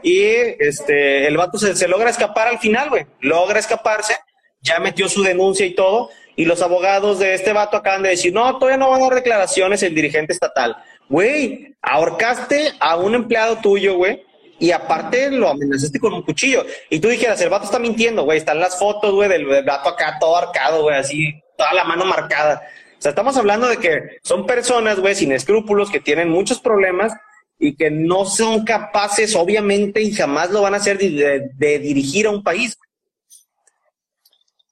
Y 0.02 0.22
este, 0.60 1.28
el 1.28 1.38
vato 1.38 1.58
se, 1.58 1.76
se 1.76 1.88
logra 1.88 2.10
escapar 2.10 2.48
al 2.48 2.60
final, 2.60 2.90
güey. 2.90 3.06
Logra 3.22 3.60
escaparse, 3.60 4.16
ya 4.62 4.80
metió 4.80 5.08
su 5.08 5.24
denuncia 5.24 5.66
y 5.66 5.74
todo, 5.74 6.10
y 6.36 6.46
los 6.46 6.62
abogados 6.62 7.20
de 7.20 7.34
este 7.34 7.54
vato 7.54 7.78
acaban 7.78 8.04
de 8.04 8.10
decir, 8.10 8.34
no, 8.34 8.58
todavía 8.58 8.78
no 8.78 8.90
van 8.90 9.02
a 9.02 9.06
dar 9.06 9.16
declaraciones 9.16 9.82
el 9.84 9.96
dirigente 9.96 10.34
estatal. 10.34 10.76
Güey, 11.10 11.76
ahorcaste 11.82 12.74
a 12.80 12.98
un 12.98 13.16
empleado 13.16 13.58
tuyo, 13.58 13.96
güey, 13.96 14.24
y 14.60 14.72
aparte 14.72 15.32
lo 15.32 15.50
amenazaste 15.50 16.00
con 16.00 16.14
un 16.14 16.24
cuchillo. 16.24 16.66
Y 16.90 17.00
tú 17.00 17.08
dijeras, 17.08 17.40
el 17.42 17.50
vato 17.50 17.66
está 17.66 17.80
mintiendo, 17.80 18.24
güey, 18.24 18.38
están 18.38 18.60
las 18.60 18.78
fotos, 18.78 19.14
güey, 19.14 19.30
del, 19.30 19.48
del 19.48 19.66
vato 19.66 19.90
acá 19.90 20.18
todo 20.20 20.36
arcado, 20.36 20.84
güey, 20.84 20.98
así, 20.98 21.42
toda 21.58 21.74
la 21.74 21.84
mano 21.84 22.06
marcada. 22.06 22.62
O 22.98 23.02
sea, 23.02 23.10
estamos 23.10 23.38
hablando 23.38 23.68
de 23.68 23.78
que 23.78 24.00
son 24.24 24.46
personas, 24.46 25.00
güey, 25.00 25.16
sin 25.16 25.32
escrúpulos, 25.32 25.90
que 25.90 26.00
tienen 26.00 26.30
muchos 26.30 26.60
problemas 26.60 27.14
y 27.60 27.76
que 27.76 27.90
no 27.92 28.26
son 28.26 28.66
capaces, 28.66 29.36
obviamente, 29.36 30.02
y 30.02 30.12
jamás 30.12 30.50
lo 30.52 30.62
van 30.62 30.74
a 30.74 30.78
hacer 30.78 30.98
de, 30.98 31.50
de 31.54 31.80
dirigir 31.80 32.28
a 32.28 32.32
un 32.32 32.44
país. 32.44 32.78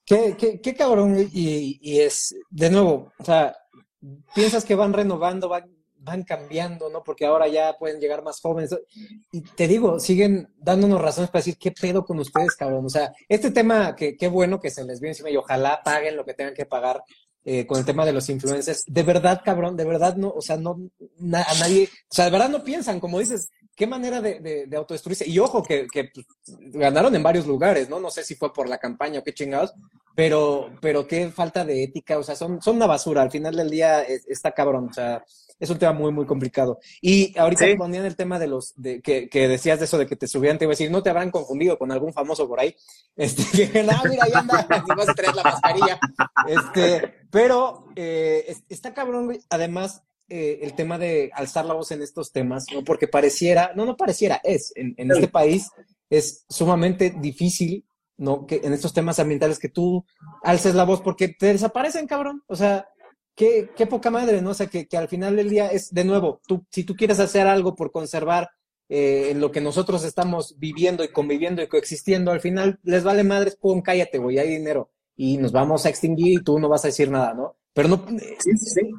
Qué, 0.04 0.36
qué, 0.38 0.60
qué 0.60 0.74
cabrón, 0.74 1.28
y, 1.32 1.78
y, 1.80 2.00
es, 2.00 2.34
de 2.50 2.70
nuevo, 2.70 3.12
o 3.18 3.24
sea, 3.24 3.56
piensas 4.34 4.64
que 4.64 4.74
van 4.74 4.92
renovando, 4.92 5.48
van, 5.48 5.74
van 5.96 6.22
cambiando, 6.22 6.90
¿no? 6.90 7.02
Porque 7.02 7.24
ahora 7.24 7.48
ya 7.48 7.76
pueden 7.78 8.00
llegar 8.00 8.22
más 8.22 8.40
jóvenes. 8.40 8.76
Y 9.32 9.40
te 9.40 9.66
digo, 9.66 9.98
siguen 9.98 10.52
dándonos 10.56 11.00
razones 11.00 11.30
para 11.30 11.40
decir, 11.40 11.56
¿qué 11.58 11.72
pedo 11.72 12.04
con 12.04 12.18
ustedes, 12.18 12.54
cabrón? 12.54 12.84
O 12.84 12.90
sea, 12.90 13.12
este 13.28 13.50
tema, 13.50 13.96
que 13.96 14.16
qué 14.16 14.28
bueno 14.28 14.60
que 14.60 14.70
se 14.70 14.84
les 14.84 15.00
vio 15.00 15.08
encima 15.08 15.30
y 15.30 15.36
ojalá 15.36 15.80
paguen 15.82 16.16
lo 16.16 16.24
que 16.24 16.34
tengan 16.34 16.54
que 16.54 16.66
pagar 16.66 17.02
eh, 17.46 17.66
con 17.66 17.78
el 17.78 17.84
tema 17.84 18.04
de 18.04 18.12
los 18.12 18.28
influencers. 18.28 18.84
De 18.86 19.02
verdad, 19.02 19.40
cabrón, 19.44 19.76
de 19.76 19.84
verdad 19.84 20.16
no, 20.16 20.30
o 20.30 20.40
sea, 20.40 20.56
no, 20.56 20.78
a 21.32 21.54
nadie, 21.58 21.88
o 22.10 22.14
sea, 22.14 22.26
de 22.26 22.30
verdad 22.30 22.50
no 22.50 22.62
piensan, 22.62 23.00
como 23.00 23.18
dices, 23.18 23.50
qué 23.74 23.86
manera 23.86 24.20
de, 24.20 24.40
de, 24.40 24.66
de 24.66 24.76
autodestruirse. 24.76 25.28
Y 25.28 25.38
ojo, 25.38 25.62
que, 25.62 25.86
que 25.92 26.04
pues, 26.04 26.26
ganaron 26.72 27.14
en 27.14 27.22
varios 27.22 27.46
lugares, 27.46 27.88
¿no? 27.88 28.00
No 28.00 28.10
sé 28.10 28.24
si 28.24 28.34
fue 28.34 28.52
por 28.52 28.68
la 28.68 28.78
campaña 28.78 29.20
o 29.20 29.24
qué 29.24 29.34
chingados, 29.34 29.74
pero, 30.14 30.70
pero 30.80 31.06
qué 31.06 31.30
falta 31.30 31.64
de 31.64 31.82
ética, 31.82 32.18
o 32.18 32.22
sea, 32.22 32.36
son, 32.36 32.62
son 32.62 32.76
una 32.76 32.86
basura. 32.86 33.22
Al 33.22 33.30
final 33.30 33.56
del 33.56 33.70
día 33.70 34.02
está 34.02 34.52
cabrón, 34.52 34.88
o 34.90 34.92
sea, 34.92 35.24
es 35.58 35.70
un 35.70 35.78
tema 35.78 35.92
muy, 35.92 36.12
muy 36.12 36.26
complicado. 36.26 36.78
Y 37.00 37.36
ahorita 37.38 37.64
¿Sí? 37.64 37.74
ponían 37.76 38.04
el 38.04 38.16
tema 38.16 38.38
de 38.38 38.46
los, 38.46 38.74
de, 38.76 39.00
que, 39.00 39.28
que, 39.28 39.48
decías 39.48 39.78
de 39.78 39.86
eso 39.86 39.98
de 39.98 40.06
que 40.06 40.16
te 40.16 40.26
subían, 40.26 40.58
te 40.58 40.64
iba 40.64 40.70
a 40.70 40.74
decir, 40.74 40.90
no 40.90 41.02
te 41.02 41.10
habrán 41.10 41.30
confundido 41.30 41.78
con 41.78 41.90
algún 41.92 42.12
famoso 42.12 42.48
por 42.48 42.60
ahí. 42.60 42.74
Este, 43.16 43.70
que, 43.70 43.82
no, 43.84 43.92
mira, 44.08 44.24
ahí 44.24 44.32
anda, 44.34 44.66
y 44.88 44.94
vas 44.96 45.08
a 45.08 45.14
traer 45.14 45.34
la 45.36 45.42
mascarilla. 45.44 46.00
Este, 46.48 47.14
pero, 47.30 47.86
eh, 47.94 48.56
está 48.68 48.92
cabrón. 48.92 49.38
Además, 49.50 50.02
eh, 50.36 50.58
el 50.62 50.74
tema 50.74 50.98
de 50.98 51.30
alzar 51.32 51.64
la 51.64 51.74
voz 51.74 51.92
en 51.92 52.02
estos 52.02 52.32
temas, 52.32 52.66
¿no? 52.74 52.82
Porque 52.82 53.06
pareciera, 53.06 53.70
no, 53.76 53.86
no 53.86 53.96
pareciera, 53.96 54.40
es, 54.42 54.72
en, 54.74 54.92
en 54.96 55.12
este 55.12 55.28
país 55.28 55.70
es 56.10 56.44
sumamente 56.48 57.14
difícil, 57.16 57.84
¿no? 58.16 58.44
Que 58.44 58.60
en 58.64 58.72
estos 58.72 58.92
temas 58.92 59.20
ambientales 59.20 59.60
que 59.60 59.68
tú 59.68 60.04
alces 60.42 60.74
la 60.74 60.82
voz 60.82 61.00
porque 61.02 61.28
te 61.28 61.46
desaparecen, 61.52 62.08
cabrón. 62.08 62.42
O 62.48 62.56
sea, 62.56 62.88
qué, 63.36 63.70
qué 63.76 63.86
poca 63.86 64.10
madre, 64.10 64.42
¿no? 64.42 64.50
O 64.50 64.54
sea, 64.54 64.66
que, 64.66 64.88
que, 64.88 64.96
al 64.96 65.06
final 65.06 65.36
del 65.36 65.50
día 65.50 65.68
es, 65.68 65.94
de 65.94 66.02
nuevo, 66.02 66.40
tú, 66.48 66.66
si 66.68 66.82
tú 66.82 66.96
quieres 66.96 67.20
hacer 67.20 67.46
algo 67.46 67.76
por 67.76 67.92
conservar 67.92 68.50
eh, 68.88 69.34
lo 69.36 69.52
que 69.52 69.60
nosotros 69.60 70.02
estamos 70.02 70.58
viviendo 70.58 71.04
y 71.04 71.12
conviviendo 71.12 71.62
y 71.62 71.68
coexistiendo, 71.68 72.32
al 72.32 72.40
final 72.40 72.80
les 72.82 73.04
vale 73.04 73.22
madres, 73.22 73.54
pum, 73.54 73.82
cállate, 73.82 74.18
güey, 74.18 74.40
hay 74.40 74.48
dinero. 74.48 74.90
Y 75.14 75.36
nos 75.36 75.52
vamos 75.52 75.86
a 75.86 75.90
extinguir 75.90 76.40
y 76.40 76.42
tú 76.42 76.58
no 76.58 76.68
vas 76.68 76.84
a 76.84 76.88
decir 76.88 77.08
nada, 77.08 77.34
¿no? 77.34 77.54
Pero 77.72 77.86
no, 77.88 78.04
sí, 78.40 78.56
sí. 78.56 78.90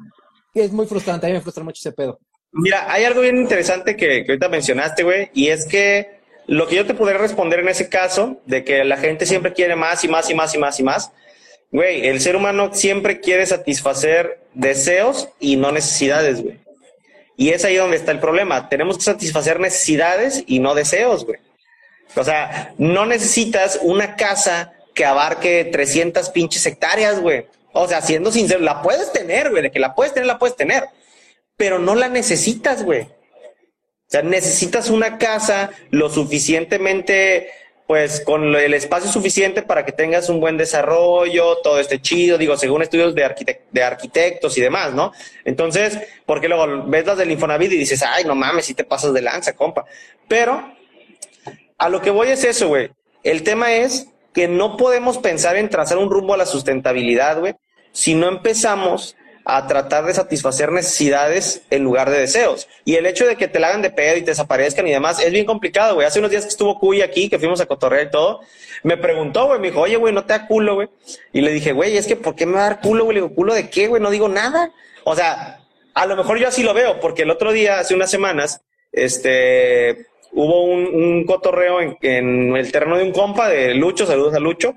Es 0.60 0.72
muy 0.72 0.86
frustrante, 0.86 1.26
a 1.26 1.28
mí 1.28 1.34
me 1.34 1.40
frustra 1.40 1.64
mucho 1.64 1.78
ese 1.78 1.92
pedo. 1.92 2.18
Mira, 2.52 2.90
hay 2.90 3.04
algo 3.04 3.20
bien 3.20 3.36
interesante 3.36 3.96
que, 3.96 4.24
que 4.24 4.32
ahorita 4.32 4.48
mencionaste, 4.48 5.02
güey, 5.02 5.30
y 5.34 5.48
es 5.48 5.66
que 5.66 6.20
lo 6.46 6.66
que 6.66 6.76
yo 6.76 6.86
te 6.86 6.94
podría 6.94 7.18
responder 7.18 7.60
en 7.60 7.68
ese 7.68 7.88
caso, 7.88 8.40
de 8.46 8.64
que 8.64 8.84
la 8.84 8.96
gente 8.96 9.26
siempre 9.26 9.52
quiere 9.52 9.76
más 9.76 10.04
y 10.04 10.08
más 10.08 10.30
y 10.30 10.34
más 10.34 10.54
y 10.54 10.58
más 10.58 10.80
y 10.80 10.82
más, 10.82 11.12
Güey, 11.72 12.06
el 12.06 12.20
ser 12.20 12.36
humano 12.36 12.72
siempre 12.72 13.20
quiere 13.20 13.44
satisfacer 13.44 14.40
deseos 14.54 15.28
y 15.40 15.56
no 15.56 15.72
necesidades, 15.72 16.42
güey. 16.42 16.58
Y 17.36 17.50
es 17.50 17.64
ahí 17.64 17.76
donde 17.76 17.96
está 17.96 18.12
el 18.12 18.20
problema. 18.20 18.68
Tenemos 18.68 18.96
que 18.96 19.04
satisfacer 19.04 19.60
necesidades 19.60 20.42
y 20.46 20.58
no 20.60 20.74
deseos, 20.74 21.26
güey. 21.26 21.38
O 22.14 22.24
sea, 22.24 22.72
no 22.78 23.04
necesitas 23.04 23.78
una 23.82 24.16
casa 24.16 24.72
que 24.94 25.04
abarque 25.04 25.68
300 25.70 26.30
pinches 26.30 26.64
hectáreas, 26.64 27.20
güey. 27.20 27.46
O 27.78 27.86
sea, 27.86 28.00
siendo 28.00 28.32
sincero, 28.32 28.60
la 28.60 28.82
puedes 28.82 29.12
tener, 29.12 29.50
güey. 29.50 29.62
De 29.62 29.70
que 29.70 29.78
la 29.78 29.94
puedes 29.94 30.12
tener, 30.12 30.26
la 30.26 30.38
puedes 30.38 30.56
tener. 30.56 30.84
Pero 31.56 31.78
no 31.78 31.94
la 31.94 32.08
necesitas, 32.08 32.82
güey. 32.82 33.02
O 33.02 34.08
sea, 34.08 34.22
necesitas 34.22 34.88
una 34.88 35.18
casa 35.18 35.70
lo 35.90 36.08
suficientemente 36.08 37.50
pues 37.86 38.20
con 38.20 38.54
el 38.56 38.74
espacio 38.74 39.10
suficiente 39.10 39.62
para 39.62 39.84
que 39.84 39.92
tengas 39.92 40.28
un 40.28 40.40
buen 40.40 40.56
desarrollo, 40.56 41.58
todo 41.58 41.78
esté 41.78 42.00
chido, 42.00 42.36
digo, 42.36 42.56
según 42.56 42.82
estudios 42.82 43.14
de, 43.14 43.24
arquitect 43.24 43.70
de 43.70 43.82
arquitectos 43.84 44.58
y 44.58 44.60
demás, 44.60 44.92
¿no? 44.92 45.12
Entonces, 45.44 45.98
porque 46.26 46.48
luego 46.48 46.84
ves 46.86 47.06
las 47.06 47.16
del 47.16 47.30
Infonavit 47.30 47.72
y 47.72 47.76
dices, 47.76 48.02
ay, 48.02 48.24
no 48.24 48.34
mames, 48.34 48.66
si 48.66 48.74
te 48.74 48.82
pasas 48.82 49.14
de 49.14 49.22
lanza, 49.22 49.54
compa. 49.54 49.84
Pero, 50.26 50.74
a 51.78 51.88
lo 51.88 52.02
que 52.02 52.10
voy 52.10 52.28
es 52.30 52.42
eso, 52.42 52.68
güey. 52.68 52.90
El 53.22 53.44
tema 53.44 53.72
es 53.72 54.08
que 54.34 54.48
no 54.48 54.76
podemos 54.76 55.18
pensar 55.18 55.56
en 55.56 55.70
trazar 55.70 55.98
un 55.98 56.10
rumbo 56.10 56.34
a 56.34 56.38
la 56.38 56.46
sustentabilidad, 56.46 57.38
güey, 57.38 57.54
si 57.96 58.14
no 58.14 58.28
empezamos 58.28 59.16
a 59.46 59.66
tratar 59.66 60.04
de 60.04 60.12
satisfacer 60.12 60.70
necesidades 60.70 61.62
en 61.70 61.82
lugar 61.82 62.10
de 62.10 62.18
deseos. 62.18 62.68
Y 62.84 62.96
el 62.96 63.06
hecho 63.06 63.26
de 63.26 63.36
que 63.36 63.48
te 63.48 63.58
la 63.58 63.68
hagan 63.68 63.80
de 63.80 63.88
pedo 63.88 64.18
y 64.18 64.20
te 64.20 64.32
desaparezcan 64.32 64.86
y 64.86 64.90
demás 64.90 65.18
es 65.18 65.32
bien 65.32 65.46
complicado, 65.46 65.94
güey. 65.94 66.06
Hace 66.06 66.18
unos 66.18 66.30
días 66.30 66.42
que 66.42 66.50
estuvo 66.50 66.78
Cuy 66.78 67.00
aquí, 67.00 67.30
que 67.30 67.38
fuimos 67.38 67.58
a 67.62 67.66
cotorrear 67.66 68.08
y 68.08 68.10
todo, 68.10 68.40
me 68.82 68.98
preguntó, 68.98 69.46
güey, 69.46 69.60
me 69.60 69.68
dijo, 69.68 69.80
oye, 69.80 69.96
güey, 69.96 70.12
no 70.12 70.26
te 70.26 70.34
da 70.34 70.46
culo, 70.46 70.74
güey. 70.74 70.88
Y 71.32 71.40
le 71.40 71.52
dije, 71.52 71.72
güey, 71.72 71.96
es 71.96 72.06
que 72.06 72.16
¿por 72.16 72.34
qué 72.34 72.44
me 72.44 72.52
va 72.52 72.66
a 72.66 72.70
dar 72.70 72.80
culo, 72.82 73.04
güey? 73.04 73.14
Le 73.14 73.22
digo, 73.22 73.34
¿culo 73.34 73.54
de 73.54 73.70
qué, 73.70 73.86
güey? 73.86 74.02
No 74.02 74.10
digo 74.10 74.28
nada. 74.28 74.72
O 75.04 75.16
sea, 75.16 75.60
a 75.94 76.04
lo 76.04 76.16
mejor 76.16 76.38
yo 76.38 76.48
así 76.48 76.62
lo 76.62 76.74
veo, 76.74 77.00
porque 77.00 77.22
el 77.22 77.30
otro 77.30 77.50
día, 77.50 77.78
hace 77.78 77.94
unas 77.94 78.10
semanas, 78.10 78.60
este, 78.92 80.06
hubo 80.32 80.64
un, 80.64 80.86
un 80.86 81.24
cotorreo 81.24 81.80
en, 81.80 81.96
en 82.02 82.56
el 82.56 82.70
terreno 82.70 82.98
de 82.98 83.04
un 83.04 83.12
compa 83.12 83.48
de 83.48 83.72
Lucho, 83.74 84.04
saludos 84.04 84.34
a 84.34 84.38
Lucho, 84.38 84.74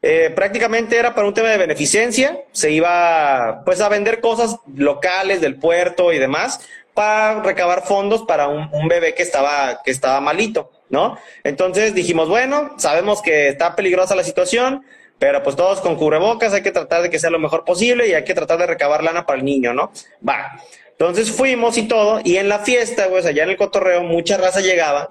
eh, 0.00 0.30
prácticamente 0.34 0.96
era 0.96 1.14
para 1.14 1.26
un 1.26 1.34
tema 1.34 1.48
de 1.48 1.58
beneficencia, 1.58 2.40
se 2.52 2.70
iba 2.70 3.62
pues 3.64 3.80
a 3.80 3.88
vender 3.88 4.20
cosas 4.20 4.56
locales 4.74 5.40
del 5.40 5.56
puerto 5.56 6.12
y 6.12 6.18
demás 6.18 6.60
para 6.94 7.42
recabar 7.42 7.82
fondos 7.84 8.22
para 8.22 8.48
un, 8.48 8.88
bebé 8.88 9.14
que 9.14 9.22
estaba, 9.22 9.82
que 9.84 9.90
estaba 9.90 10.20
malito, 10.20 10.70
¿no? 10.88 11.18
Entonces 11.44 11.94
dijimos, 11.94 12.28
bueno, 12.28 12.74
sabemos 12.78 13.22
que 13.22 13.48
está 13.48 13.74
peligrosa 13.76 14.16
la 14.16 14.24
situación, 14.24 14.84
pero 15.18 15.42
pues 15.42 15.56
todos 15.56 15.80
con 15.80 15.96
cubrebocas 15.96 16.52
hay 16.54 16.62
que 16.62 16.72
tratar 16.72 17.02
de 17.02 17.10
que 17.10 17.18
sea 17.18 17.30
lo 17.30 17.38
mejor 17.38 17.64
posible 17.64 18.08
y 18.08 18.14
hay 18.14 18.24
que 18.24 18.34
tratar 18.34 18.58
de 18.58 18.66
recabar 18.66 19.02
lana 19.02 19.26
para 19.26 19.38
el 19.38 19.44
niño, 19.44 19.74
¿no? 19.74 19.92
Va. 20.28 20.60
Entonces 20.90 21.30
fuimos 21.30 21.78
y 21.78 21.86
todo, 21.86 22.20
y 22.24 22.36
en 22.36 22.48
la 22.48 22.60
fiesta, 22.60 23.08
pues 23.08 23.26
allá 23.26 23.44
en 23.44 23.50
el 23.50 23.56
cotorreo, 23.56 24.02
mucha 24.02 24.36
raza 24.36 24.60
llegaba 24.60 25.08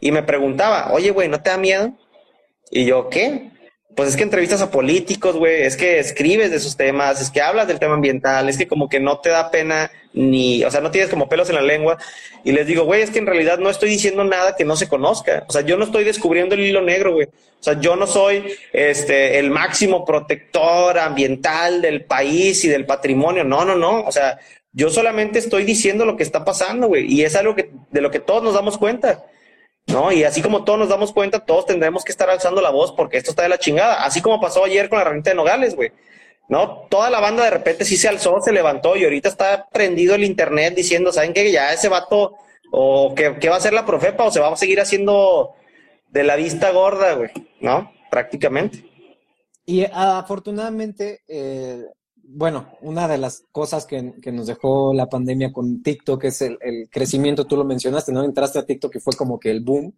y 0.00 0.10
me 0.10 0.22
preguntaba, 0.22 0.92
oye, 0.92 1.10
güey, 1.10 1.28
¿no 1.28 1.40
te 1.40 1.50
da 1.50 1.56
miedo? 1.56 1.92
Y 2.70 2.84
yo, 2.84 3.08
¿qué? 3.08 3.50
Pues 3.98 4.10
es 4.10 4.16
que 4.16 4.22
entrevistas 4.22 4.62
a 4.62 4.70
políticos, 4.70 5.34
güey, 5.34 5.62
es 5.62 5.76
que 5.76 5.98
escribes 5.98 6.52
de 6.52 6.58
esos 6.58 6.76
temas, 6.76 7.20
es 7.20 7.32
que 7.32 7.40
hablas 7.40 7.66
del 7.66 7.80
tema 7.80 7.94
ambiental, 7.94 8.48
es 8.48 8.56
que 8.56 8.68
como 8.68 8.88
que 8.88 9.00
no 9.00 9.18
te 9.18 9.30
da 9.30 9.50
pena 9.50 9.90
ni, 10.12 10.62
o 10.62 10.70
sea, 10.70 10.80
no 10.80 10.92
tienes 10.92 11.10
como 11.10 11.28
pelos 11.28 11.48
en 11.48 11.56
la 11.56 11.62
lengua. 11.62 11.98
Y 12.44 12.52
les 12.52 12.68
digo, 12.68 12.84
güey, 12.84 13.02
es 13.02 13.10
que 13.10 13.18
en 13.18 13.26
realidad 13.26 13.58
no 13.58 13.68
estoy 13.68 13.88
diciendo 13.90 14.22
nada 14.22 14.54
que 14.54 14.64
no 14.64 14.76
se 14.76 14.88
conozca. 14.88 15.44
O 15.48 15.52
sea, 15.52 15.62
yo 15.62 15.76
no 15.76 15.84
estoy 15.84 16.04
descubriendo 16.04 16.54
el 16.54 16.60
hilo 16.60 16.80
negro, 16.80 17.12
güey. 17.12 17.26
O 17.26 17.32
sea, 17.58 17.80
yo 17.80 17.96
no 17.96 18.06
soy 18.06 18.44
este 18.72 19.40
el 19.40 19.50
máximo 19.50 20.04
protector 20.04 20.96
ambiental 20.96 21.82
del 21.82 22.04
país 22.04 22.64
y 22.64 22.68
del 22.68 22.86
patrimonio. 22.86 23.42
No, 23.42 23.64
no, 23.64 23.74
no. 23.74 24.02
O 24.02 24.12
sea, 24.12 24.38
yo 24.70 24.90
solamente 24.90 25.40
estoy 25.40 25.64
diciendo 25.64 26.04
lo 26.04 26.16
que 26.16 26.22
está 26.22 26.44
pasando, 26.44 26.86
güey. 26.86 27.12
Y 27.12 27.24
es 27.24 27.34
algo 27.34 27.56
que, 27.56 27.72
de 27.90 28.00
lo 28.00 28.12
que 28.12 28.20
todos 28.20 28.44
nos 28.44 28.54
damos 28.54 28.78
cuenta. 28.78 29.24
¿No? 29.88 30.12
Y 30.12 30.24
así 30.24 30.42
como 30.42 30.64
todos 30.64 30.78
nos 30.78 30.88
damos 30.88 31.12
cuenta, 31.12 31.40
todos 31.40 31.66
tendremos 31.66 32.04
que 32.04 32.12
estar 32.12 32.30
alzando 32.30 32.60
la 32.60 32.70
voz 32.70 32.92
porque 32.92 33.16
esto 33.16 33.30
está 33.30 33.42
de 33.42 33.48
la 33.48 33.58
chingada. 33.58 34.04
Así 34.04 34.20
como 34.20 34.40
pasó 34.40 34.64
ayer 34.64 34.88
con 34.88 34.98
la 34.98 35.04
ranita 35.04 35.30
de 35.30 35.36
Nogales, 35.36 35.74
güey. 35.74 35.92
¿No? 36.48 36.86
Toda 36.88 37.10
la 37.10 37.20
banda 37.20 37.44
de 37.44 37.50
repente 37.50 37.84
sí 37.84 37.96
se 37.96 38.08
alzó, 38.08 38.40
se 38.40 38.52
levantó 38.52 38.96
y 38.96 39.04
ahorita 39.04 39.28
está 39.28 39.66
prendido 39.70 40.14
el 40.14 40.24
internet 40.24 40.74
diciendo, 40.74 41.12
¿saben 41.12 41.34
qué? 41.34 41.52
Ya 41.52 41.74
ese 41.74 41.88
vato, 41.88 42.36
o 42.72 43.14
que, 43.14 43.38
que 43.38 43.50
va 43.50 43.56
a 43.56 43.60
ser 43.60 43.74
la 43.74 43.84
profepa, 43.84 44.24
o 44.24 44.30
se 44.30 44.40
va 44.40 44.50
a 44.50 44.56
seguir 44.56 44.80
haciendo 44.80 45.54
de 46.08 46.22
la 46.22 46.36
vista 46.36 46.70
gorda, 46.70 47.14
güey, 47.14 47.30
¿no? 47.60 47.92
Prácticamente. 48.10 48.82
Y 49.66 49.84
afortunadamente, 49.92 51.20
eh, 51.28 51.84
bueno, 52.30 52.76
una 52.82 53.08
de 53.08 53.16
las 53.16 53.44
cosas 53.52 53.86
que, 53.86 54.12
que, 54.20 54.32
nos 54.32 54.46
dejó 54.46 54.92
la 54.92 55.08
pandemia 55.08 55.50
con 55.50 55.82
TikTok 55.82 56.24
es 56.24 56.42
el, 56.42 56.58
el, 56.60 56.88
crecimiento, 56.90 57.46
tú 57.46 57.56
lo 57.56 57.64
mencionaste, 57.64 58.12
¿no? 58.12 58.22
Entraste 58.22 58.58
a 58.58 58.66
TikTok 58.66 58.96
y 58.96 59.00
fue 59.00 59.14
como 59.16 59.40
que 59.40 59.50
el 59.50 59.60
boom. 59.60 59.94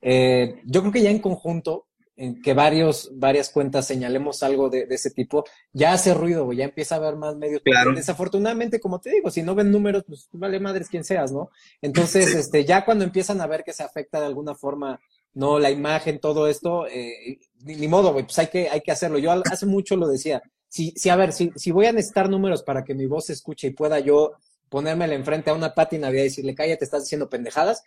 Eh, 0.00 0.60
yo 0.64 0.80
creo 0.80 0.92
que 0.92 1.02
ya 1.02 1.10
en 1.10 1.20
conjunto, 1.20 1.86
en 2.16 2.42
que 2.42 2.52
varios, 2.52 3.12
varias 3.14 3.50
cuentas 3.50 3.86
señalemos 3.86 4.42
algo 4.42 4.68
de, 4.68 4.88
ese 4.90 5.12
tipo, 5.12 5.44
ya 5.72 5.92
hace 5.92 6.14
ruido, 6.14 6.46
güey, 6.46 6.58
ya 6.58 6.64
empieza 6.64 6.96
a 6.96 6.98
haber 6.98 7.14
más 7.14 7.36
medios. 7.36 7.62
Claro. 7.62 7.94
Desafortunadamente, 7.94 8.80
como 8.80 9.00
te 9.00 9.10
digo, 9.10 9.30
si 9.30 9.42
no 9.42 9.54
ven 9.54 9.70
números, 9.70 10.02
pues 10.04 10.28
vale 10.32 10.58
madres 10.58 10.88
quien 10.88 11.04
seas, 11.04 11.30
¿no? 11.30 11.50
Entonces, 11.80 12.34
este, 12.34 12.64
ya 12.64 12.84
cuando 12.84 13.04
empiezan 13.04 13.40
a 13.40 13.46
ver 13.46 13.62
que 13.62 13.72
se 13.72 13.84
afecta 13.84 14.18
de 14.18 14.26
alguna 14.26 14.56
forma, 14.56 15.00
no, 15.34 15.60
la 15.60 15.70
imagen, 15.70 16.18
todo 16.18 16.48
esto, 16.48 16.88
eh, 16.88 17.38
ni, 17.62 17.86
modo, 17.86 18.12
güey, 18.12 18.24
pues 18.24 18.38
hay 18.40 18.48
que, 18.48 18.68
hay 18.68 18.80
que 18.80 18.90
hacerlo. 18.90 19.18
Yo 19.18 19.30
hace 19.30 19.66
mucho 19.66 19.94
lo 19.94 20.08
decía. 20.08 20.42
Si, 20.68 20.92
si 20.96 21.08
a 21.08 21.16
ver, 21.16 21.32
si, 21.32 21.50
si 21.56 21.70
voy 21.70 21.86
a 21.86 21.92
necesitar 21.92 22.28
números 22.28 22.62
para 22.62 22.84
que 22.84 22.94
mi 22.94 23.06
voz 23.06 23.26
se 23.26 23.32
escuche 23.32 23.68
y 23.68 23.70
pueda 23.70 24.00
yo 24.00 24.32
ponérmela 24.68 25.14
enfrente 25.14 25.50
a 25.50 25.54
una 25.54 25.74
pátina 25.74 26.10
y 26.10 26.14
decirle, 26.14 26.54
cállate, 26.54 26.84
estás 26.84 27.04
diciendo 27.04 27.28
pendejadas, 27.28 27.84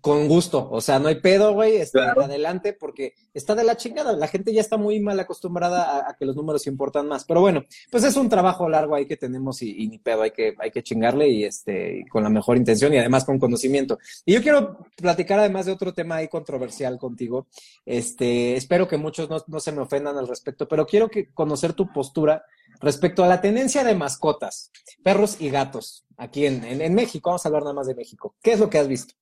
con 0.00 0.28
gusto, 0.28 0.68
o 0.70 0.80
sea, 0.80 0.98
no 0.98 1.08
hay 1.08 1.16
pedo, 1.16 1.52
güey, 1.52 1.76
está 1.76 2.12
adelante 2.12 2.72
porque 2.72 3.14
está 3.34 3.54
de 3.54 3.64
la 3.64 3.76
chingada. 3.76 4.12
La 4.14 4.28
gente 4.28 4.52
ya 4.52 4.60
está 4.60 4.76
muy 4.76 4.98
mal 5.00 5.20
acostumbrada 5.20 6.08
a, 6.08 6.16
que 6.16 6.24
los 6.24 6.36
números 6.36 6.66
importan 6.66 7.06
más. 7.06 7.24
Pero 7.24 7.40
bueno, 7.40 7.64
pues 7.90 8.04
es 8.04 8.16
un 8.16 8.28
trabajo 8.28 8.68
largo 8.68 8.94
ahí 8.94 9.06
que 9.06 9.16
tenemos 9.16 9.60
y, 9.62 9.86
ni 9.88 9.98
pedo, 9.98 10.22
hay 10.22 10.30
que, 10.30 10.54
hay 10.58 10.70
que 10.70 10.82
chingarle 10.82 11.28
y 11.28 11.44
este, 11.44 12.04
con 12.10 12.22
la 12.22 12.30
mejor 12.30 12.56
intención 12.56 12.94
y 12.94 12.98
además 12.98 13.24
con 13.24 13.38
conocimiento. 13.38 13.98
Y 14.24 14.34
yo 14.34 14.42
quiero 14.42 14.78
platicar 14.96 15.38
además 15.40 15.66
de 15.66 15.72
otro 15.72 15.92
tema 15.92 16.16
ahí 16.16 16.28
controversial 16.28 16.98
contigo. 16.98 17.48
Este, 17.84 18.56
espero 18.56 18.88
que 18.88 18.96
muchos 18.96 19.28
no, 19.28 19.42
no 19.46 19.60
se 19.60 19.72
me 19.72 19.82
ofendan 19.82 20.16
al 20.16 20.28
respecto, 20.28 20.66
pero 20.66 20.86
quiero 20.86 21.08
que 21.08 21.30
conocer 21.32 21.74
tu 21.74 21.92
postura 21.92 22.42
respecto 22.80 23.22
a 23.22 23.28
la 23.28 23.40
tenencia 23.40 23.84
de 23.84 23.94
mascotas, 23.94 24.70
perros 25.02 25.40
y 25.40 25.50
gatos, 25.50 26.06
aquí 26.16 26.46
en, 26.46 26.64
en 26.64 26.94
México. 26.94 27.30
Vamos 27.30 27.44
a 27.44 27.48
hablar 27.48 27.62
nada 27.64 27.74
más 27.74 27.86
de 27.86 27.94
México. 27.94 28.34
¿Qué 28.40 28.52
es 28.52 28.60
lo 28.60 28.70
que 28.70 28.78
has 28.78 28.88
visto? 28.88 29.14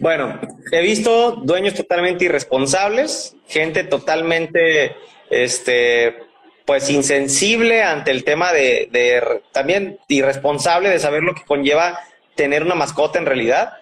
Bueno, 0.00 0.40
he 0.72 0.80
visto 0.80 1.32
dueños 1.32 1.74
totalmente 1.74 2.24
irresponsables, 2.24 3.36
gente 3.46 3.84
totalmente, 3.84 4.96
este, 5.28 6.16
pues 6.64 6.88
insensible 6.88 7.82
ante 7.82 8.10
el 8.10 8.24
tema 8.24 8.50
de, 8.50 9.42
también 9.52 9.98
irresponsable 10.08 10.88
de 10.88 10.98
saber 10.98 11.22
lo 11.22 11.34
que 11.34 11.44
conlleva 11.44 12.00
tener 12.34 12.62
una 12.62 12.74
mascota 12.74 13.18
en 13.18 13.26
realidad. 13.26 13.74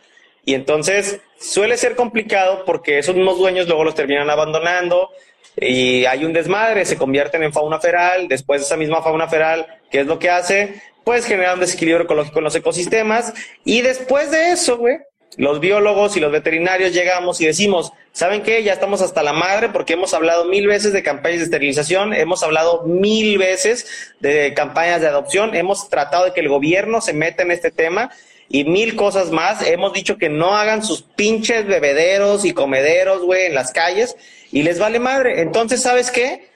Y 0.44 0.54
entonces 0.54 1.20
suele 1.38 1.76
ser 1.76 1.94
complicado 1.94 2.64
porque 2.64 2.98
esos 2.98 3.14
mismos 3.14 3.38
dueños 3.38 3.68
luego 3.68 3.84
los 3.84 3.94
terminan 3.94 4.28
abandonando 4.28 5.10
y 5.56 6.04
hay 6.04 6.24
un 6.24 6.32
desmadre, 6.32 6.84
se 6.84 6.98
convierten 6.98 7.44
en 7.44 7.52
fauna 7.52 7.78
feral, 7.78 8.26
después 8.26 8.62
esa 8.62 8.76
misma 8.76 9.02
fauna 9.02 9.28
feral, 9.28 9.68
¿qué 9.88 10.00
es 10.00 10.06
lo 10.06 10.18
que 10.18 10.30
hace? 10.30 10.82
Pues 11.04 11.26
genera 11.26 11.54
un 11.54 11.60
desequilibrio 11.60 12.06
ecológico 12.06 12.38
en 12.38 12.44
los 12.44 12.56
ecosistemas 12.56 13.32
y 13.64 13.82
después 13.82 14.32
de 14.32 14.50
eso, 14.50 14.78
güey, 14.78 14.98
los 15.36 15.60
biólogos 15.60 16.16
y 16.16 16.20
los 16.20 16.32
veterinarios 16.32 16.92
llegamos 16.92 17.40
y 17.40 17.46
decimos, 17.46 17.92
¿saben 18.12 18.42
qué? 18.42 18.62
Ya 18.62 18.72
estamos 18.72 19.02
hasta 19.02 19.22
la 19.22 19.32
madre 19.32 19.68
porque 19.68 19.92
hemos 19.92 20.14
hablado 20.14 20.46
mil 20.46 20.66
veces 20.66 20.92
de 20.92 21.02
campañas 21.02 21.38
de 21.38 21.44
esterilización, 21.44 22.14
hemos 22.14 22.42
hablado 22.42 22.82
mil 22.84 23.38
veces 23.38 24.14
de 24.20 24.54
campañas 24.54 25.00
de 25.00 25.08
adopción, 25.08 25.54
hemos 25.54 25.88
tratado 25.88 26.24
de 26.24 26.32
que 26.32 26.40
el 26.40 26.48
gobierno 26.48 27.00
se 27.00 27.12
meta 27.12 27.42
en 27.42 27.50
este 27.50 27.70
tema 27.70 28.10
y 28.48 28.64
mil 28.64 28.96
cosas 28.96 29.30
más. 29.30 29.64
Hemos 29.66 29.92
dicho 29.92 30.16
que 30.16 30.28
no 30.28 30.56
hagan 30.56 30.82
sus 30.82 31.02
pinches 31.02 31.66
bebederos 31.66 32.44
y 32.44 32.52
comederos, 32.52 33.22
güey, 33.22 33.46
en 33.46 33.54
las 33.54 33.72
calles 33.72 34.16
y 34.50 34.62
les 34.62 34.78
vale 34.78 34.98
madre. 34.98 35.40
Entonces, 35.40 35.82
¿sabes 35.82 36.10
qué? 36.10 36.47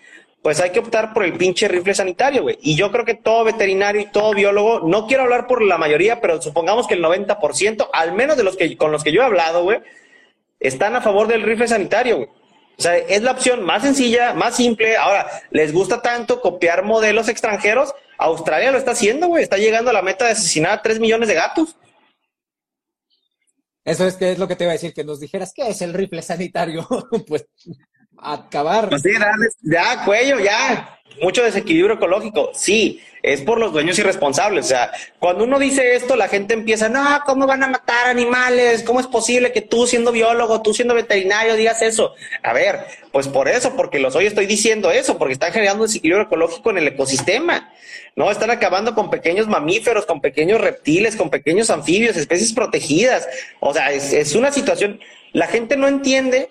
Pues 0.43 0.61
hay 0.61 0.71
que 0.71 0.81
optar 0.81 1.15
por 1.15 1.25
el 1.25 1.35
pinche 1.35 1.69
rifle 1.69 1.95
sanitario, 1.95 2.43
güey. 2.43 2.59
Y 2.61 2.75
yo 2.75 2.91
creo 2.91 3.05
que 3.05 3.15
todo 3.15 3.45
veterinario 3.45 4.01
y 4.01 4.11
todo 4.11 4.35
biólogo, 4.35 4.81
no 4.81 5.07
quiero 5.07 5.23
hablar 5.23 5.47
por 5.47 5.63
la 5.63 5.79
mayoría, 5.79 6.21
pero 6.21 6.43
supongamos 6.43 6.89
que 6.89 6.95
el 6.95 7.03
90%, 7.03 7.89
al 7.93 8.13
menos 8.13 8.37
de 8.37 8.43
los 8.43 8.57
que 8.57 8.77
con 8.77 8.91
los 8.91 9.05
que 9.05 9.13
yo 9.13 9.23
he 9.23 9.25
hablado, 9.25 9.63
güey, 9.63 9.79
están 10.59 10.97
a 10.97 11.01
favor 11.01 11.29
del 11.29 11.43
rifle 11.43 11.69
sanitario, 11.69 12.17
güey. 12.17 12.29
O 12.79 12.83
sea, 12.83 12.97
es 12.97 13.23
la 13.23 13.33
opción 13.33 13.63
más 13.63 13.83
sencilla, 13.83 14.35
más 14.35 14.57
simple. 14.57 14.97
Ahora, 14.97 15.29
les 15.51 15.73
gusta 15.73 16.03
tanto 16.03 16.41
copiar 16.41 16.83
modelos 16.83 17.29
extranjeros. 17.29 17.95
Australia 18.19 18.73
lo 18.73 18.79
está 18.79 18.93
haciendo, 18.93 19.29
güey. 19.29 19.45
Está 19.45 19.59
llegando 19.59 19.91
a 19.91 19.93
la 19.93 20.03
meta 20.03 20.25
de 20.25 20.33
asesinar 20.33 20.73
a 20.73 20.83
3 20.83 20.99
millones 20.99 21.29
de 21.29 21.35
gatos. 21.35 21.77
Eso 23.85 24.07
es 24.07 24.17
que 24.17 24.33
es 24.33 24.39
lo 24.39 24.49
que 24.49 24.57
te 24.57 24.65
iba 24.65 24.73
a 24.73 24.75
decir, 24.75 24.95
que 24.95 25.05
nos 25.05 25.21
dijeras 25.21 25.53
qué 25.55 25.69
es 25.69 25.83
el 25.83 25.93
rifle 25.93 26.23
sanitario. 26.23 26.87
pues 27.29 27.47
acabar. 28.19 28.89
Pues 28.89 29.03
sí, 29.03 29.11
ya, 29.63 30.05
cuello, 30.05 30.39
ya. 30.39 30.99
Mucho 31.21 31.43
desequilibrio 31.43 31.97
ecológico. 31.97 32.51
Sí, 32.55 33.03
es 33.23 33.43
por 33.43 33.59
los 33.59 33.73
dueños 33.73 33.99
irresponsables. 33.99 34.65
O 34.67 34.69
sea, 34.69 34.93
cuando 35.19 35.45
uno 35.45 35.59
dice 35.59 35.95
esto, 35.95 36.17
la 36.17 36.29
gente 36.29 36.55
empieza, 36.55 36.89
no, 36.89 37.21
¿cómo 37.25 37.47
van 37.47 37.63
a 37.63 37.69
matar 37.69 38.07
animales? 38.09 38.83
¿Cómo 38.83 38.99
es 38.99 39.07
posible 39.07 39.53
que 39.53 39.61
tú 39.61 39.87
siendo 39.87 40.11
biólogo, 40.11 40.63
tú 40.63 40.75
siendo 40.75 40.95
veterinario 40.95 41.55
digas 41.55 41.83
eso? 41.83 42.15
A 42.43 42.53
ver, 42.53 42.81
pues 43.13 43.29
por 43.29 43.49
eso, 43.49 43.77
porque 43.77 44.01
los 44.01 44.17
hoy 44.17 44.27
estoy 44.27 44.47
diciendo 44.47 44.91
eso, 44.91 45.19
porque 45.19 45.35
están 45.35 45.53
generando 45.53 45.85
desequilibrio 45.85 46.25
ecológico 46.25 46.71
en 46.71 46.79
el 46.79 46.89
ecosistema. 46.89 47.73
No, 48.17 48.31
están 48.31 48.51
acabando 48.51 48.95
con 48.95 49.09
pequeños 49.09 49.47
mamíferos, 49.47 50.05
con 50.05 50.21
pequeños 50.21 50.61
reptiles, 50.61 51.17
con 51.17 51.31
pequeños 51.31 51.71
anfibios, 51.71 52.17
especies 52.17 52.53
protegidas. 52.53 53.29
O 53.61 53.73
sea, 53.73 53.93
es, 53.93 54.13
es 54.13 54.35
una 54.35 54.53
situación, 54.53 55.01
la 55.33 55.47
gente 55.47 55.77
no 55.77 55.89
entiende 55.89 56.49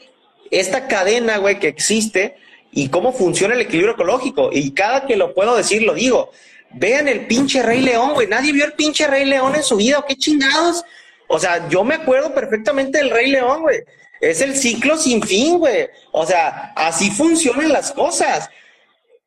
esta 0.51 0.87
cadena, 0.87 1.37
güey, 1.37 1.59
que 1.59 1.69
existe 1.69 2.35
y 2.71 2.89
cómo 2.89 3.13
funciona 3.13 3.55
el 3.55 3.61
equilibrio 3.61 3.93
ecológico. 3.93 4.49
Y 4.51 4.71
cada 4.71 5.05
que 5.05 5.15
lo 5.15 5.33
puedo 5.33 5.55
decir, 5.55 5.81
lo 5.83 5.93
digo. 5.93 6.31
Vean 6.73 7.07
el 7.07 7.25
pinche 7.25 7.61
Rey 7.61 7.81
León, 7.81 8.13
güey. 8.13 8.27
Nadie 8.27 8.53
vio 8.53 8.65
el 8.65 8.73
pinche 8.73 9.07
Rey 9.07 9.25
León 9.25 9.55
en 9.55 9.63
su 9.63 9.75
vida, 9.77 10.03
qué 10.07 10.15
chingados? 10.15 10.83
O 11.27 11.39
sea, 11.39 11.67
yo 11.69 11.83
me 11.83 11.95
acuerdo 11.95 12.33
perfectamente 12.33 12.97
del 12.97 13.09
Rey 13.09 13.29
León, 13.29 13.61
güey. 13.61 13.79
Es 14.21 14.41
el 14.41 14.55
ciclo 14.55 14.97
sin 14.97 15.21
fin, 15.23 15.57
güey. 15.57 15.89
O 16.11 16.25
sea, 16.25 16.73
así 16.75 17.09
funcionan 17.09 17.71
las 17.71 17.91
cosas. 17.91 18.49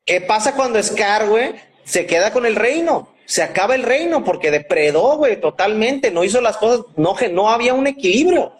¿Qué 0.05 0.21
pasa 0.21 0.55
cuando 0.55 0.81
Scar, 0.81 1.27
güey, 1.27 1.55
se 1.83 2.05
queda 2.05 2.31
con 2.31 2.45
el 2.45 2.55
reino? 2.55 3.13
Se 3.25 3.41
acaba 3.43 3.75
el 3.75 3.83
reino 3.83 4.23
porque 4.23 4.51
depredó, 4.51 5.17
güey, 5.17 5.39
totalmente. 5.41 6.11
No 6.11 6.23
hizo 6.23 6.41
las 6.41 6.57
cosas, 6.57 6.85
no, 6.95 7.15
no 7.31 7.49
había 7.49 7.73
un 7.73 7.87
equilibrio 7.87 8.53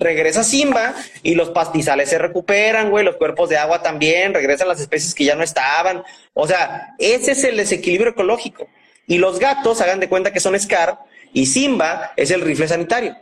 regresa 0.00 0.42
Simba 0.42 0.94
y 1.22 1.34
los 1.34 1.50
pastizales 1.50 2.08
se 2.08 2.18
recuperan, 2.18 2.90
güey, 2.90 3.04
los 3.04 3.16
cuerpos 3.16 3.48
de 3.50 3.58
agua 3.58 3.82
también, 3.82 4.34
regresan 4.34 4.66
las 4.66 4.80
especies 4.80 5.14
que 5.14 5.24
ya 5.24 5.36
no 5.36 5.44
estaban. 5.44 6.02
O 6.34 6.48
sea, 6.48 6.94
ese 6.98 7.32
es 7.32 7.44
el 7.44 7.58
desequilibrio 7.58 8.12
ecológico. 8.12 8.66
Y 9.06 9.18
los 9.18 9.38
gatos, 9.38 9.80
hagan 9.80 10.00
de 10.00 10.08
cuenta 10.08 10.32
que 10.32 10.40
son 10.40 10.58
Scar, 10.58 10.98
y 11.32 11.46
Simba 11.46 12.12
es 12.16 12.30
el 12.30 12.40
rifle 12.40 12.66
sanitario. 12.66 13.14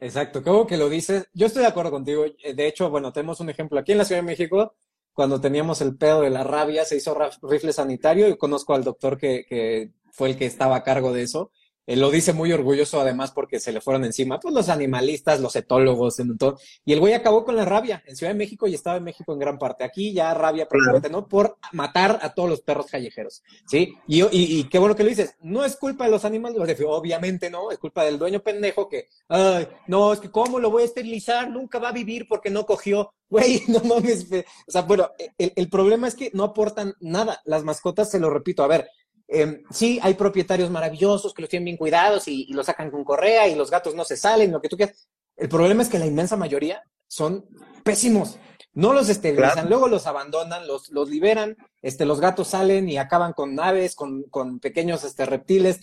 Exacto, 0.00 0.42
como 0.42 0.66
que 0.66 0.76
lo 0.76 0.88
dices. 0.88 1.28
Yo 1.32 1.46
estoy 1.46 1.62
de 1.62 1.68
acuerdo 1.68 1.92
contigo. 1.92 2.24
De 2.54 2.66
hecho, 2.66 2.90
bueno, 2.90 3.12
tenemos 3.12 3.40
un 3.40 3.48
ejemplo 3.48 3.78
aquí 3.78 3.92
en 3.92 3.98
la 3.98 4.04
Ciudad 4.04 4.20
de 4.20 4.26
México. 4.26 4.74
Cuando 5.12 5.40
teníamos 5.40 5.80
el 5.80 5.96
pedo 5.96 6.22
de 6.22 6.30
la 6.30 6.42
rabia, 6.42 6.84
se 6.84 6.96
hizo 6.96 7.16
rifle 7.42 7.72
sanitario 7.72 8.28
y 8.28 8.36
conozco 8.36 8.74
al 8.74 8.82
doctor 8.82 9.16
que, 9.16 9.44
que 9.48 9.90
fue 10.10 10.30
el 10.30 10.36
que 10.36 10.46
estaba 10.46 10.76
a 10.76 10.82
cargo 10.82 11.12
de 11.12 11.22
eso 11.22 11.52
él 11.86 12.00
lo 12.00 12.10
dice 12.10 12.32
muy 12.32 12.52
orgulloso 12.52 13.00
además 13.00 13.32
porque 13.32 13.58
se 13.58 13.72
le 13.72 13.80
fueron 13.80 14.04
encima, 14.04 14.38
pues 14.38 14.54
los 14.54 14.68
animalistas, 14.68 15.40
los 15.40 15.56
etólogos, 15.56 16.18
en 16.20 16.38
todo. 16.38 16.58
Y 16.84 16.92
el 16.92 17.00
güey 17.00 17.14
acabó 17.14 17.44
con 17.44 17.56
la 17.56 17.64
rabia 17.64 18.02
en 18.06 18.16
Ciudad 18.16 18.32
de 18.32 18.38
México 18.38 18.66
y 18.66 18.74
estaba 18.74 18.96
en 18.96 19.04
México 19.04 19.32
en 19.32 19.40
gran 19.40 19.58
parte. 19.58 19.84
Aquí 19.84 20.12
ya 20.12 20.32
rabia 20.34 20.68
prácticamente, 20.68 21.10
¿no? 21.10 21.26
Por 21.26 21.56
matar 21.72 22.20
a 22.22 22.34
todos 22.34 22.48
los 22.48 22.60
perros 22.60 22.86
callejeros, 22.86 23.42
¿sí? 23.66 23.94
Y, 24.06 24.22
y, 24.30 24.64
qué 24.64 24.78
bueno 24.78 24.94
que 24.94 25.02
lo 25.02 25.08
dices. 25.08 25.34
No 25.40 25.64
es 25.64 25.76
culpa 25.76 26.04
de 26.04 26.10
los 26.10 26.24
animales, 26.24 26.58
obviamente 26.86 27.50
no, 27.50 27.70
es 27.70 27.78
culpa 27.78 28.04
del 28.04 28.18
dueño 28.18 28.40
pendejo 28.40 28.88
que, 28.88 29.08
ay, 29.28 29.66
no, 29.88 30.12
es 30.12 30.20
que 30.20 30.30
cómo 30.30 30.58
lo 30.58 30.70
voy 30.70 30.82
a 30.82 30.86
esterilizar, 30.86 31.50
nunca 31.50 31.78
va 31.78 31.88
a 31.88 31.92
vivir 31.92 32.26
porque 32.28 32.50
no 32.50 32.66
cogió. 32.66 33.12
Güey, 33.32 33.62
no 33.68 33.80
mames. 33.80 34.26
O 34.68 34.70
sea, 34.70 34.82
bueno, 34.82 35.08
el, 35.38 35.54
el 35.56 35.70
problema 35.70 36.06
es 36.06 36.14
que 36.14 36.30
no 36.34 36.44
aportan 36.44 36.92
nada. 37.00 37.40
Las 37.46 37.64
mascotas, 37.64 38.10
se 38.10 38.20
lo 38.20 38.28
repito, 38.28 38.62
a 38.62 38.66
ver, 38.66 38.86
Em, 39.34 39.62
sí, 39.70 39.98
hay 40.02 40.12
propietarios 40.12 40.70
maravillosos 40.70 41.32
que 41.32 41.40
los 41.40 41.48
tienen 41.48 41.64
bien 41.64 41.76
cuidados 41.78 42.28
y, 42.28 42.52
los 42.52 42.66
sacan 42.66 42.90
con 42.90 43.02
correa 43.02 43.48
y 43.48 43.54
los 43.54 43.70
gatos 43.70 43.94
no 43.94 44.04
se 44.04 44.16
salen, 44.16 44.52
lo 44.52 44.60
que 44.60 44.68
tú 44.68 44.76
quieras. 44.76 45.08
El 45.36 45.48
problema 45.48 45.82
es 45.82 45.88
que 45.88 45.98
la 45.98 46.04
inmensa 46.04 46.36
mayoría 46.36 46.82
son 47.08 47.46
pésimos. 47.82 48.38
No 48.74 48.92
los 48.92 49.08
esterilizan, 49.08 49.70
luego 49.70 49.88
los 49.88 50.06
abandonan, 50.06 50.66
los, 50.66 50.90
los 50.90 51.08
liberan, 51.08 51.56
este, 51.80 52.04
los 52.04 52.20
gatos 52.20 52.48
salen 52.48 52.88
y 52.88 52.98
acaban 52.98 53.32
con 53.32 53.58
aves, 53.58 53.94
con, 53.94 54.24
con 54.24 54.60
pequeños 54.60 55.02
este, 55.04 55.24
reptiles, 55.24 55.78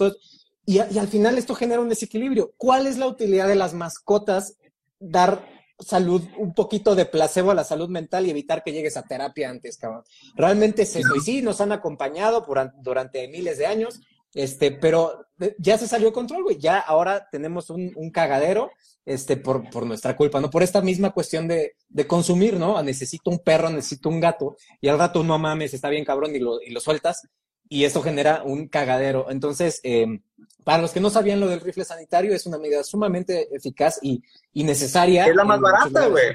y, 0.66 0.78
y 0.78 1.00
al 1.00 1.08
final 1.08 1.38
esto 1.38 1.56
genera 1.56 1.82
un 1.82 1.90
desequilibrio. 1.90 2.54
¿Cuál 2.56 2.86
es 2.86 2.98
la 3.00 3.08
utilidad 3.08 3.48
de 3.48 3.56
las 3.56 3.74
mascotas 3.74 4.58
dar 5.00 5.44
salud, 5.80 6.22
un 6.38 6.54
poquito 6.54 6.96
de 6.96 7.06
placebo 7.06 7.52
a 7.52 7.56
la 7.56 7.64
salud 7.64 7.90
mental 7.90 8.26
y 8.26 8.30
evitar 8.30 8.64
que 8.64 8.72
llegues 8.72 8.98
a 8.98 9.04
terapia 9.04 9.50
antes, 9.50 9.78
cabrón. 9.78 10.04
Realmente 10.36 10.84
es 10.84 10.96
eso. 10.96 11.16
Y 11.16 11.22
sí, 11.22 11.42
nos 11.42 11.62
han 11.62 11.72
acompañado 11.72 12.46
durante 12.82 13.28
miles 13.28 13.58
de 13.58 13.66
años, 13.66 14.02
este, 14.34 14.72
pero 14.72 15.26
eh, 15.40 15.56
ya 15.58 15.78
se 15.78 15.88
salió 15.88 16.08
de 16.08 16.14
control, 16.14 16.44
güey. 16.44 16.58
Ya 16.58 16.80
ahora 16.80 17.28
tenemos 17.32 17.70
un, 17.70 18.12
cagadero, 18.12 18.72
este, 19.06 19.38
por, 19.38 19.70
por, 19.70 19.86
nuestra 19.86 20.16
culpa, 20.16 20.40
¿no? 20.40 20.50
Por 20.50 20.64
esta 20.64 20.82
misma 20.82 21.12
cuestión 21.12 21.48
de, 21.48 21.74
de, 21.88 22.08
consumir, 22.08 22.56
¿no? 22.58 22.82
Necesito 22.84 23.30
un 23.30 23.40
perro, 23.40 23.70
necesito 23.70 24.10
un 24.10 24.20
gato, 24.20 24.58
y 24.82 24.88
al 24.88 25.00
rato 25.00 25.24
no 25.24 25.38
mames, 25.40 25.74
está 25.74 25.90
bien 25.90 26.06
cabrón 26.06 26.36
y 26.36 26.40
lo, 26.40 26.62
y 26.62 26.72
lo 26.72 26.80
sueltas 26.80 27.28
y 27.70 27.86
eso 27.86 28.02
genera 28.02 28.42
un 28.44 28.68
cagadero. 28.68 29.28
Entonces, 29.30 29.80
eh, 29.84 30.20
para 30.64 30.82
los 30.82 30.92
que 30.92 31.00
no 31.00 31.12
sabían 31.12 31.40
lo 31.40 31.48
del 31.48 31.62
rifle 31.62 31.86
sanitario, 31.86 32.34
es 32.34 32.46
una 32.48 32.58
medida 32.58 32.84
sumamente 32.84 33.48
eficaz 33.56 34.00
y, 34.02 34.22
y 34.54 34.64
necesaria. 34.64 35.28
Es 35.28 35.36
la 35.36 35.44
más 35.44 35.62
barata, 35.62 36.08
güey. 36.08 36.34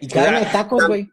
Y 0.00 0.08
carne 0.08 0.40
de 0.40 0.46
tacos, 0.46 0.86
güey. 0.86 1.08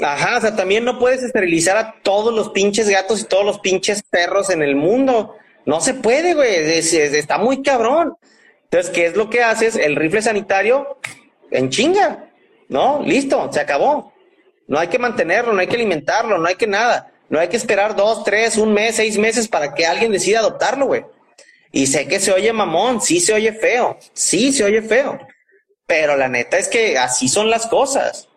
Ajá, 0.00 0.38
o 0.38 0.40
sea, 0.40 0.54
también 0.54 0.84
no 0.84 0.98
puedes 0.98 1.22
esterilizar 1.22 1.76
a 1.76 1.94
todos 2.02 2.32
los 2.32 2.50
pinches 2.50 2.88
gatos 2.88 3.20
y 3.20 3.24
todos 3.24 3.44
los 3.44 3.58
pinches 3.58 4.02
perros 4.02 4.50
en 4.50 4.62
el 4.62 4.76
mundo. 4.76 5.34
No 5.66 5.80
se 5.80 5.94
puede, 5.94 6.34
güey. 6.34 6.54
está 6.54 7.38
muy 7.38 7.62
cabrón. 7.62 8.16
Entonces, 8.64 8.92
¿qué 8.92 9.06
es 9.06 9.16
lo 9.16 9.28
que 9.28 9.42
haces? 9.42 9.76
El 9.76 9.96
rifle 9.96 10.22
sanitario 10.22 10.98
en 11.50 11.70
chinga. 11.70 12.30
¿No? 12.68 13.02
Listo, 13.02 13.50
se 13.52 13.60
acabó. 13.60 14.12
No 14.66 14.78
hay 14.78 14.88
que 14.88 14.98
mantenerlo, 14.98 15.52
no 15.52 15.60
hay 15.60 15.66
que 15.66 15.76
alimentarlo, 15.76 16.36
no 16.38 16.46
hay 16.46 16.56
que 16.56 16.66
nada. 16.66 17.10
No 17.28 17.38
hay 17.38 17.48
que 17.48 17.56
esperar 17.56 17.94
dos, 17.94 18.24
tres, 18.24 18.56
un 18.56 18.72
mes, 18.72 18.96
seis 18.96 19.18
meses 19.18 19.48
para 19.48 19.74
que 19.74 19.86
alguien 19.86 20.12
decida 20.12 20.38
adoptarlo, 20.38 20.86
güey. 20.86 21.04
Y 21.72 21.86
sé 21.86 22.08
que 22.08 22.20
se 22.20 22.32
oye 22.32 22.52
mamón, 22.52 23.00
sí 23.02 23.20
se 23.20 23.34
oye 23.34 23.52
feo, 23.52 23.98
sí 24.14 24.52
se 24.52 24.64
oye 24.64 24.80
feo. 24.80 25.18
Pero 25.86 26.16
la 26.16 26.28
neta 26.28 26.58
es 26.58 26.68
que 26.68 26.98
así 26.98 27.28
son 27.28 27.50
las 27.50 27.66
cosas. 27.66 28.27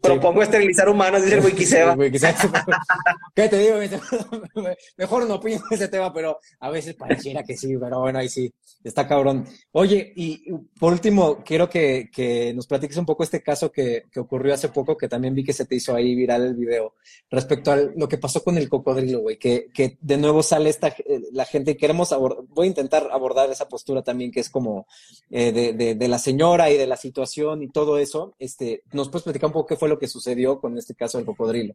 Propongo 0.00 0.42
esterilizar 0.42 0.88
humanos, 0.88 1.22
dice 1.22 1.36
el 1.36 1.44
Wikiseba. 1.44 1.96
¿Qué 3.34 3.48
te 3.48 3.58
digo? 3.58 3.76
Mejor 4.96 5.26
no 5.26 5.34
opino 5.36 5.60
ese 5.70 5.88
tema, 5.88 6.12
pero 6.12 6.38
a 6.60 6.70
veces 6.70 6.94
pareciera 6.94 7.42
que 7.42 7.56
sí, 7.56 7.76
pero 7.76 8.00
bueno, 8.00 8.18
ahí 8.18 8.28
sí, 8.28 8.52
está 8.84 9.08
cabrón. 9.08 9.46
Oye, 9.72 10.12
y 10.14 10.52
por 10.78 10.92
último, 10.92 11.42
quiero 11.44 11.68
que, 11.68 12.08
que 12.12 12.52
nos 12.54 12.66
platiques 12.66 12.96
un 12.96 13.06
poco 13.06 13.24
este 13.24 13.42
caso 13.42 13.72
que, 13.72 14.04
que, 14.10 14.20
ocurrió 14.20 14.54
hace 14.54 14.68
poco, 14.68 14.96
que 14.96 15.08
también 15.08 15.34
vi 15.34 15.44
que 15.44 15.52
se 15.52 15.64
te 15.64 15.74
hizo 15.74 15.94
ahí 15.94 16.14
viral 16.14 16.44
el 16.44 16.54
video, 16.54 16.94
respecto 17.30 17.72
a 17.72 17.76
lo 17.76 18.08
que 18.08 18.18
pasó 18.18 18.44
con 18.44 18.56
el 18.56 18.68
cocodrilo, 18.68 19.20
güey, 19.20 19.36
que, 19.36 19.68
que 19.74 19.98
de 20.00 20.16
nuevo 20.16 20.42
sale 20.42 20.70
esta, 20.70 20.88
eh, 20.88 21.22
la 21.32 21.44
gente, 21.44 21.72
y 21.72 21.76
queremos 21.76 22.12
abordar, 22.12 22.44
voy 22.48 22.66
a 22.66 22.70
intentar 22.70 23.08
abordar 23.10 23.50
esa 23.50 23.68
postura 23.68 24.02
también, 24.02 24.30
que 24.30 24.40
es 24.40 24.48
como 24.50 24.86
eh, 25.30 25.50
de, 25.52 25.72
de, 25.72 25.94
de 25.96 26.08
la 26.08 26.18
señora 26.18 26.70
y 26.70 26.76
de 26.76 26.86
la 26.86 26.96
situación 26.96 27.62
y 27.62 27.68
todo 27.68 27.98
eso. 27.98 28.34
Este, 28.38 28.82
¿Nos 28.92 29.08
puedes 29.08 29.24
platicar 29.24 29.48
un 29.48 29.52
poco 29.52 29.66
qué 29.66 29.76
fue 29.76 29.87
lo 29.88 29.98
que 29.98 30.08
sucedió 30.08 30.60
con 30.60 30.76
este 30.78 30.94
caso 30.94 31.18
del 31.18 31.26
cocodrilo. 31.26 31.74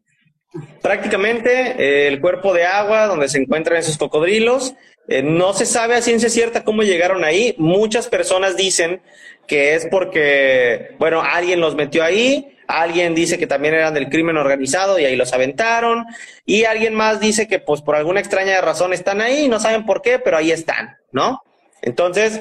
Prácticamente 0.82 1.76
eh, 1.78 2.08
el 2.08 2.22
cuerpo 2.22 2.54
de 2.54 2.66
agua 2.66 3.08
donde 3.08 3.28
se 3.28 3.40
encuentran 3.40 3.80
esos 3.80 3.98
cocodrilos, 3.98 4.76
eh, 5.08 5.22
no 5.22 5.54
se 5.54 5.66
sabe 5.66 5.96
a 5.96 6.02
ciencia 6.02 6.30
cierta 6.30 6.64
cómo 6.64 6.84
llegaron 6.84 7.24
ahí. 7.24 7.56
Muchas 7.58 8.08
personas 8.08 8.56
dicen 8.56 9.02
que 9.48 9.76
es 9.76 9.88
porque, 9.88 10.96
bueno, 11.00 11.22
alguien 11.22 11.60
los 11.60 11.76
metió 11.76 12.04
ahí, 12.04 12.58
alguien 12.68 13.14
dice 13.14 13.38
que 13.38 13.48
también 13.48 13.74
eran 13.74 13.94
del 13.94 14.10
crimen 14.10 14.38
organizado 14.38 14.98
y 14.98 15.06
ahí 15.06 15.16
los 15.16 15.34
aventaron, 15.34 16.06
y 16.46 16.64
alguien 16.64 16.94
más 16.94 17.20
dice 17.20 17.48
que 17.48 17.60
pues 17.60 17.82
por 17.82 17.96
alguna 17.96 18.20
extraña 18.20 18.62
razón 18.62 18.94
están 18.94 19.22
ahí, 19.22 19.50
no 19.50 19.60
saben 19.60 19.86
por 19.86 20.02
qué, 20.02 20.20
pero 20.20 20.38
ahí 20.38 20.52
están, 20.52 20.98
¿no? 21.12 21.42
Entonces, 21.82 22.40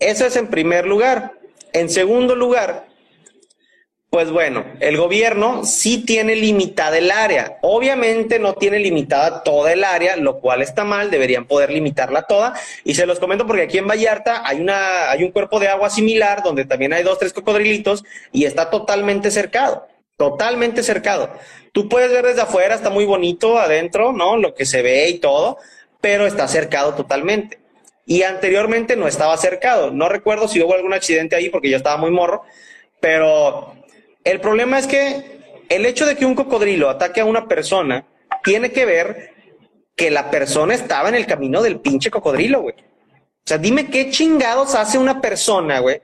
eso 0.00 0.26
es 0.26 0.36
en 0.36 0.48
primer 0.48 0.86
lugar. 0.86 1.32
En 1.72 1.88
segundo 1.88 2.34
lugar, 2.34 2.86
pues 4.14 4.30
bueno, 4.30 4.64
el 4.78 4.96
gobierno 4.96 5.64
sí 5.64 6.04
tiene 6.04 6.36
limitada 6.36 6.98
el 6.98 7.10
área. 7.10 7.58
Obviamente 7.62 8.38
no 8.38 8.54
tiene 8.54 8.78
limitada 8.78 9.42
toda 9.42 9.72
el 9.72 9.82
área, 9.82 10.14
lo 10.14 10.38
cual 10.38 10.62
está 10.62 10.84
mal, 10.84 11.10
deberían 11.10 11.46
poder 11.46 11.72
limitarla 11.72 12.22
toda. 12.22 12.54
Y 12.84 12.94
se 12.94 13.06
los 13.06 13.18
comento 13.18 13.44
porque 13.44 13.62
aquí 13.62 13.78
en 13.78 13.88
Vallarta 13.88 14.46
hay, 14.46 14.60
una, 14.60 15.10
hay 15.10 15.24
un 15.24 15.32
cuerpo 15.32 15.58
de 15.58 15.66
agua 15.66 15.90
similar 15.90 16.44
donde 16.44 16.64
también 16.64 16.92
hay 16.92 17.02
dos, 17.02 17.18
tres 17.18 17.32
cocodrilitos 17.32 18.04
y 18.30 18.44
está 18.44 18.70
totalmente 18.70 19.32
cercado, 19.32 19.88
totalmente 20.16 20.84
cercado. 20.84 21.30
Tú 21.72 21.88
puedes 21.88 22.12
ver 22.12 22.24
desde 22.24 22.42
afuera, 22.42 22.76
está 22.76 22.90
muy 22.90 23.06
bonito 23.06 23.58
adentro, 23.58 24.12
¿no? 24.12 24.36
Lo 24.36 24.54
que 24.54 24.64
se 24.64 24.80
ve 24.82 25.08
y 25.08 25.18
todo, 25.18 25.58
pero 26.00 26.24
está 26.24 26.46
cercado 26.46 26.94
totalmente. 26.94 27.58
Y 28.06 28.22
anteriormente 28.22 28.94
no 28.94 29.08
estaba 29.08 29.36
cercado. 29.38 29.90
No 29.90 30.08
recuerdo 30.08 30.46
si 30.46 30.62
hubo 30.62 30.72
algún 30.72 30.94
accidente 30.94 31.34
ahí 31.34 31.48
porque 31.48 31.68
yo 31.68 31.76
estaba 31.76 31.96
muy 31.96 32.12
morro, 32.12 32.44
pero 33.00 33.74
el 34.24 34.40
problema 34.40 34.78
es 34.78 34.86
que 34.86 35.34
el 35.68 35.86
hecho 35.86 36.06
de 36.06 36.16
que 36.16 36.26
un 36.26 36.34
cocodrilo 36.34 36.88
ataque 36.88 37.20
a 37.20 37.24
una 37.24 37.46
persona 37.46 38.06
tiene 38.42 38.72
que 38.72 38.84
ver 38.84 39.34
que 39.96 40.10
la 40.10 40.30
persona 40.30 40.74
estaba 40.74 41.08
en 41.08 41.14
el 41.14 41.26
camino 41.26 41.62
del 41.62 41.80
pinche 41.80 42.10
cocodrilo, 42.10 42.62
güey. 42.62 42.74
O 42.74 43.46
sea, 43.46 43.58
dime 43.58 43.90
qué 43.90 44.10
chingados 44.10 44.74
hace 44.74 44.98
una 44.98 45.20
persona, 45.20 45.80
güey, 45.80 46.00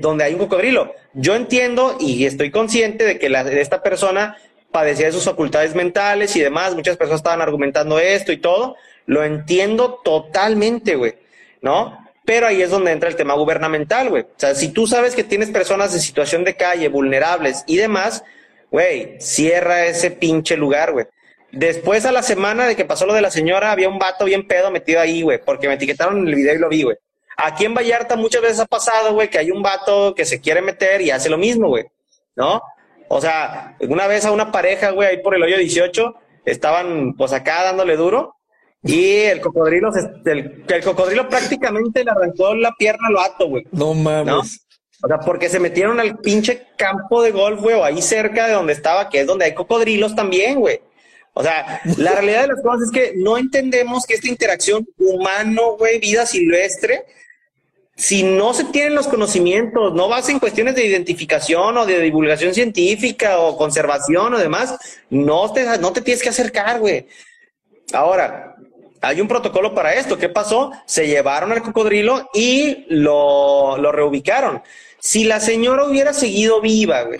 donde 0.00 0.24
hay 0.24 0.32
un 0.32 0.40
cocodrilo. 0.40 0.94
Yo 1.12 1.34
entiendo 1.34 1.96
y 2.00 2.24
estoy 2.24 2.50
consciente 2.50 3.04
de 3.04 3.18
que 3.18 3.28
la, 3.28 3.42
esta 3.42 3.82
persona 3.82 4.38
padecía 4.72 5.06
de 5.06 5.12
sus 5.12 5.24
facultades 5.24 5.74
mentales 5.74 6.34
y 6.36 6.40
demás. 6.40 6.74
Muchas 6.74 6.96
personas 6.96 7.20
estaban 7.20 7.42
argumentando 7.42 7.98
esto 7.98 8.32
y 8.32 8.38
todo. 8.38 8.76
Lo 9.04 9.22
entiendo 9.22 10.00
totalmente, 10.02 10.96
güey, 10.96 11.14
¿no? 11.60 12.05
Pero 12.26 12.48
ahí 12.48 12.60
es 12.60 12.70
donde 12.70 12.90
entra 12.90 13.08
el 13.08 13.16
tema 13.16 13.34
gubernamental, 13.34 14.10
güey. 14.10 14.24
O 14.24 14.34
sea, 14.36 14.54
si 14.54 14.72
tú 14.72 14.86
sabes 14.86 15.14
que 15.14 15.24
tienes 15.24 15.50
personas 15.50 15.94
en 15.94 16.00
situación 16.00 16.44
de 16.44 16.56
calle, 16.56 16.88
vulnerables 16.88 17.62
y 17.66 17.76
demás, 17.76 18.24
güey, 18.70 19.18
cierra 19.20 19.86
ese 19.86 20.10
pinche 20.10 20.56
lugar, 20.56 20.92
güey. 20.92 21.06
Después 21.52 22.04
a 22.04 22.12
la 22.12 22.24
semana 22.24 22.66
de 22.66 22.74
que 22.74 22.84
pasó 22.84 23.06
lo 23.06 23.14
de 23.14 23.22
la 23.22 23.30
señora, 23.30 23.70
había 23.70 23.88
un 23.88 23.98
vato 23.98 24.24
bien 24.24 24.46
pedo 24.46 24.72
metido 24.72 25.00
ahí, 25.00 25.22
güey, 25.22 25.40
porque 25.42 25.68
me 25.68 25.74
etiquetaron 25.74 26.18
en 26.18 26.28
el 26.28 26.34
video 26.34 26.54
y 26.54 26.58
lo 26.58 26.68
vi, 26.68 26.82
güey. 26.82 26.96
Aquí 27.36 27.64
en 27.64 27.74
Vallarta 27.74 28.16
muchas 28.16 28.42
veces 28.42 28.60
ha 28.60 28.66
pasado, 28.66 29.14
güey, 29.14 29.30
que 29.30 29.38
hay 29.38 29.52
un 29.52 29.62
vato 29.62 30.14
que 30.14 30.24
se 30.24 30.40
quiere 30.40 30.60
meter 30.62 31.00
y 31.02 31.12
hace 31.12 31.30
lo 31.30 31.38
mismo, 31.38 31.68
güey, 31.68 31.84
¿no? 32.34 32.60
O 33.08 33.20
sea, 33.20 33.76
una 33.80 34.08
vez 34.08 34.24
a 34.24 34.32
una 34.32 34.50
pareja, 34.50 34.90
güey, 34.90 35.08
ahí 35.08 35.22
por 35.22 35.34
el 35.34 35.42
hoyo 35.44 35.58
18, 35.58 36.14
estaban 36.44 37.14
pues 37.14 37.32
acá 37.32 37.62
dándole 37.62 37.96
duro 37.96 38.34
y 38.86 39.16
el 39.16 39.40
cocodrilo, 39.40 39.90
el, 40.24 40.64
el, 40.68 40.84
cocodrilo 40.84 41.28
prácticamente 41.28 42.04
le 42.04 42.10
arrancó 42.10 42.54
la 42.54 42.72
pierna 42.78 43.08
al 43.08 43.14
vato, 43.14 43.48
güey. 43.48 43.64
No 43.72 43.94
mames. 43.94 44.66
O 45.02 45.08
sea, 45.08 45.18
porque 45.18 45.48
se 45.48 45.60
metieron 45.60 46.00
al 46.00 46.18
pinche 46.18 46.68
campo 46.76 47.22
de 47.22 47.30
golf, 47.30 47.60
güey, 47.60 47.74
o 47.74 47.84
ahí 47.84 48.00
cerca 48.00 48.46
de 48.46 48.54
donde 48.54 48.72
estaba, 48.72 49.08
que 49.08 49.20
es 49.20 49.26
donde 49.26 49.44
hay 49.44 49.54
cocodrilos 49.54 50.14
también, 50.14 50.58
güey. 50.58 50.80
O 51.34 51.42
sea, 51.42 51.82
la 51.98 52.12
realidad 52.12 52.42
de 52.42 52.48
las 52.48 52.62
cosas 52.62 52.86
es 52.86 52.90
que 52.90 53.12
no 53.14 53.36
entendemos 53.36 54.06
que 54.06 54.14
esta 54.14 54.28
interacción 54.28 54.88
humano, 54.98 55.76
güey, 55.76 55.98
vida 55.98 56.24
silvestre, 56.24 57.04
si 57.94 58.22
no 58.22 58.54
se 58.54 58.64
tienen 58.64 58.94
los 58.94 59.08
conocimientos, 59.08 59.94
no 59.94 60.08
vas 60.08 60.28
en 60.28 60.38
cuestiones 60.38 60.74
de 60.74 60.86
identificación 60.86 61.76
o 61.76 61.86
de 61.86 62.00
divulgación 62.00 62.54
científica 62.54 63.38
o 63.38 63.56
conservación 63.56 64.34
o 64.34 64.38
demás, 64.38 64.78
no 65.08 65.52
te, 65.52 65.64
no 65.78 65.92
te 65.92 66.02
tienes 66.02 66.22
que 66.22 66.28
acercar, 66.28 66.78
güey. 66.78 67.06
Ahora, 67.92 68.56
hay 69.00 69.20
un 69.20 69.28
protocolo 69.28 69.74
para 69.74 69.94
esto. 69.94 70.18
¿Qué 70.18 70.28
pasó? 70.28 70.72
Se 70.86 71.06
llevaron 71.06 71.52
al 71.52 71.62
cocodrilo 71.62 72.28
y 72.34 72.86
lo, 72.88 73.76
lo 73.78 73.92
reubicaron. 73.92 74.62
Si 74.98 75.24
la 75.24 75.40
señora 75.40 75.84
hubiera 75.84 76.12
seguido 76.12 76.60
viva, 76.60 77.02
güey, 77.02 77.18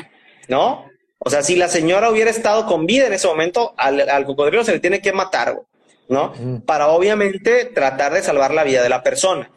¿no? 0.49 0.87
O 1.19 1.31
sea, 1.31 1.43
si 1.43 1.57
la 1.57 1.69
señora 1.69 2.11
hubiera 2.11 2.31
estado 2.31 2.67
con 2.67 2.87
vida 2.87 3.07
en 3.07 3.13
ese 3.13 3.27
momento, 3.27 3.75
al, 3.77 4.25
cocodrilo 4.27 4.65
se 4.65 4.73
le 4.73 4.81
tiene 4.81 5.01
que 5.01 5.13
matar, 5.13 5.55
güey, 5.55 5.67
¿no? 6.09 6.33
Para 6.67 6.89
obviamente 6.89 7.65
tratar 7.65 8.13
de 8.13 8.23
salvar 8.23 8.55
la 8.55 8.65
vida 8.65 8.83
de 8.83 8.89
la 8.89 9.03
persona. 9.03 9.51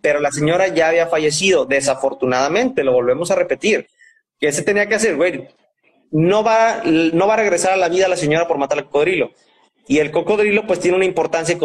Pero 0.00 0.20
la 0.20 0.30
señora 0.30 0.68
ya 0.68 0.88
había 0.88 1.06
fallecido, 1.08 1.64
desafortunadamente, 1.64 2.84
lo 2.84 2.92
volvemos 2.92 3.30
a 3.30 3.34
repetir. 3.34 3.88
¿Qué 4.38 4.52
se 4.52 4.62
tenía 4.62 4.86
que 4.86 4.96
hacer, 4.96 5.16
güey? 5.16 5.48
No 6.12 6.44
va, 6.44 6.82
no 6.84 7.26
va 7.26 7.34
a 7.34 7.38
regresar 7.38 7.72
a 7.72 7.76
la 7.76 7.88
vida 7.88 8.08
la 8.08 8.16
señora 8.16 8.46
por 8.46 8.58
matar 8.58 8.78
al 8.78 8.84
cocodrilo. 8.84 9.30
Y 9.88 9.98
el 9.98 10.10
cocodrilo 10.10 10.66
pues 10.66 10.80
tiene 10.80 10.96
una 10.96 11.04
importancia 11.04 11.56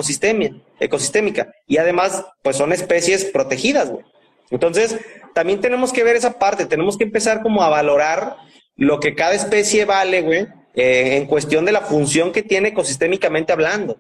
ecosistémica 0.80 1.52
y 1.68 1.78
además 1.78 2.26
pues 2.44 2.56
son 2.56 2.72
especies 2.72 3.26
protegidas, 3.26 3.90
güey. 3.90 4.06
Entonces, 4.52 5.00
también 5.34 5.62
tenemos 5.62 5.94
que 5.94 6.04
ver 6.04 6.16
esa 6.16 6.38
parte, 6.38 6.66
tenemos 6.66 6.98
que 6.98 7.06
empezar 7.06 7.42
como 7.42 7.64
a 7.64 7.70
valorar 7.70 8.36
lo 8.76 9.00
que 9.00 9.16
cada 9.16 9.34
especie 9.34 9.86
vale, 9.86 10.22
güey, 10.22 10.48
eh, 10.76 11.18
en 11.18 11.26
cuestión 11.26 11.66
de 11.66 11.72
la 11.72 11.82
función 11.82 12.32
que 12.32 12.44
tiene 12.44 12.70
ecosistémicamente 12.70 13.54
hablando. 13.54 13.98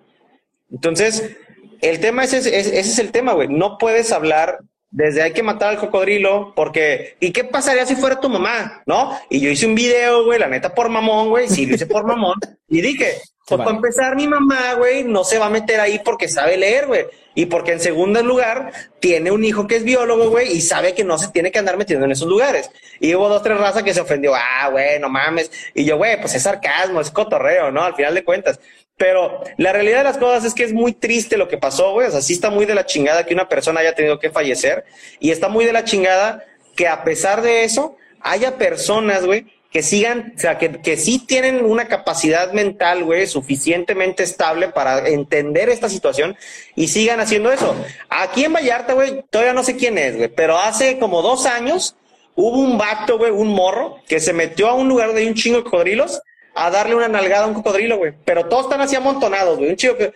Entonces, 0.69 1.37
el 1.81 1.99
tema 1.99 2.25
es, 2.25 2.33
ese, 2.33 2.57
ese 2.57 2.79
es 2.79 2.99
el 2.99 3.11
tema, 3.11 3.33
güey. 3.33 3.47
No 3.47 3.77
puedes 3.77 4.11
hablar 4.11 4.59
desde 4.91 5.21
hay 5.21 5.31
que 5.31 5.41
matar 5.41 5.69
al 5.69 5.77
cocodrilo, 5.77 6.53
porque, 6.53 7.15
¿y 7.21 7.31
qué 7.31 7.45
pasaría 7.45 7.85
si 7.85 7.95
fuera 7.95 8.19
tu 8.19 8.27
mamá? 8.27 8.83
¿No? 8.85 9.17
Y 9.29 9.39
yo 9.39 9.49
hice 9.49 9.65
un 9.65 9.73
video, 9.73 10.25
güey, 10.25 10.37
la 10.37 10.49
neta 10.49 10.75
por 10.75 10.89
mamón, 10.89 11.29
güey, 11.29 11.47
sí, 11.47 11.65
lo 11.65 11.75
hice 11.75 11.85
por 11.85 12.05
mamón, 12.05 12.35
y 12.67 12.81
dije, 12.81 13.13
pues 13.57 13.65
para 13.65 13.77
empezar, 13.77 14.15
mi 14.15 14.27
mamá, 14.27 14.73
güey, 14.73 15.03
no 15.03 15.23
se 15.23 15.37
va 15.37 15.47
a 15.47 15.49
meter 15.49 15.79
ahí 15.79 15.99
porque 16.03 16.27
sabe 16.27 16.57
leer, 16.57 16.87
güey. 16.87 17.05
Y 17.33 17.45
porque 17.45 17.73
en 17.73 17.79
segundo 17.79 18.21
lugar, 18.23 18.71
tiene 18.99 19.31
un 19.31 19.43
hijo 19.43 19.67
que 19.67 19.77
es 19.77 19.83
biólogo, 19.83 20.29
güey, 20.29 20.51
y 20.51 20.61
sabe 20.61 20.93
que 20.93 21.03
no 21.03 21.17
se 21.17 21.29
tiene 21.29 21.51
que 21.51 21.59
andar 21.59 21.77
metiendo 21.77 22.05
en 22.05 22.11
esos 22.11 22.27
lugares. 22.27 22.69
Y 22.99 23.15
hubo 23.15 23.29
dos, 23.29 23.41
tres 23.41 23.57
razas 23.57 23.83
que 23.83 23.93
se 23.93 24.01
ofendió, 24.01 24.33
ah, 24.35 24.69
güey, 24.69 24.99
no 24.99 25.09
mames. 25.09 25.51
Y 25.73 25.85
yo, 25.85 25.97
güey, 25.97 26.19
pues 26.19 26.35
es 26.35 26.43
sarcasmo, 26.43 26.99
es 26.99 27.11
cotorreo, 27.11 27.71
¿no? 27.71 27.83
Al 27.83 27.95
final 27.95 28.15
de 28.15 28.23
cuentas. 28.23 28.59
Pero 28.97 29.43
la 29.57 29.73
realidad 29.73 29.99
de 29.99 30.03
las 30.03 30.17
cosas 30.17 30.45
es 30.45 30.53
que 30.53 30.63
es 30.63 30.73
muy 30.73 30.93
triste 30.93 31.37
lo 31.37 31.47
que 31.47 31.57
pasó, 31.57 31.93
güey. 31.93 32.07
O 32.07 32.11
sea, 32.11 32.21
sí 32.21 32.33
está 32.33 32.49
muy 32.49 32.65
de 32.65 32.75
la 32.75 32.85
chingada 32.85 33.25
que 33.25 33.33
una 33.33 33.49
persona 33.49 33.79
haya 33.79 33.95
tenido 33.95 34.19
que 34.19 34.29
fallecer. 34.29 34.85
Y 35.19 35.31
está 35.31 35.47
muy 35.47 35.65
de 35.65 35.73
la 35.73 35.83
chingada 35.83 36.45
que 36.75 36.87
a 36.87 37.03
pesar 37.03 37.41
de 37.41 37.63
eso, 37.63 37.95
haya 38.21 38.57
personas, 38.57 39.25
güey, 39.25 39.47
que 39.71 39.81
sigan, 39.81 40.33
o 40.35 40.39
sea, 40.39 40.57
que, 40.57 40.81
que 40.81 40.97
sí 40.97 41.25
tienen 41.25 41.63
una 41.63 41.87
capacidad 41.87 42.51
mental, 42.51 43.05
güey, 43.05 43.25
suficientemente 43.25 44.23
estable 44.23 44.67
para 44.67 45.07
entender 45.07 45.69
esta 45.69 45.87
situación 45.87 46.35
y 46.75 46.89
sigan 46.89 47.19
haciendo 47.19 47.51
eso. 47.51 47.73
Aquí 48.09 48.43
en 48.43 48.53
Vallarta, 48.53 48.93
güey, 48.93 49.23
todavía 49.29 49.53
no 49.53 49.63
sé 49.63 49.77
quién 49.77 49.97
es, 49.97 50.17
güey, 50.17 50.27
pero 50.27 50.57
hace 50.57 50.99
como 50.99 51.21
dos 51.21 51.45
años 51.45 51.95
Hubo 52.35 52.59
un 52.59 52.77
vato, 52.77 53.17
güey, 53.17 53.31
un 53.31 53.49
morro, 53.49 53.97
que 54.07 54.19
se 54.19 54.33
metió 54.33 54.69
a 54.69 54.73
un 54.73 54.87
lugar 54.87 55.09
hay 55.11 55.27
un 55.27 55.33
chingo 55.33 55.57
de 55.57 55.63
cocodrilos 55.63 56.21
a 56.55 56.69
darle 56.69 56.95
una 56.95 57.07
nalgada 57.07 57.45
a 57.45 57.47
un 57.47 57.53
cocodrilo, 57.53 57.97
güey. 57.97 58.13
Pero 58.25 58.47
todos 58.47 58.65
están 58.65 58.81
así 58.81 58.95
amontonados, 58.95 59.57
güey. 59.57 59.69
Un 59.69 59.75
chico 59.75 59.97
que... 59.97 60.13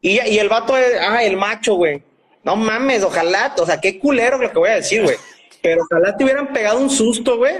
Y, 0.00 0.20
y 0.20 0.38
el 0.38 0.48
vato, 0.48 0.74
ah, 0.74 1.22
el 1.22 1.36
macho, 1.36 1.74
güey. 1.74 2.02
No 2.44 2.54
mames, 2.54 3.02
ojalá, 3.02 3.54
o 3.58 3.66
sea, 3.66 3.80
qué 3.80 3.98
culero 3.98 4.38
lo 4.38 4.50
que 4.50 4.58
voy 4.58 4.70
a 4.70 4.76
decir, 4.76 5.02
güey. 5.02 5.16
Pero 5.60 5.82
ojalá 5.82 6.16
te 6.16 6.24
hubieran 6.24 6.52
pegado 6.52 6.78
un 6.78 6.88
susto, 6.88 7.36
güey. 7.36 7.56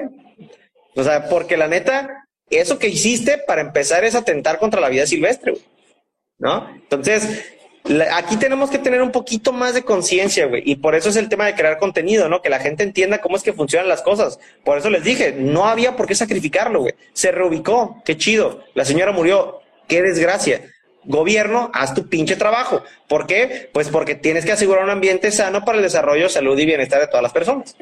O 0.98 1.04
sea, 1.04 1.28
porque 1.28 1.56
la 1.56 1.68
neta, 1.68 2.26
eso 2.50 2.80
que 2.80 2.88
hiciste 2.88 3.38
para 3.38 3.60
empezar 3.60 4.04
es 4.04 4.16
atentar 4.16 4.58
contra 4.58 4.80
la 4.80 4.88
vida 4.88 5.06
silvestre, 5.06 5.52
güey. 5.52 5.64
¿No? 6.38 6.68
Entonces, 6.74 7.44
aquí 8.12 8.36
tenemos 8.36 8.68
que 8.68 8.78
tener 8.78 9.00
un 9.00 9.12
poquito 9.12 9.52
más 9.52 9.74
de 9.74 9.84
conciencia, 9.84 10.46
güey. 10.46 10.62
Y 10.66 10.74
por 10.76 10.96
eso 10.96 11.08
es 11.08 11.14
el 11.14 11.28
tema 11.28 11.46
de 11.46 11.54
crear 11.54 11.78
contenido, 11.78 12.28
¿no? 12.28 12.42
Que 12.42 12.50
la 12.50 12.58
gente 12.58 12.82
entienda 12.82 13.20
cómo 13.20 13.36
es 13.36 13.44
que 13.44 13.52
funcionan 13.52 13.88
las 13.88 14.02
cosas. 14.02 14.40
Por 14.64 14.76
eso 14.76 14.90
les 14.90 15.04
dije, 15.04 15.32
no 15.38 15.66
había 15.66 15.94
por 15.94 16.08
qué 16.08 16.16
sacrificarlo, 16.16 16.80
güey. 16.80 16.94
Se 17.12 17.30
reubicó. 17.30 18.02
Qué 18.04 18.16
chido. 18.16 18.64
La 18.74 18.84
señora 18.84 19.12
murió. 19.12 19.60
Qué 19.86 20.02
desgracia. 20.02 20.62
Gobierno, 21.04 21.70
haz 21.74 21.94
tu 21.94 22.08
pinche 22.08 22.34
trabajo. 22.34 22.82
¿Por 23.08 23.28
qué? 23.28 23.70
Pues 23.72 23.88
porque 23.88 24.16
tienes 24.16 24.44
que 24.44 24.52
asegurar 24.52 24.82
un 24.82 24.90
ambiente 24.90 25.30
sano 25.30 25.64
para 25.64 25.78
el 25.78 25.84
desarrollo, 25.84 26.28
salud 26.28 26.58
y 26.58 26.66
bienestar 26.66 27.00
de 27.00 27.06
todas 27.06 27.22
las 27.22 27.32
personas. 27.32 27.76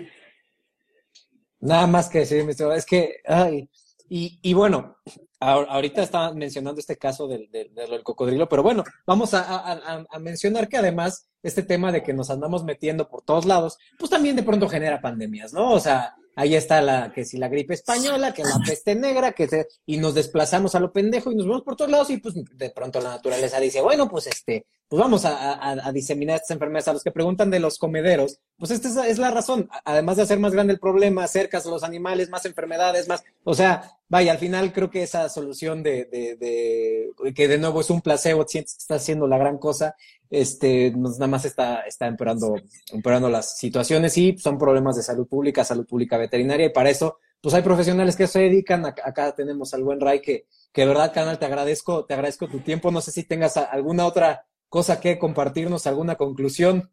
Nada 1.60 1.86
más 1.86 2.08
que 2.08 2.20
decir, 2.20 2.46
es 2.48 2.86
que, 2.86 3.16
ay, 3.26 3.68
y, 4.08 4.38
y 4.42 4.54
bueno, 4.54 4.96
ahorita 5.40 6.02
estaba 6.02 6.32
mencionando 6.32 6.80
este 6.80 6.96
caso 6.96 7.28
del, 7.28 7.50
del, 7.50 8.02
cocodrilo, 8.02 8.48
pero 8.48 8.62
bueno, 8.62 8.84
vamos 9.06 9.30
a, 9.34 10.06
mencionar 10.20 10.68
que 10.68 10.78
además 10.78 11.28
este 11.42 11.62
tema 11.62 11.92
de 11.92 12.02
que 12.02 12.12
nos 12.12 12.30
andamos 12.30 12.64
metiendo 12.64 13.08
por 13.08 13.22
todos 13.22 13.44
lados, 13.44 13.78
pues 13.98 14.10
también 14.10 14.36
de 14.36 14.42
pronto 14.42 14.68
genera 14.68 15.00
pandemias, 15.00 15.52
¿no? 15.52 15.72
O 15.72 15.80
sea, 15.80 16.14
ahí 16.34 16.54
está 16.54 16.80
la, 16.80 17.12
que 17.12 17.24
si 17.24 17.38
la 17.38 17.48
gripe 17.48 17.74
española, 17.74 18.32
que 18.32 18.44
la 18.44 18.58
peste 18.64 18.94
negra, 18.94 19.32
que 19.32 19.46
se, 19.46 19.66
y 19.84 19.98
nos 19.98 20.14
desplazamos 20.14 20.74
a 20.74 20.80
lo 20.80 20.92
pendejo 20.92 21.30
y 21.30 21.36
nos 21.36 21.46
vamos 21.46 21.62
por 21.62 21.76
todos 21.76 21.90
lados 21.90 22.10
y 22.10 22.18
pues 22.18 22.34
de 22.34 22.70
pronto 22.70 23.00
la 23.00 23.10
naturaleza 23.10 23.60
dice, 23.60 23.80
bueno, 23.80 24.08
pues 24.08 24.26
este, 24.26 24.66
pues 24.88 25.00
vamos 25.00 25.24
a, 25.24 25.86
a, 25.86 25.92
diseminar 25.92 26.36
estas 26.36 26.52
enfermedades. 26.52 26.88
A 26.88 26.92
los 26.92 27.02
que 27.02 27.10
preguntan 27.10 27.50
de 27.50 27.60
los 27.60 27.78
comederos, 27.78 28.38
pues 28.58 28.70
esta 28.70 29.06
es, 29.06 29.18
la 29.18 29.30
razón. 29.30 29.68
Además 29.84 30.16
de 30.16 30.22
hacer 30.22 30.38
más 30.38 30.52
grande 30.52 30.72
el 30.72 30.80
problema, 30.80 31.24
acercas 31.24 31.66
a 31.66 31.70
los 31.70 31.82
animales, 31.82 32.30
más 32.30 32.44
enfermedades, 32.46 33.08
más, 33.08 33.22
o 33.44 33.54
sea, 33.54 33.98
vaya, 34.08 34.32
al 34.32 34.38
final 34.38 34.72
creo 34.72 34.90
que 34.90 35.02
esa 35.02 35.28
solución 35.28 35.82
de, 35.82 36.06
de, 36.06 36.36
de 36.36 37.34
que 37.34 37.48
de 37.48 37.58
nuevo 37.58 37.80
es 37.80 37.90
un 37.90 38.00
placebo, 38.00 38.46
sientes 38.46 38.74
que 38.74 38.82
está 38.82 38.94
haciendo 38.94 39.26
la 39.26 39.38
gran 39.38 39.58
cosa, 39.58 39.94
este, 40.30 40.90
nos 40.90 41.18
nada 41.18 41.28
más 41.28 41.44
está, 41.44 41.80
está 41.80 42.06
empeorando, 42.06 42.56
empeorando 42.92 43.28
las 43.28 43.58
situaciones 43.58 44.16
y 44.18 44.36
son 44.38 44.58
problemas 44.58 44.96
de 44.96 45.02
salud 45.02 45.26
pública, 45.26 45.64
salud 45.64 45.86
pública 45.86 46.16
veterinaria 46.16 46.66
y 46.66 46.70
para 46.70 46.90
eso, 46.90 47.18
pues 47.40 47.54
hay 47.54 47.62
profesionales 47.62 48.16
que 48.16 48.26
se 48.26 48.40
dedican. 48.40 48.86
Acá 48.86 49.34
tenemos 49.34 49.72
al 49.74 49.84
buen 49.84 50.00
Ray 50.00 50.20
que, 50.20 50.46
que 50.72 50.80
de 50.82 50.88
verdad, 50.88 51.12
canal, 51.12 51.38
te 51.38 51.46
agradezco, 51.46 52.04
te 52.04 52.14
agradezco 52.14 52.48
tu 52.48 52.60
tiempo. 52.60 52.90
No 52.90 53.00
sé 53.00 53.12
si 53.12 53.24
tengas 53.24 53.56
alguna 53.56 54.06
otra 54.06 54.46
cosa 54.68 55.00
que 55.00 55.18
compartirnos, 55.18 55.86
alguna 55.86 56.16
conclusión. 56.16 56.90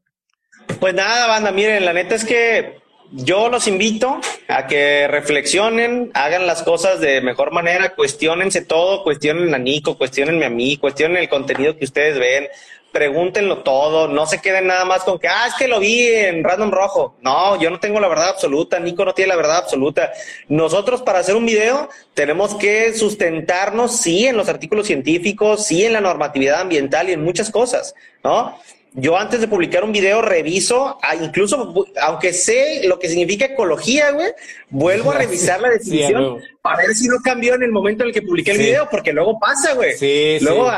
Pues 0.80 0.93
nada, 0.93 1.28
banda, 1.28 1.51
miren, 1.51 1.86
la 1.86 1.93
neta 1.93 2.16
es 2.16 2.26
que 2.26 2.82
yo 3.11 3.47
los 3.47 3.68
invito 3.68 4.20
a 4.47 4.66
que 4.66 5.07
reflexionen, 5.07 6.11
hagan 6.14 6.47
las 6.47 6.64
cosas 6.64 6.99
de 6.99 7.22
mejor 7.22 7.51
manera, 7.51 7.93
cuestionense 7.93 8.61
todo, 8.61 9.03
cuestionen 9.03 9.53
a 9.53 9.59
Nico, 9.59 9.97
cuestionenme 9.97 10.45
a 10.45 10.49
mí, 10.49 10.78
cuestionen 10.78 11.18
el 11.18 11.30
contenido 11.30 11.78
que 11.78 11.86
ustedes 11.86 12.18
ven, 12.18 12.47
pregúntenlo 12.91 13.64
todo, 13.64 14.07
no 14.07 14.26
se 14.26 14.39
queden 14.39 14.68
nada 14.68 14.86
más 14.86 15.03
con 15.03 15.20
que, 15.20 15.28
ah, 15.28 15.47
es 15.47 15.53
que 15.55 15.68
lo 15.68 15.80
vi 15.80 16.07
en 16.07 16.43
Random 16.43 16.72
Rojo. 16.72 17.16
No, 17.22 17.59
yo 17.59 17.70
no 17.70 17.80
tengo 17.80 17.99
la 17.99 18.07
verdad 18.07 18.30
absoluta, 18.30 18.80
Nico 18.80 19.03
no 19.05 19.14
tiene 19.14 19.30
la 19.30 19.36
verdad 19.36 19.57
absoluta. 19.57 20.11
Nosotros 20.47 21.01
para 21.01 21.20
hacer 21.20 21.36
un 21.36 21.45
video 21.45 21.89
tenemos 22.14 22.55
que 22.55 22.93
sustentarnos, 22.93 23.97
sí, 23.97 24.28
en 24.28 24.38
los 24.38 24.49
artículos 24.49 24.88
científicos, 24.88 25.66
sí, 25.66 25.86
en 25.86 25.93
la 25.93 26.01
normatividad 26.01 26.61
ambiental 26.61 27.09
y 27.09 27.14
en 27.14 27.24
muchas 27.24 27.49
cosas, 27.49 27.93
¿no? 28.24 28.57
Yo 28.95 29.17
antes 29.17 29.41
de 29.41 29.47
publicar 29.47 29.83
un 29.83 29.91
video 29.91 30.21
reviso, 30.21 30.99
incluso 31.19 31.73
aunque 32.01 32.31
sé 32.31 32.81
lo 32.85 32.99
que 32.99 33.09
significa 33.09 33.45
ecología, 33.45 34.11
güey, 34.11 34.31
vuelvo 34.69 35.11
a 35.11 35.17
revisar 35.19 35.59
la 35.61 35.69
definición 35.69 36.39
para 36.61 36.77
ver 36.77 36.95
si 36.95 37.07
no 37.07 37.17
cambió 37.23 37.55
en 37.55 37.63
el 37.63 37.71
momento 37.71 38.03
en 38.03 38.09
el 38.09 38.13
que 38.13 38.21
publiqué 38.21 38.51
el 38.51 38.59
video, 38.59 38.87
porque 38.89 39.11
luego 39.11 39.39
pasa, 39.39 39.73
güey. 39.73 39.97
Sí, 39.97 40.37
luego 40.41 40.69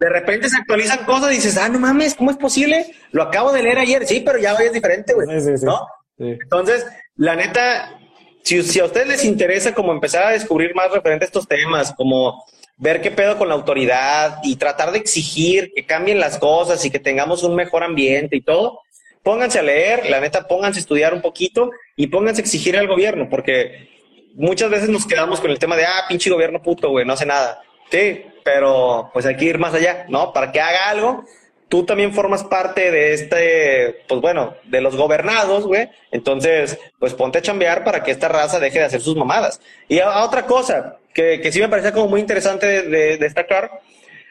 de 0.00 0.08
repente 0.08 0.48
se 0.48 0.56
actualizan 0.56 1.04
cosas 1.04 1.32
y 1.32 1.36
dices, 1.36 1.56
ah, 1.56 1.68
no 1.68 1.78
mames, 1.78 2.14
¿cómo 2.14 2.30
es 2.30 2.36
posible? 2.36 2.92
Lo 3.12 3.22
acabo 3.22 3.52
de 3.52 3.62
leer 3.62 3.78
ayer, 3.78 4.06
sí, 4.06 4.20
pero 4.24 4.38
ya 4.38 4.54
hoy 4.54 4.66
es 4.66 4.72
diferente, 4.72 5.14
güey. 5.14 5.28
¿No? 5.62 5.86
Entonces, 6.18 6.84
la 7.16 7.36
neta, 7.36 7.98
si, 8.42 8.62
si 8.64 8.80
a 8.80 8.86
ustedes 8.86 9.06
les 9.06 9.24
interesa 9.24 9.74
como 9.74 9.92
empezar 9.92 10.24
a 10.24 10.30
descubrir 10.30 10.74
más 10.74 10.90
referente 10.90 11.24
a 11.24 11.26
estos 11.26 11.46
temas, 11.46 11.94
como 11.96 12.44
ver 12.76 13.00
qué 13.00 13.10
pedo 13.10 13.38
con 13.38 13.48
la 13.48 13.54
autoridad 13.54 14.38
y 14.42 14.56
tratar 14.56 14.92
de 14.92 14.98
exigir 14.98 15.72
que 15.74 15.86
cambien 15.86 16.18
las 16.18 16.38
cosas 16.38 16.84
y 16.84 16.90
que 16.90 16.98
tengamos 16.98 17.42
un 17.42 17.54
mejor 17.54 17.84
ambiente 17.84 18.36
y 18.36 18.40
todo, 18.40 18.80
pónganse 19.22 19.58
a 19.58 19.62
leer, 19.62 20.10
la 20.10 20.20
neta, 20.20 20.46
pónganse 20.46 20.78
a 20.78 20.82
estudiar 20.82 21.14
un 21.14 21.22
poquito 21.22 21.70
y 21.96 22.08
pónganse 22.08 22.42
a 22.42 22.44
exigir 22.44 22.76
al 22.76 22.88
gobierno, 22.88 23.28
porque 23.28 23.88
muchas 24.34 24.70
veces 24.70 24.88
nos 24.88 25.06
quedamos 25.06 25.40
con 25.40 25.50
el 25.50 25.58
tema 25.58 25.76
de, 25.76 25.86
ah, 25.86 26.04
pinche 26.08 26.30
gobierno 26.30 26.62
puto, 26.62 26.90
güey, 26.90 27.06
no 27.06 27.14
hace 27.14 27.26
nada. 27.26 27.62
Sí, 27.90 28.22
pero 28.44 29.10
pues 29.12 29.26
hay 29.26 29.36
que 29.36 29.44
ir 29.46 29.58
más 29.58 29.74
allá, 29.74 30.06
¿no? 30.08 30.32
Para 30.32 30.52
que 30.52 30.60
haga 30.60 30.90
algo, 30.90 31.24
tú 31.68 31.84
también 31.84 32.12
formas 32.12 32.44
parte 32.44 32.90
de 32.90 33.14
este, 33.14 34.04
pues 34.08 34.20
bueno, 34.20 34.54
de 34.64 34.80
los 34.80 34.96
gobernados, 34.96 35.66
güey. 35.66 35.88
Entonces, 36.10 36.78
pues 36.98 37.14
ponte 37.14 37.38
a 37.38 37.42
chambear 37.42 37.84
para 37.84 38.02
que 38.02 38.10
esta 38.10 38.28
raza 38.28 38.60
deje 38.60 38.78
de 38.78 38.84
hacer 38.84 39.00
sus 39.00 39.16
mamadas. 39.16 39.60
Y 39.88 40.00
a 40.00 40.24
otra 40.24 40.46
cosa, 40.46 40.98
que, 41.14 41.50
sí 41.52 41.60
me 41.60 41.68
parecía 41.68 41.92
como 41.92 42.08
muy 42.08 42.20
interesante 42.20 42.82
de, 42.82 43.16
destacar. 43.16 43.80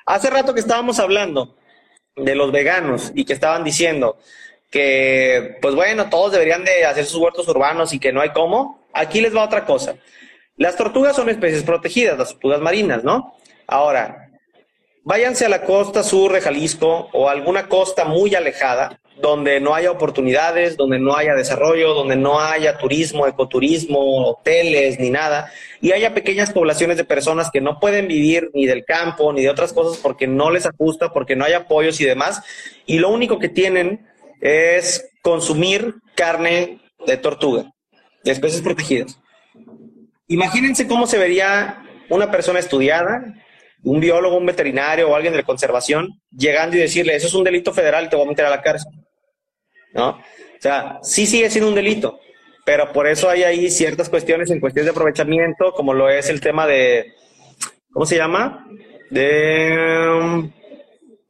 Hace 0.06 0.30
rato 0.30 0.54
que 0.54 0.60
estábamos 0.60 1.00
hablando 1.00 1.56
de 2.16 2.36
los 2.36 2.52
veganos 2.52 3.12
y 3.16 3.26
que 3.26 3.34
estaban 3.34 3.64
diciendo 3.64 4.18
que, 4.70 5.58
pues 5.62 5.74
bueno, 5.76 6.10
todos 6.10 6.34
deberían 6.34 6.64
de 6.66 6.86
hacer 6.86 7.06
sus 7.06 7.22
huertos 7.22 7.48
urbanos 7.48 7.94
y 7.94 8.00
que 8.00 8.12
no 8.12 8.22
hay 8.22 8.30
cómo. 8.30 8.86
Aquí 8.94 9.22
les 9.22 9.36
va 9.36 9.46
otra 9.46 9.66
cosa. 9.66 9.96
Las 10.58 10.76
tortugas 10.76 11.16
son 11.16 11.30
especies 11.30 11.64
protegidas, 11.64 12.18
las 12.18 12.30
tortugas 12.30 12.60
marinas, 12.60 13.04
¿no? 13.04 13.36
Ahora, 13.66 14.23
váyanse 15.04 15.46
a 15.46 15.50
la 15.50 15.64
costa 15.64 16.04
sur 16.04 16.34
de 16.34 16.42
Jalisco 16.42 17.10
o 17.14 17.28
a 17.28 17.32
alguna 17.32 17.68
costa 17.68 18.06
muy 18.06 18.36
alejada 18.36 19.00
donde 19.22 19.60
no 19.60 19.76
haya 19.76 19.92
oportunidades, 19.92 20.76
donde 20.76 21.00
no 21.00 21.16
haya 21.16 21.36
desarrollo, 21.36 21.94
donde 21.94 22.16
no 22.16 22.40
haya 22.40 22.78
turismo, 22.78 23.28
ecoturismo, 23.28 24.28
hoteles, 24.28 25.00
ni 25.00 25.12
nada, 25.12 25.52
y 25.82 25.92
haya 25.92 26.14
pequeñas 26.14 26.52
poblaciones 26.52 26.98
de 26.98 27.04
personas 27.04 27.52
que 27.52 27.62
no 27.62 27.80
pueden 27.80 28.08
vivir 28.08 28.50
ni 28.54 28.66
del 28.66 28.84
campo 28.86 29.32
ni 29.32 29.44
de 29.44 29.50
otras 29.50 29.72
cosas 29.72 30.02
porque 30.02 30.28
no 30.28 30.50
les 30.50 30.66
ajusta, 30.66 31.14
porque 31.14 31.36
no 31.36 31.46
hay 31.46 31.54
apoyos 31.54 32.02
y 32.02 32.06
demás, 32.06 32.42
y 32.86 32.98
lo 32.98 33.10
único 33.10 33.40
que 33.40 33.50
tienen 33.50 34.08
es 34.42 35.10
consumir 35.22 35.96
carne 36.16 36.80
de 37.06 37.18
tortuga, 37.18 37.72
de 38.24 38.32
especies 38.32 38.62
protegidas. 38.62 39.20
Imagínense 40.28 40.88
cómo 40.88 41.06
se 41.06 41.18
vería 41.18 41.84
una 42.10 42.32
persona 42.32 42.60
estudiada, 42.60 43.36
un 43.84 44.00
biólogo, 44.00 44.38
un 44.38 44.46
veterinario 44.46 45.10
o 45.10 45.16
alguien 45.16 45.34
de 45.34 45.44
conservación 45.44 46.22
llegando 46.36 46.78
y 46.78 46.80
decirle, 46.80 47.16
eso 47.16 47.28
es 47.28 47.34
un 47.34 47.44
delito 47.44 47.74
federal 47.74 48.10
te 48.10 48.16
voy 48.16 48.26
a 48.26 48.30
meter 48.30 48.46
a 48.46 48.50
la 48.50 48.62
cárcel. 48.62 48.92
¿no? 49.94 50.10
O 50.10 50.62
sea, 50.62 51.00
sí 51.02 51.26
sigue 51.26 51.50
siendo 51.50 51.70
un 51.70 51.76
delito, 51.76 52.20
pero 52.66 52.92
por 52.92 53.08
eso 53.08 53.30
hay 53.30 53.44
ahí 53.44 53.70
ciertas 53.70 54.10
cuestiones 54.10 54.50
en 54.50 54.60
cuestiones 54.60 54.86
de 54.86 54.92
aprovechamiento, 54.92 55.74
como 55.74 55.94
lo 55.94 56.10
es 56.10 56.30
el 56.30 56.42
tema 56.42 56.66
de, 56.66 57.14
¿cómo 57.92 58.06
se 58.06 58.16
llama? 58.16 58.66
De, 59.10 60.50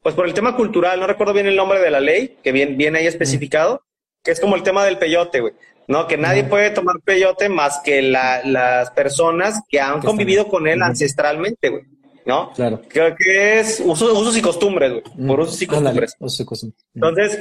pues 0.02 0.16
por 0.16 0.28
el 0.28 0.34
tema 0.34 0.56
cultural, 0.56 1.00
no 1.00 1.08
recuerdo 1.08 1.34
bien 1.34 1.48
el 1.48 1.56
nombre 1.56 1.80
de 1.80 1.92
la 1.92 2.00
ley, 2.00 2.38
que 2.44 2.52
viene, 2.52 2.76
viene 2.76 3.00
ahí 3.00 3.08
especificado, 3.08 3.84
que 4.24 4.32
es 4.32 4.40
como 4.40 4.56
el 4.56 4.64
tema 4.64 4.86
del 4.86 5.00
peyote, 5.00 5.42
güey. 5.42 5.54
¿no? 5.88 6.08
Que 6.08 6.18
nadie 6.18 6.44
puede 6.44 6.70
tomar 6.70 6.96
peyote 7.04 7.50
más 7.50 7.82
que 7.84 8.02
las 8.02 8.92
personas 8.92 9.62
que 9.68 9.82
han 9.82 10.02
convivido 10.02 10.48
con 10.48 10.68
él 10.68 10.82
ancestralmente, 10.82 11.70
güey. 11.70 11.84
¿No? 12.26 12.52
Claro. 12.54 12.82
Creo 12.88 13.16
que 13.16 13.60
es 13.60 13.82
usos, 13.84 14.38
y 14.38 14.42
costumbres, 14.42 14.92
güey. 14.92 15.28
Por 15.28 15.40
usos 15.42 15.62
y 15.62 15.68
costumbres. 15.68 16.16
Entonces, 16.96 17.40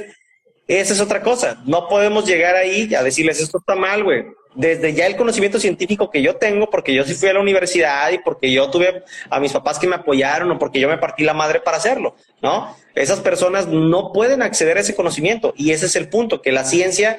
esa 0.67 0.93
es 0.93 1.01
otra 1.01 1.21
cosa. 1.21 1.61
No 1.65 1.87
podemos 1.87 2.25
llegar 2.25 2.55
ahí 2.55 2.93
a 2.93 3.03
decirles 3.03 3.39
esto 3.39 3.57
está 3.57 3.75
mal, 3.75 4.03
güey. 4.03 4.25
Desde 4.55 4.93
ya 4.93 5.07
el 5.07 5.15
conocimiento 5.15 5.59
científico 5.59 6.11
que 6.11 6.21
yo 6.21 6.35
tengo, 6.35 6.69
porque 6.69 6.93
yo 6.93 7.03
sí 7.03 7.15
fui 7.15 7.29
a 7.29 7.33
la 7.33 7.39
universidad 7.39 8.11
y 8.11 8.19
porque 8.19 8.51
yo 8.51 8.69
tuve 8.69 9.03
a 9.29 9.39
mis 9.39 9.51
papás 9.51 9.79
que 9.79 9.87
me 9.87 9.95
apoyaron 9.95 10.51
o 10.51 10.59
porque 10.59 10.79
yo 10.79 10.87
me 10.87 10.99
partí 10.99 11.23
la 11.23 11.33
madre 11.33 11.59
para 11.59 11.77
hacerlo, 11.77 12.15
¿no? 12.41 12.75
Esas 12.93 13.19
personas 13.19 13.67
no 13.67 14.11
pueden 14.13 14.43
acceder 14.43 14.77
a 14.77 14.81
ese 14.81 14.95
conocimiento 14.95 15.53
y 15.57 15.71
ese 15.71 15.87
es 15.87 15.95
el 15.95 16.07
punto, 16.07 16.41
que 16.41 16.51
la 16.51 16.65
ciencia 16.65 17.17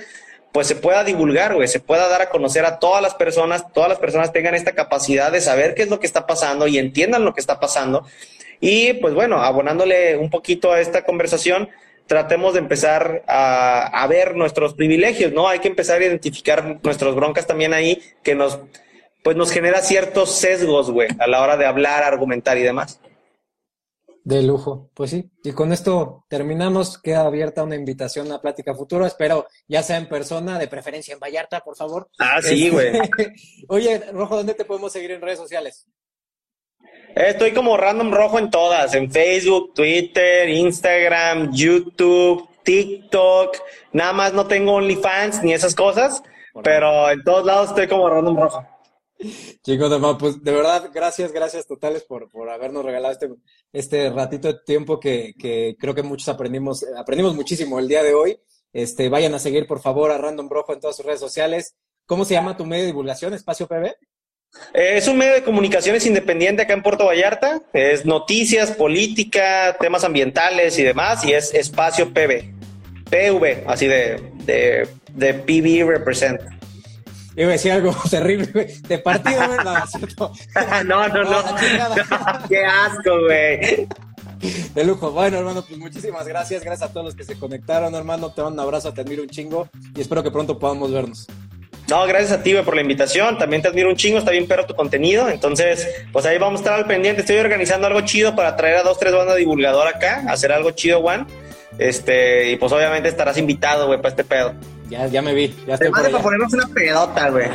pues 0.54 0.68
se 0.68 0.76
pueda 0.76 1.02
divulgar, 1.02 1.56
güey, 1.56 1.66
se 1.66 1.80
pueda 1.80 2.06
dar 2.06 2.22
a 2.22 2.30
conocer 2.30 2.64
a 2.64 2.78
todas 2.78 3.02
las 3.02 3.16
personas, 3.16 3.72
todas 3.72 3.88
las 3.88 3.98
personas 3.98 4.32
tengan 4.32 4.54
esta 4.54 4.70
capacidad 4.70 5.32
de 5.32 5.40
saber 5.40 5.74
qué 5.74 5.82
es 5.82 5.90
lo 5.90 5.98
que 5.98 6.06
está 6.06 6.28
pasando 6.28 6.68
y 6.68 6.78
entiendan 6.78 7.24
lo 7.24 7.34
que 7.34 7.40
está 7.40 7.58
pasando. 7.58 8.06
Y 8.60 8.92
pues 8.94 9.14
bueno, 9.14 9.42
abonándole 9.42 10.16
un 10.16 10.30
poquito 10.30 10.72
a 10.72 10.80
esta 10.80 11.04
conversación, 11.04 11.70
tratemos 12.06 12.52
de 12.52 12.60
empezar 12.60 13.24
a, 13.26 14.06
ver 14.08 14.36
nuestros 14.36 14.74
privilegios, 14.74 15.32
¿no? 15.32 15.48
Hay 15.48 15.58
que 15.58 15.66
empezar 15.66 16.00
a 16.00 16.04
identificar 16.04 16.78
nuestras 16.84 17.16
broncas 17.16 17.48
también 17.48 17.74
ahí, 17.74 18.00
que 18.22 18.36
nos, 18.36 18.60
pues 19.24 19.36
nos 19.36 19.50
genera 19.50 19.82
ciertos 19.82 20.36
sesgos, 20.36 20.88
güey, 20.88 21.08
a 21.18 21.26
la 21.26 21.42
hora 21.42 21.56
de 21.56 21.66
hablar, 21.66 22.04
argumentar 22.04 22.58
y 22.58 22.62
demás. 22.62 23.00
De 24.24 24.42
lujo, 24.42 24.90
pues 24.94 25.10
sí. 25.10 25.30
Y 25.44 25.52
con 25.52 25.70
esto 25.70 26.24
terminamos. 26.28 26.96
Queda 26.96 27.26
abierta 27.26 27.62
una 27.62 27.76
invitación 27.76 28.32
a 28.32 28.40
Plática 28.40 28.74
Futuro. 28.74 29.04
Espero 29.04 29.46
ya 29.68 29.82
sea 29.82 29.98
en 29.98 30.08
persona, 30.08 30.58
de 30.58 30.66
preferencia 30.66 31.12
en 31.12 31.20
Vallarta, 31.20 31.60
por 31.60 31.76
favor. 31.76 32.08
Ah, 32.18 32.40
sí, 32.40 32.70
güey. 32.70 32.92
Oye, 33.68 33.98
Rojo, 34.12 34.36
¿dónde 34.36 34.54
te 34.54 34.64
podemos 34.64 34.92
seguir 34.92 35.10
en 35.10 35.20
redes 35.20 35.38
sociales? 35.38 35.86
Estoy 37.14 37.52
como 37.52 37.76
Random 37.76 38.12
Rojo 38.12 38.38
en 38.38 38.50
todas, 38.50 38.94
en 38.94 39.12
Facebook, 39.12 39.74
Twitter, 39.74 40.48
Instagram, 40.48 41.52
YouTube, 41.52 42.48
TikTok. 42.62 43.58
Nada 43.92 44.14
más 44.14 44.32
no 44.32 44.46
tengo 44.46 44.72
OnlyFans 44.72 45.42
ni 45.42 45.52
esas 45.52 45.74
cosas, 45.74 46.22
pero 46.62 47.10
en 47.10 47.22
todos 47.22 47.44
lados 47.44 47.68
estoy 47.68 47.88
como 47.88 48.08
Random 48.08 48.40
Rojo. 48.40 48.73
Chicos, 49.62 49.90
de, 49.90 50.16
pues 50.18 50.42
de 50.42 50.52
verdad, 50.52 50.90
gracias, 50.92 51.32
gracias 51.32 51.66
totales 51.66 52.04
por, 52.04 52.30
por 52.30 52.50
habernos 52.50 52.84
regalado 52.84 53.12
este, 53.12 53.30
este 53.72 54.10
ratito 54.10 54.48
de 54.48 54.58
tiempo 54.64 55.00
que, 55.00 55.34
que 55.38 55.76
creo 55.78 55.94
que 55.94 56.02
muchos 56.02 56.28
aprendimos, 56.28 56.84
aprendimos 56.96 57.34
muchísimo 57.34 57.78
el 57.78 57.88
día 57.88 58.02
de 58.02 58.14
hoy. 58.14 58.38
Este, 58.72 59.08
vayan 59.08 59.34
a 59.34 59.38
seguir, 59.38 59.66
por 59.66 59.80
favor, 59.80 60.10
a 60.10 60.18
Random 60.18 60.48
Rojo 60.48 60.72
en 60.72 60.80
todas 60.80 60.96
sus 60.96 61.06
redes 61.06 61.20
sociales. 61.20 61.76
¿Cómo 62.06 62.24
se 62.24 62.34
llama 62.34 62.56
tu 62.56 62.66
medio 62.66 62.82
de 62.82 62.88
divulgación? 62.88 63.32
¿Espacio 63.32 63.66
PB? 63.66 63.86
Eh, 64.74 64.96
es 64.96 65.08
un 65.08 65.16
medio 65.16 65.34
de 65.34 65.44
comunicaciones 65.44 66.06
independiente 66.06 66.62
acá 66.62 66.74
en 66.74 66.82
Puerto 66.82 67.06
Vallarta. 67.06 67.62
Es 67.72 68.04
noticias, 68.04 68.72
política, 68.72 69.76
temas 69.80 70.04
ambientales 70.04 70.78
y 70.78 70.82
demás. 70.82 71.24
Y 71.24 71.32
es 71.32 71.54
Espacio 71.54 72.12
PB. 72.12 72.52
PV, 73.10 73.64
así 73.66 73.86
de, 73.86 74.32
de, 74.44 74.88
de 75.12 75.34
PV 75.34 75.88
Represent. 75.88 76.40
Iba 77.36 77.48
a 77.48 77.52
decir 77.52 77.72
algo 77.72 77.94
terrible, 78.10 78.46
güey. 78.52 78.80
De 78.82 78.98
partido, 78.98 79.40
¿verdad? 79.48 79.84
No, 80.84 81.08
no, 81.08 81.24
no. 81.24 81.42
Qué 82.48 82.64
asco, 82.64 83.20
güey. 83.20 83.88
De 84.74 84.84
lujo. 84.84 85.10
Bueno, 85.10 85.38
hermano, 85.38 85.62
pues 85.62 85.78
muchísimas 85.78 86.26
gracias. 86.26 86.62
Gracias 86.62 86.90
a 86.90 86.92
todos 86.92 87.06
los 87.06 87.14
que 87.14 87.24
se 87.24 87.38
conectaron, 87.38 87.94
hermano. 87.94 88.32
Te 88.32 88.42
mando 88.42 88.62
un 88.62 88.66
abrazo, 88.66 88.92
te 88.92 89.00
admiro 89.00 89.22
un 89.22 89.28
chingo 89.28 89.68
y 89.96 90.00
espero 90.00 90.22
que 90.22 90.30
pronto 90.30 90.58
podamos 90.58 90.92
vernos. 90.92 91.26
No, 91.88 92.06
gracias 92.06 92.32
a 92.32 92.42
ti, 92.42 92.52
güey, 92.52 92.64
por 92.64 92.74
la 92.74 92.82
invitación. 92.82 93.36
También 93.36 93.60
te 93.60 93.68
admiro 93.68 93.90
un 93.90 93.96
chingo, 93.96 94.18
está 94.18 94.30
bien 94.30 94.46
perro 94.46 94.64
tu 94.66 94.74
contenido. 94.74 95.28
Entonces, 95.28 95.86
pues 96.12 96.24
ahí 96.24 96.38
vamos 96.38 96.60
a 96.60 96.62
estar 96.62 96.78
al 96.78 96.86
pendiente. 96.86 97.20
Estoy 97.20 97.36
organizando 97.36 97.86
algo 97.86 98.00
chido 98.02 98.34
para 98.34 98.56
traer 98.56 98.76
a 98.76 98.82
dos, 98.82 98.98
tres 98.98 99.12
bandas 99.12 99.36
divulgador 99.36 99.88
acá, 99.88 100.24
hacer 100.28 100.52
algo 100.52 100.70
chido, 100.70 101.02
Juan. 101.02 101.26
Este, 101.78 102.52
y 102.52 102.56
pues 102.56 102.72
obviamente 102.72 103.08
estarás 103.08 103.36
invitado, 103.36 103.86
güey, 103.86 103.98
para 103.98 104.10
este 104.10 104.24
pedo. 104.24 104.54
Ya, 104.90 105.06
ya 105.06 105.22
me 105.22 105.34
vi. 105.34 105.54
Ya 105.66 105.74
estoy 105.74 105.90
por 105.90 106.02
para 106.02 106.18
ponernos 106.22 106.52
una 106.52 106.66
pedota, 106.68 107.30
güey. 107.30 107.48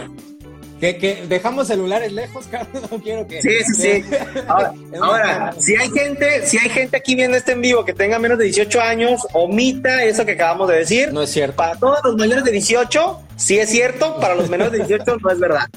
Que, 0.80 0.98
que 0.98 1.26
dejamos 1.28 1.68
celulares 1.68 2.12
lejos, 2.14 2.48
cabrón, 2.52 2.84
no 2.90 3.00
quiero 3.00 3.28
que... 3.28 3.42
Sí, 3.42 3.50
sí, 3.66 3.74
sí. 3.76 4.04
Ahora, 4.48 4.74
ahora, 5.02 5.54
si 5.60 5.76
hay 5.76 5.90
gente, 5.90 6.46
si 6.46 6.58
hay 6.58 6.70
gente 6.70 6.96
aquí 6.96 7.16
viendo 7.16 7.36
este 7.36 7.52
en 7.52 7.62
vivo 7.62 7.84
que 7.84 7.94
tenga 7.94 8.18
menos 8.18 8.38
de 8.38 8.46
18 8.46 8.80
años, 8.80 9.28
omita 9.34 10.04
eso 10.06 10.26
que 10.26 10.34
acabamos 10.34 10.70
de 10.70 10.78
decir. 10.78 11.12
No 11.12 11.22
es 11.22 11.32
cierto. 11.32 11.58
Para 11.58 11.76
todos 11.76 12.00
los 12.04 12.16
mayores 12.16 12.46
de 12.46 12.52
18, 12.52 13.20
sí 13.36 13.60
es 13.60 13.70
cierto, 13.70 14.18
para 14.22 14.36
los 14.36 14.50
menores 14.50 14.72
de 14.72 14.78
18 14.86 15.18
no 15.22 15.30
es 15.30 15.40
verdad. 15.40 15.68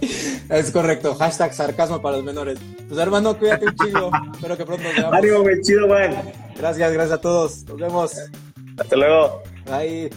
Es 0.50 0.72
correcto, 0.72 1.14
hashtag 1.14 1.54
sarcasmo 1.54 2.02
para 2.02 2.16
los 2.16 2.24
menores. 2.24 2.58
Pues 2.88 2.98
hermano, 2.98 3.38
cuídate 3.38 3.66
un 3.66 3.76
chingo. 3.76 4.10
Espero 4.34 4.56
que 4.56 4.64
pronto 4.64 4.82
nos 4.82 4.96
veamos. 4.96 5.14
Ánimo, 5.14 5.42
güey, 5.42 5.60
chido, 5.62 5.86
güey. 5.86 6.10
Gracias, 6.56 6.92
gracias 6.92 7.18
a 7.18 7.20
todos. 7.20 7.62
Nos 7.64 7.78
vemos. 7.78 8.12
Hasta 8.76 8.96
luego. 8.96 9.42
Bye. 9.66 10.10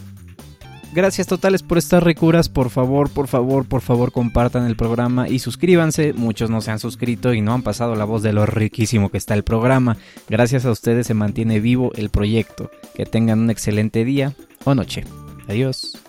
Gracias 0.93 1.25
totales 1.25 1.63
por 1.63 1.79
estas 1.79 2.03
recuras. 2.03 2.49
Por 2.49 2.69
favor, 2.69 3.09
por 3.09 3.27
favor, 3.27 3.65
por 3.65 3.81
favor, 3.81 4.11
compartan 4.11 4.67
el 4.67 4.75
programa 4.75 5.27
y 5.27 5.39
suscríbanse. 5.39 6.13
Muchos 6.13 6.51
no 6.51 6.61
se 6.61 6.69
han 6.69 6.77
suscrito 6.77 7.33
y 7.33 7.41
no 7.41 7.53
han 7.53 7.63
pasado 7.63 7.95
la 7.95 8.05
voz 8.05 8.21
de 8.21 8.31
lo 8.31 8.45
riquísimo 8.45 9.09
que 9.09 9.17
está 9.17 9.33
el 9.33 9.43
programa. 9.43 9.97
Gracias 10.29 10.65
a 10.65 10.71
ustedes 10.71 11.07
se 11.07 11.15
mantiene 11.15 11.59
vivo 11.59 11.91
el 11.95 12.11
proyecto. 12.11 12.69
Que 12.93 13.07
tengan 13.07 13.39
un 13.39 13.49
excelente 13.49 14.05
día 14.05 14.33
o 14.65 14.75
noche. 14.75 15.03
Adiós. 15.47 16.02